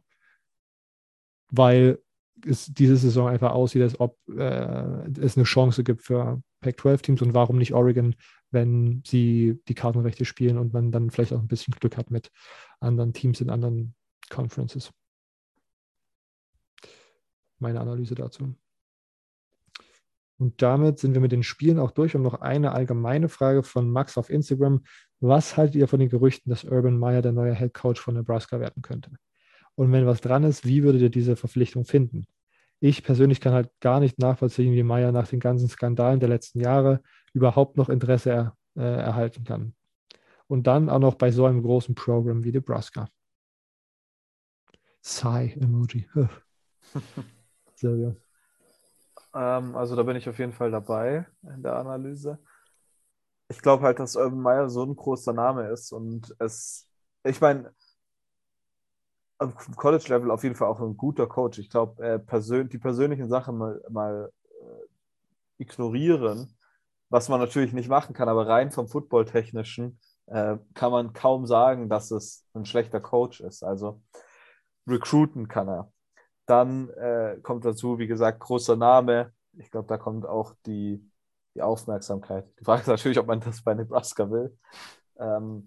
Weil 1.52 2.00
es 2.46 2.68
diese 2.68 2.98
Saison 2.98 3.28
einfach 3.28 3.52
aussieht, 3.52 3.82
als 3.82 4.00
ob 4.00 4.18
äh, 4.30 5.10
es 5.20 5.38
eine 5.38 5.46
Chance 5.46 5.84
gibt 5.84 6.04
für 6.04 6.42
Pac-12-Teams 6.62 7.22
und 7.22 7.34
warum 7.34 7.58
nicht 7.58 7.74
Oregon, 7.74 8.16
wenn 8.52 9.04
sie 9.06 9.60
die 9.68 9.74
Kartenrechte 9.74 10.26
spielen 10.26 10.58
und 10.58 10.74
man 10.74 10.92
dann 10.92 11.10
vielleicht 11.10 11.34
auch 11.34 11.40
ein 11.40 11.48
bisschen 11.48 11.74
Glück 11.80 11.98
hat 11.98 12.12
mit 12.12 12.32
anderen 12.80 13.14
Teams 13.14 13.42
in 13.42 13.50
anderen 13.50 13.96
Conferences. 14.30 14.92
Meine 17.60 17.80
Analyse 17.80 18.16
dazu. 18.16 18.56
Und 20.38 20.62
damit 20.62 21.00
sind 21.00 21.14
wir 21.14 21.22
mit 21.22 21.32
den 21.32 21.44
Spielen 21.44 21.80
auch 21.80 21.92
durch. 21.92 22.16
Und 22.16 22.22
noch 22.22 22.42
eine 22.42 22.74
allgemeine 22.74 23.30
Frage 23.30 23.64
von 23.64 23.90
Max 23.90 24.18
auf 24.18 24.30
Instagram. 24.30 24.84
Was 25.20 25.56
haltet 25.56 25.76
ihr 25.76 25.88
von 25.88 26.00
den 26.00 26.10
Gerüchten, 26.10 26.50
dass 26.50 26.66
Urban 26.66 26.98
Meyer 26.98 27.22
der 27.22 27.32
neue 27.32 27.56
Head 27.56 27.74
Coach 27.74 28.02
von 28.02 28.16
Nebraska 28.16 28.60
werden 28.60 28.82
könnte? 28.82 29.12
Und 29.76 29.92
wenn 29.92 30.06
was 30.06 30.22
dran 30.22 30.44
ist, 30.44 30.66
wie 30.66 30.84
würdet 30.84 31.02
ihr 31.02 31.10
diese 31.10 31.36
Verpflichtung 31.36 31.86
finden? 31.86 32.26
Ich 32.80 33.04
persönlich 33.04 33.40
kann 33.42 33.54
halt 33.54 33.72
gar 33.80 34.00
nicht 34.00 34.20
nachvollziehen, 34.20 34.74
wie 34.74 34.84
Meyer 34.84 35.12
nach 35.12 35.28
den 35.28 35.40
ganzen 35.40 35.70
Skandalen 35.70 36.20
der 36.20 36.30
letzten 36.30 36.60
Jahre 36.60 37.02
überhaupt 37.34 37.78
noch 37.78 37.90
Interesse 37.90 38.30
er, 38.32 38.58
äh, 38.76 38.82
erhalten 38.82 39.44
kann. 39.44 39.74
Und 40.48 40.68
dann 40.68 40.90
auch 40.90 41.00
noch 41.00 41.16
bei 41.16 41.32
so 41.32 41.46
einem 41.46 41.64
großen 41.64 41.96
Programm 41.96 42.44
wie 42.44 42.52
Nebraska. 42.52 43.08
Sigh-Emoji. 45.02 46.08
Sehr. 47.76 48.16
Ähm, 49.34 49.76
also 49.76 49.96
da 49.96 50.04
bin 50.04 50.16
ich 50.16 50.30
auf 50.30 50.40
jeden 50.40 50.54
Fall 50.54 50.72
dabei 50.72 51.26
in 51.44 51.64
der 51.64 51.76
Analyse. 51.76 52.40
Ich 53.50 53.62
glaube 53.62 53.84
halt, 53.84 54.00
dass 54.00 54.16
Urban 54.16 54.40
Meyer 54.40 54.70
so 54.70 54.84
ein 54.84 54.96
großer 54.96 55.34
Name 55.34 55.70
ist 55.70 55.92
und 55.92 56.36
es, 56.40 56.90
ich 57.24 57.40
meine, 57.42 57.74
auf 59.44 59.76
College-Level 59.76 60.32
auf 60.32 60.44
jeden 60.44 60.56
Fall 60.56 60.68
auch 60.68 60.80
ein 60.80 60.98
guter 60.98 61.28
Coach. 61.28 61.60
Ich 61.60 61.70
glaube, 61.70 62.04
äh, 62.04 62.20
persön 62.20 62.70
die 62.70 62.78
persönlichen 62.78 63.30
Sachen 63.30 63.58
mal, 63.58 63.82
mal 63.90 64.32
äh, 64.62 65.62
ignorieren, 65.64 66.56
was 67.10 67.30
man 67.30 67.40
natürlich 67.40 67.74
nicht 67.74 67.90
machen 67.90 68.14
kann, 68.14 68.30
aber 68.30 68.48
rein 68.48 68.72
vom 68.72 68.88
Football-Technischen 68.88 70.00
äh, 70.28 70.58
kann 70.74 70.92
man 70.92 71.14
kaum 71.14 71.46
sagen, 71.46 71.90
dass 71.90 72.12
es 72.12 72.46
ein 72.54 72.66
schlechter 72.66 73.00
Coach 73.00 73.42
ist. 73.42 73.64
Also 73.64 74.02
recruiten 74.88 75.48
kann 75.48 75.68
er. 75.68 75.92
Dann 76.46 76.90
äh, 76.90 77.38
kommt 77.42 77.66
dazu, 77.66 78.00
wie 78.00 78.08
gesagt, 78.08 78.40
großer 78.40 78.76
Name. 78.76 79.32
Ich 79.54 79.72
glaube, 79.72 79.88
da 79.88 79.98
kommt 79.98 80.26
auch 80.26 80.56
die, 80.66 81.10
die 81.56 81.62
Aufmerksamkeit. 81.62 82.46
Die 82.60 82.66
Frage 82.66 82.82
ist 82.82 82.88
natürlich, 82.88 83.20
ob 83.20 83.28
man 83.28 83.40
das 83.40 83.64
bei 83.64 83.74
Nebraska 83.74 84.30
will. 84.30 84.58
Ähm, 85.18 85.66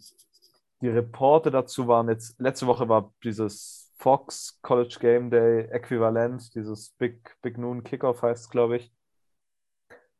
die 0.80 0.88
Reporte 0.88 1.50
dazu 1.50 1.88
waren 1.88 2.08
jetzt, 2.08 2.38
letzte 2.40 2.66
Woche 2.66 2.88
war 2.88 3.12
dieses 3.24 3.92
Fox 3.98 4.58
College 4.62 4.98
Game 5.00 5.30
Day 5.30 5.66
Äquivalent, 5.70 6.54
dieses 6.54 6.90
Big, 6.98 7.36
Big 7.42 7.58
Noon 7.58 7.82
Kickoff 7.82 8.22
heißt 8.22 8.44
es, 8.44 8.50
glaube 8.50 8.76
ich, 8.76 8.92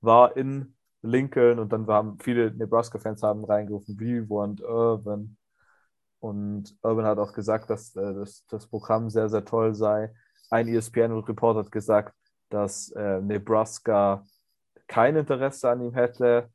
war 0.00 0.36
in 0.36 0.74
Lincoln 1.02 1.58
und 1.58 1.72
dann 1.72 1.86
waren 1.86 2.18
viele 2.18 2.52
Nebraska-Fans 2.52 3.22
haben 3.22 3.44
reingerufen, 3.44 3.98
we 4.00 4.28
want 4.28 4.60
Urban. 4.62 5.36
Und 6.20 6.74
Urban 6.82 7.04
hat 7.04 7.18
auch 7.18 7.32
gesagt, 7.32 7.70
dass 7.70 7.94
äh, 7.94 8.14
das, 8.14 8.46
das 8.46 8.66
Programm 8.66 9.10
sehr, 9.10 9.28
sehr 9.28 9.44
toll 9.44 9.74
sei 9.74 10.12
ein 10.50 10.68
ESPN-Reporter 10.68 11.60
hat 11.60 11.72
gesagt, 11.72 12.14
dass 12.48 12.90
äh, 12.92 13.20
Nebraska 13.20 14.24
kein 14.86 15.16
Interesse 15.16 15.70
an 15.70 15.82
ihm 15.82 15.94
hätte 15.94 16.50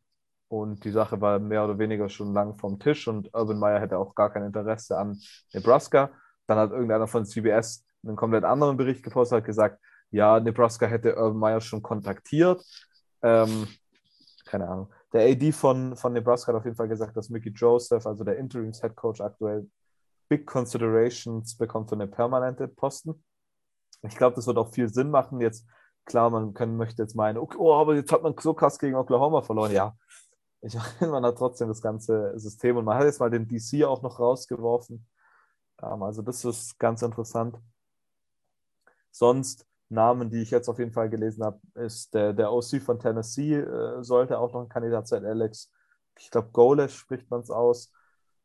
und 0.52 0.84
die 0.84 0.92
Sache 0.92 1.22
war 1.22 1.40
mehr 1.40 1.64
oder 1.64 1.80
weniger 1.80 2.10
schon 2.10 2.34
lang 2.34 2.58
vom 2.58 2.78
Tisch 2.78 3.08
und 3.08 3.34
Urban 3.34 3.58
Meyer 3.58 3.80
hätte 3.80 3.98
auch 3.98 4.14
gar 4.16 4.30
kein 4.30 4.44
Interesse 4.44 4.98
an 4.98 5.18
Nebraska. 5.54 6.12
Dann 6.46 6.58
hat 6.58 6.72
irgendeiner 6.72 7.08
von 7.08 7.26
CBS 7.26 7.86
einen 8.06 8.18
komplett 8.18 8.44
anderen 8.44 8.76
Bericht 8.76 9.02
gepostet, 9.02 9.38
hat 9.38 9.46
gesagt, 9.46 9.80
ja, 10.10 10.42
Nebraska 10.42 10.88
hätte 10.88 11.16
Urban 11.16 11.38
Meyer 11.38 11.62
schon 11.62 11.82
kontaktiert. 11.82 12.62
Ähm, 13.24 13.66
keine 14.46 14.68
Ahnung. 14.68 14.94
Der 15.14 15.32
AD 15.32 15.54
von, 15.54 15.96
von 15.96 16.12
Nebraska 16.12 16.52
hat 16.52 16.60
auf 16.60 16.66
jeden 16.66 16.76
Fall 16.76 16.90
gesagt, 16.90 17.16
dass 17.16 17.30
Mickey 17.30 17.52
Joseph, 17.52 18.06
also 18.06 18.26
der 18.26 18.38
Interims-Head 18.38 18.94
Coach 18.98 19.22
aktuell, 19.22 19.70
Big 20.28 20.46
Considerations 20.46 21.56
bekommt 21.56 21.88
für 21.88 21.96
eine 21.96 22.08
permanente 22.08 22.68
Posten. 22.68 23.24
Ich 24.02 24.18
glaube, 24.18 24.36
das 24.36 24.48
wird 24.48 24.58
auch 24.58 24.74
viel 24.74 24.90
Sinn 24.90 25.12
machen. 25.12 25.40
Jetzt, 25.40 25.66
klar, 26.04 26.30
man 26.30 26.54
können, 26.54 26.76
möchte 26.76 27.04
jetzt 27.04 27.16
meinen, 27.16 27.38
okay, 27.38 27.58
oh, 27.58 27.74
aber 27.74 27.96
jetzt 27.96 28.12
hat 28.12 28.22
man 28.22 28.36
so 28.38 28.54
krass 28.54 28.78
gegen 28.80 28.96
Oklahoma 28.96 29.42
verloren. 29.42 29.72
Ja, 29.72 29.96
ich 30.62 30.76
meine, 31.00 31.12
man 31.12 31.26
hat 31.26 31.38
trotzdem 31.38 31.68
das 31.68 31.82
ganze 31.82 32.38
System 32.40 32.78
und 32.78 32.86
man 32.86 32.98
hat 32.98 33.06
jetzt 33.06 33.20
mal 33.20 33.30
den 33.30 33.48
DC 33.48 33.84
auch 33.86 34.02
noch 34.02 34.20
rausgeworfen. 34.20 35.06
Ähm, 35.82 36.04
also, 36.04 36.22
das 36.22 36.46
ist 36.46 36.80
ganz 36.80 37.02
interessant. 37.02 37.58
Sonst 39.12 39.66
Namen, 39.90 40.30
die 40.30 40.42
ich 40.42 40.52
jetzt 40.52 40.70
auf 40.70 40.80
jeden 40.80 40.94
Fall 40.94 41.10
gelesen 41.10 41.44
habe, 41.44 41.60
ist 41.76 42.14
der, 42.14 42.34
der 42.34 42.52
OC 42.52 42.82
von 42.82 43.00
Tennessee, 43.00 43.56
äh, 43.56 44.04
sollte 44.04 44.40
auch 44.40 44.54
noch 44.54 44.62
ein 44.62 44.70
Kandidat 44.70 45.08
sein, 45.08 45.26
Alex. 45.26 45.72
Ich 46.18 46.32
glaube, 46.32 46.50
Golesh 46.54 46.96
spricht 46.96 47.30
man 47.30 47.42
es 47.42 47.50
aus, 47.52 47.92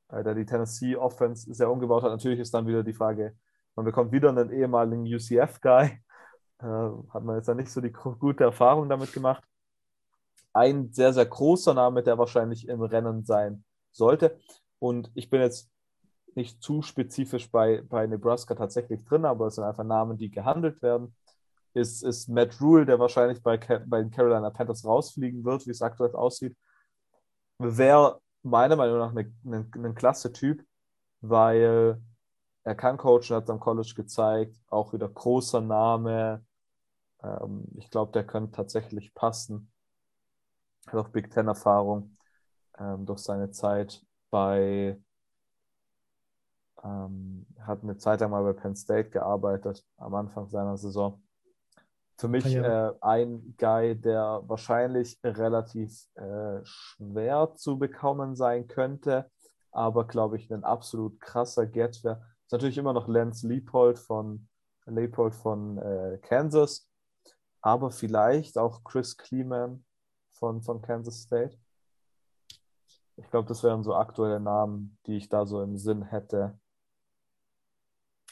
äh, 0.08 0.24
der 0.24 0.34
die 0.34 0.46
Tennessee 0.46 0.96
Offense 0.96 1.52
sehr 1.54 1.70
umgebaut 1.70 2.02
hat. 2.02 2.10
Natürlich 2.10 2.40
ist 2.40 2.52
dann 2.54 2.66
wieder 2.66 2.82
die 2.82 2.92
Frage, 2.94 3.36
man 3.76 3.84
bekommt 3.84 4.12
wieder 4.12 4.30
einen 4.30 4.50
ehemaligen 4.50 5.04
UCF-Guy. 5.04 6.00
Äh, 6.58 6.64
hat 6.64 7.24
man 7.24 7.36
jetzt 7.36 7.48
ja 7.48 7.54
nicht 7.54 7.70
so 7.70 7.80
die 7.80 7.92
gute 7.92 8.44
Erfahrung 8.44 8.88
damit 8.88 9.12
gemacht. 9.12 9.44
Ein 10.56 10.90
sehr, 10.90 11.12
sehr 11.12 11.26
großer 11.26 11.74
Name, 11.74 12.02
der 12.02 12.16
wahrscheinlich 12.16 12.66
im 12.66 12.80
Rennen 12.80 13.26
sein 13.26 13.62
sollte. 13.90 14.38
Und 14.78 15.10
ich 15.14 15.28
bin 15.28 15.42
jetzt 15.42 15.70
nicht 16.34 16.62
zu 16.62 16.80
spezifisch 16.80 17.50
bei, 17.50 17.82
bei 17.82 18.06
Nebraska 18.06 18.54
tatsächlich 18.54 19.04
drin, 19.04 19.26
aber 19.26 19.48
es 19.48 19.56
sind 19.56 19.64
einfach 19.64 19.84
Namen, 19.84 20.16
die 20.16 20.30
gehandelt 20.30 20.80
werden. 20.80 21.14
Ist, 21.74 22.02
ist 22.02 22.28
Matt 22.28 22.58
Rule, 22.58 22.86
der 22.86 22.98
wahrscheinlich 22.98 23.42
bei, 23.42 23.58
bei 23.58 24.00
den 24.00 24.10
Carolina 24.10 24.48
Panthers 24.48 24.86
rausfliegen 24.86 25.44
wird, 25.44 25.66
wie 25.66 25.72
es 25.72 25.82
aktuell 25.82 26.14
aussieht. 26.14 26.56
Wäre 27.58 28.22
meiner 28.42 28.76
Meinung 28.76 28.98
nach 28.98 29.14
ein 29.14 29.94
klasse 29.94 30.32
Typ, 30.32 30.64
weil 31.20 32.00
er 32.64 32.74
kann 32.74 32.96
coachen, 32.96 33.36
hat 33.36 33.44
es 33.44 33.50
am 33.50 33.60
College 33.60 33.92
gezeigt, 33.94 34.56
auch 34.68 34.94
wieder 34.94 35.08
großer 35.08 35.60
Name. 35.60 36.42
Ähm, 37.22 37.66
ich 37.76 37.90
glaube, 37.90 38.12
der 38.12 38.26
könnte 38.26 38.52
tatsächlich 38.52 39.14
passen. 39.14 39.70
Hat 40.86 40.94
auch 40.94 41.08
Big 41.08 41.30
Ten-Erfahrung 41.30 42.16
ähm, 42.78 43.06
durch 43.06 43.20
seine 43.20 43.50
Zeit 43.50 44.04
bei, 44.30 45.00
ähm, 46.82 47.46
hat 47.60 47.82
eine 47.82 47.96
Zeit 47.96 48.20
lang 48.20 48.30
mal 48.30 48.42
bei 48.42 48.52
Penn 48.52 48.76
State 48.76 49.10
gearbeitet 49.10 49.84
am 49.96 50.14
Anfang 50.14 50.48
seiner 50.48 50.76
Saison. 50.76 51.22
Für 52.18 52.28
mich 52.28 52.46
äh, 52.46 52.92
ein 53.02 53.54
Guy, 53.58 53.94
der 53.94 54.42
wahrscheinlich 54.46 55.18
relativ 55.22 56.06
äh, 56.14 56.60
schwer 56.64 57.52
zu 57.56 57.78
bekommen 57.78 58.36
sein 58.36 58.66
könnte, 58.68 59.30
aber 59.70 60.06
glaube 60.06 60.36
ich 60.38 60.50
ein 60.50 60.64
absolut 60.64 61.20
krasser 61.20 61.66
Get 61.66 62.02
wäre 62.04 62.22
ist 62.46 62.52
natürlich 62.52 62.78
immer 62.78 62.92
noch 62.92 63.08
Lance 63.08 63.46
Leopold 63.46 63.98
von, 63.98 64.48
Leopold 64.86 65.34
von 65.34 65.78
äh, 65.78 66.18
Kansas, 66.22 66.88
aber 67.60 67.90
vielleicht 67.90 68.56
auch 68.56 68.84
Chris 68.84 69.16
Kleeman 69.16 69.84
von, 70.38 70.62
von 70.62 70.82
Kansas 70.82 71.22
State. 71.22 71.56
Ich 73.16 73.30
glaube, 73.30 73.48
das 73.48 73.62
wären 73.62 73.82
so 73.82 73.94
aktuelle 73.94 74.40
Namen, 74.40 74.98
die 75.06 75.16
ich 75.16 75.28
da 75.28 75.46
so 75.46 75.62
im 75.62 75.76
Sinn 75.76 76.02
hätte. 76.02 76.58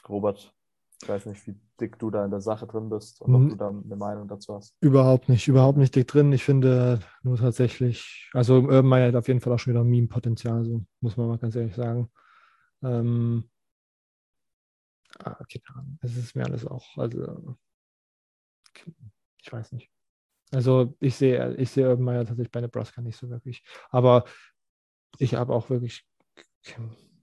Robert, 0.08 0.54
ich 1.02 1.08
weiß 1.08 1.26
nicht, 1.26 1.46
wie 1.46 1.58
dick 1.80 1.98
du 1.98 2.10
da 2.10 2.24
in 2.24 2.30
der 2.30 2.40
Sache 2.40 2.66
drin 2.66 2.88
bist 2.88 3.20
und 3.20 3.34
ob 3.34 3.40
hm. 3.42 3.48
du 3.50 3.56
da 3.56 3.68
eine 3.68 3.96
Meinung 3.96 4.28
dazu 4.28 4.54
hast. 4.54 4.76
Überhaupt 4.80 5.28
nicht, 5.28 5.48
überhaupt 5.48 5.78
nicht 5.78 5.94
dick 5.94 6.06
drin. 6.06 6.32
Ich 6.32 6.44
finde 6.44 7.00
nur 7.22 7.36
tatsächlich, 7.36 8.30
also 8.32 8.56
Urban 8.56 8.86
Meyer 8.86 9.08
hat 9.08 9.16
auf 9.16 9.28
jeden 9.28 9.40
Fall 9.40 9.52
auch 9.52 9.58
schon 9.58 9.72
wieder 9.72 9.84
Meme-Potenzial, 9.84 10.64
so 10.64 10.84
muss 11.00 11.16
man 11.16 11.28
mal 11.28 11.38
ganz 11.38 11.56
ehrlich 11.56 11.74
sagen. 11.74 12.10
Ähm, 12.82 13.50
ah, 15.18 15.42
keine 15.44 15.78
Ahnung. 15.78 15.98
Es 16.02 16.16
ist 16.16 16.36
mir 16.36 16.44
alles 16.44 16.66
auch, 16.66 16.96
also 16.98 17.56
ich 19.42 19.52
weiß 19.52 19.72
nicht. 19.72 19.93
Also 20.54 20.94
ich 21.00 21.16
sehe, 21.16 21.54
ich 21.56 21.70
sehe 21.70 21.88
Urban 21.88 22.04
Meyer 22.04 22.24
tatsächlich 22.24 22.52
bei 22.52 22.60
Nebraska 22.60 23.00
nicht 23.00 23.18
so 23.18 23.28
wirklich. 23.28 23.64
Aber 23.90 24.24
ich 25.18 25.34
habe 25.34 25.52
auch 25.52 25.70
wirklich, 25.70 26.04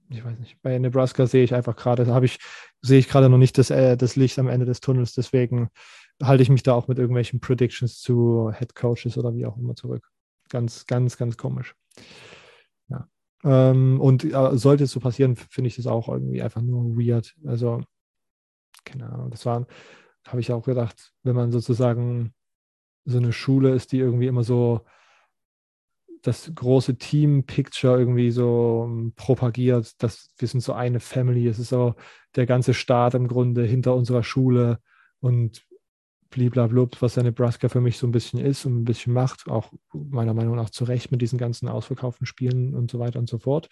ich 0.10 0.26
weiß 0.26 0.40
nicht, 0.40 0.62
bei 0.62 0.78
Nebraska 0.78 1.26
sehe 1.26 1.44
ich 1.44 1.54
einfach 1.54 1.76
gerade, 1.76 2.06
habe 2.08 2.26
ich, 2.26 2.40
sehe 2.82 3.00
ich 3.00 3.08
gerade 3.08 3.30
noch 3.30 3.38
nicht 3.38 3.58
das, 3.58 3.70
äh, 3.70 3.96
das 3.96 4.16
Licht 4.16 4.38
am 4.40 4.48
Ende 4.48 4.66
des 4.66 4.82
Tunnels. 4.82 5.14
Deswegen 5.14 5.70
halte 6.22 6.44
ich 6.44 6.50
mich 6.50 6.64
da 6.64 6.74
auch 6.74 6.88
mit 6.88 7.00
irgendwelchen 7.00 7.40
Predictions 7.40 8.00
zu 8.00 8.52
Head 8.54 8.76
Coaches 8.76 9.18
oder 9.18 9.34
wie 9.34 9.46
auch 9.46 9.58
immer 9.58 9.76
zurück. 9.76 10.08
Ganz, 10.50 10.86
ganz, 10.86 11.18
ganz 11.18 11.38
komisch. 11.38 11.76
Ja. 12.90 13.08
Ähm, 13.44 14.02
und 14.02 14.26
äh, 14.26 14.58
sollte 14.58 14.84
es 14.84 14.92
so 14.92 15.00
passieren, 15.00 15.36
finde 15.36 15.70
ich 15.70 15.78
das 15.78 15.88
auch 15.88 16.10
irgendwie 16.10 16.42
einfach 16.42 16.62
nur 16.62 16.98
weird. 16.98 17.34
Also, 17.46 17.82
keine 18.84 19.10
Ahnung, 19.10 19.32
das 19.32 19.46
war, 19.46 19.66
habe 20.28 20.42
ich 20.42 20.52
auch 20.52 20.66
gedacht, 20.66 21.14
wenn 21.24 21.36
man 21.36 21.52
sozusagen 21.52 22.34
so 23.06 23.18
eine 23.18 23.34
Schule 23.34 23.74
ist, 23.74 23.92
die 23.92 24.00
irgendwie 24.00 24.28
immer 24.28 24.44
so 24.44 24.82
das 26.22 26.52
große 26.54 26.98
Team-Picture 26.98 27.98
irgendwie 27.98 28.32
so 28.32 28.86
ähm, 28.88 29.14
propagiert, 29.16 30.02
dass 30.04 30.30
wir 30.38 30.48
sind 30.48 30.62
so 30.62 30.74
eine 30.74 31.00
Family, 31.00 31.48
es 31.48 31.60
ist 31.60 31.70
so 31.70 31.96
der 32.36 32.46
ganze 32.46 32.74
Staat 32.74 33.16
im 33.16 33.28
Grunde 33.28 33.64
hinter 33.64 33.96
unserer 33.96 34.24
Schule 34.24 34.80
und 35.20 35.66
bliblablub, 36.30 37.02
was 37.02 37.16
ja 37.16 37.24
Nebraska 37.24 37.70
für 37.70 37.82
mich 37.82 37.98
so 37.98 38.08
ein 38.08 38.12
bisschen 38.12 38.40
ist 38.40 38.66
und 38.66 38.82
ein 38.82 38.86
bisschen 38.86 39.14
macht, 39.14 39.48
auch 39.48 39.72
meiner 39.94 40.34
Meinung 40.34 40.56
nach 40.56 40.70
zu 40.70 40.86
Recht 40.86 41.12
mit 41.12 41.22
diesen 41.22 41.38
ganzen 41.38 41.68
ausverkauften 41.68 42.26
Spielen 42.26 42.74
und 42.74 42.90
so 42.90 43.00
weiter 43.00 43.20
und 43.20 43.30
so 43.30 43.38
fort, 43.38 43.68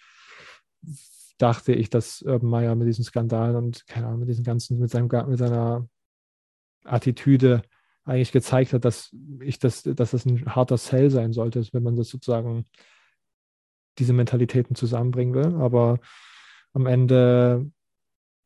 dachte 1.38 1.72
ich, 1.72 1.88
dass 1.88 2.22
Urban 2.22 2.50
Meyer 2.50 2.74
mit 2.74 2.86
diesen 2.86 3.04
Skandalen 3.04 3.56
und 3.56 3.86
keine 3.86 4.06
Ahnung, 4.06 4.20
mit 4.20 4.28
diesen 4.28 4.44
ganzen, 4.44 4.78
mit, 4.78 4.90
seinem, 4.90 5.08
mit 5.28 5.38
seiner 5.38 5.88
Attitüde 6.84 7.62
eigentlich 8.04 8.32
gezeigt 8.32 8.72
hat, 8.72 8.84
dass 8.84 9.14
ich 9.40 9.58
das, 9.58 9.82
dass 9.82 10.12
das 10.12 10.24
ein 10.24 10.46
harter 10.46 10.76
Sell 10.78 11.10
sein 11.10 11.32
sollte, 11.32 11.66
wenn 11.72 11.82
man 11.82 11.96
das 11.96 12.08
sozusagen 12.08 12.66
diese 13.98 14.12
Mentalitäten 14.12 14.74
zusammenbringen 14.74 15.34
will. 15.34 15.60
Aber 15.60 15.98
am 16.72 16.86
Ende, 16.86 17.70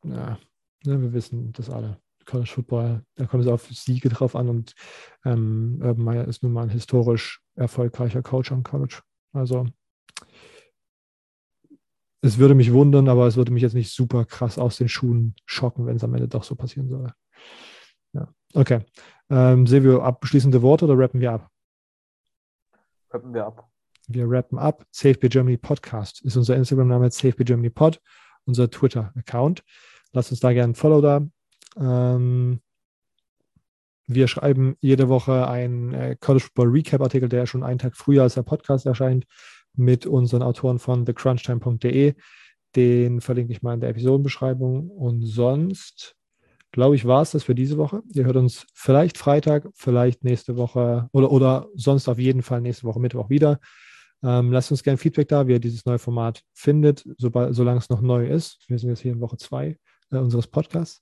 ja, 0.03 0.37
ne, 0.85 1.01
wir 1.01 1.13
wissen 1.13 1.53
das 1.53 1.69
alle. 1.69 1.99
College 2.25 2.49
Football, 2.49 3.05
da 3.15 3.27
kommt 3.27 3.43
es 3.43 3.49
auf 3.49 3.67
Siege 3.67 4.09
drauf 4.09 4.35
an 4.35 4.49
und 4.49 4.73
ähm, 5.25 5.79
Urban 5.81 6.03
Meyer 6.03 6.27
ist 6.27 6.41
nun 6.41 6.53
mal 6.53 6.63
ein 6.63 6.69
historisch 6.69 7.41
erfolgreicher 7.55 8.23
Coach 8.23 8.51
am 8.51 8.63
College. 8.63 9.01
Also 9.31 9.67
es 12.21 12.39
würde 12.39 12.55
mich 12.55 12.73
wundern, 12.73 13.07
aber 13.07 13.27
es 13.27 13.35
würde 13.35 13.51
mich 13.51 13.61
jetzt 13.61 13.75
nicht 13.75 13.93
super 13.93 14.25
krass 14.25 14.57
aus 14.57 14.77
den 14.77 14.89
Schuhen 14.89 15.35
schocken, 15.45 15.85
wenn 15.85 15.97
es 15.97 16.03
am 16.03 16.15
Ende 16.15 16.27
doch 16.27 16.43
so 16.43 16.55
passieren 16.55 16.89
soll. 16.89 17.13
Ja, 18.13 18.33
okay. 18.55 18.79
Ähm, 19.29 19.65
Silvio, 19.65 20.01
abschließende 20.01 20.61
Worte 20.61 20.85
oder 20.85 20.97
rappen 20.97 21.19
wir 21.19 21.31
ab? 21.31 21.49
Rappen 23.11 23.33
wir 23.33 23.45
ab. 23.45 23.69
Wir 24.07 24.29
rappen 24.29 24.59
ab. 24.59 24.85
SafeBay 24.91 25.29
Germany 25.29 25.57
Podcast 25.57 26.21
ist 26.23 26.35
unser 26.37 26.55
Instagram-Name, 26.55 27.09
SafeBay 27.09 27.45
Germany 27.45 27.69
Pod, 27.69 27.99
unser 28.45 28.69
Twitter-Account. 28.69 29.63
Lasst 30.11 30.31
uns 30.31 30.39
da 30.39 30.53
gerne 30.53 30.73
ein 30.73 30.75
Follow 30.75 31.01
da. 31.01 31.25
Ähm, 31.77 32.61
wir 34.07 34.27
schreiben 34.27 34.75
jede 34.79 35.09
Woche 35.09 35.47
einen 35.47 35.93
äh, 35.93 36.15
College 36.19 36.43
Football 36.43 36.69
Recap 36.69 37.01
Artikel, 37.01 37.27
der 37.27 37.47
schon 37.47 37.63
einen 37.63 37.79
Tag 37.79 37.97
früher 37.97 38.23
als 38.23 38.35
der 38.35 38.43
Podcast 38.43 38.85
erscheint, 38.85 39.25
mit 39.73 40.05
unseren 40.05 40.43
Autoren 40.43 40.77
von 40.77 41.05
thecrunchtime.de. 41.05 42.13
Den 42.75 43.21
verlinke 43.21 43.53
ich 43.53 43.63
mal 43.63 43.73
in 43.73 43.79
der 43.79 43.89
Episodenbeschreibung. 43.89 44.89
Und 44.89 45.23
sonst 45.23 46.15
glaube 46.75 46.97
ich, 46.97 47.05
war 47.05 47.21
es 47.21 47.31
das 47.31 47.45
für 47.45 47.55
diese 47.55 47.77
Woche. 47.77 48.03
Ihr 48.13 48.25
hört 48.25 48.35
uns 48.35 48.67
vielleicht 48.73 49.17
Freitag, 49.17 49.69
vielleicht 49.73 50.25
nächste 50.25 50.57
Woche 50.57 51.07
oder, 51.13 51.31
oder 51.31 51.67
sonst 51.73 52.09
auf 52.09 52.19
jeden 52.19 52.41
Fall 52.41 52.59
nächste 52.59 52.83
Woche 52.83 52.99
Mittwoch 52.99 53.29
wieder. 53.29 53.61
Ähm, 54.21 54.51
lasst 54.51 54.71
uns 54.71 54.83
gerne 54.83 54.97
Feedback 54.97 55.29
da, 55.29 55.47
wie 55.47 55.53
ihr 55.53 55.59
dieses 55.59 55.85
neue 55.85 55.99
Format 55.99 56.43
findet, 56.53 57.05
sobald, 57.17 57.55
solange 57.55 57.79
es 57.79 57.89
noch 57.89 58.01
neu 58.01 58.27
ist. 58.27 58.59
Wir 58.67 58.77
sind 58.77 58.89
jetzt 58.89 58.99
hier 58.99 59.13
in 59.13 59.21
Woche 59.21 59.37
zwei 59.37 59.79
äh, 60.11 60.17
unseres 60.17 60.47
Podcasts. 60.47 61.01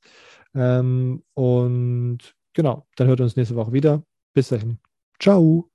Ähm, 0.53 1.23
und 1.33 2.19
genau, 2.53 2.85
dann 2.95 3.07
hört 3.07 3.21
uns 3.21 3.35
nächste 3.35 3.55
Woche 3.55 3.73
wieder. 3.73 4.03
Bis 4.35 4.49
dahin. 4.49 4.77
Ciao. 5.19 5.72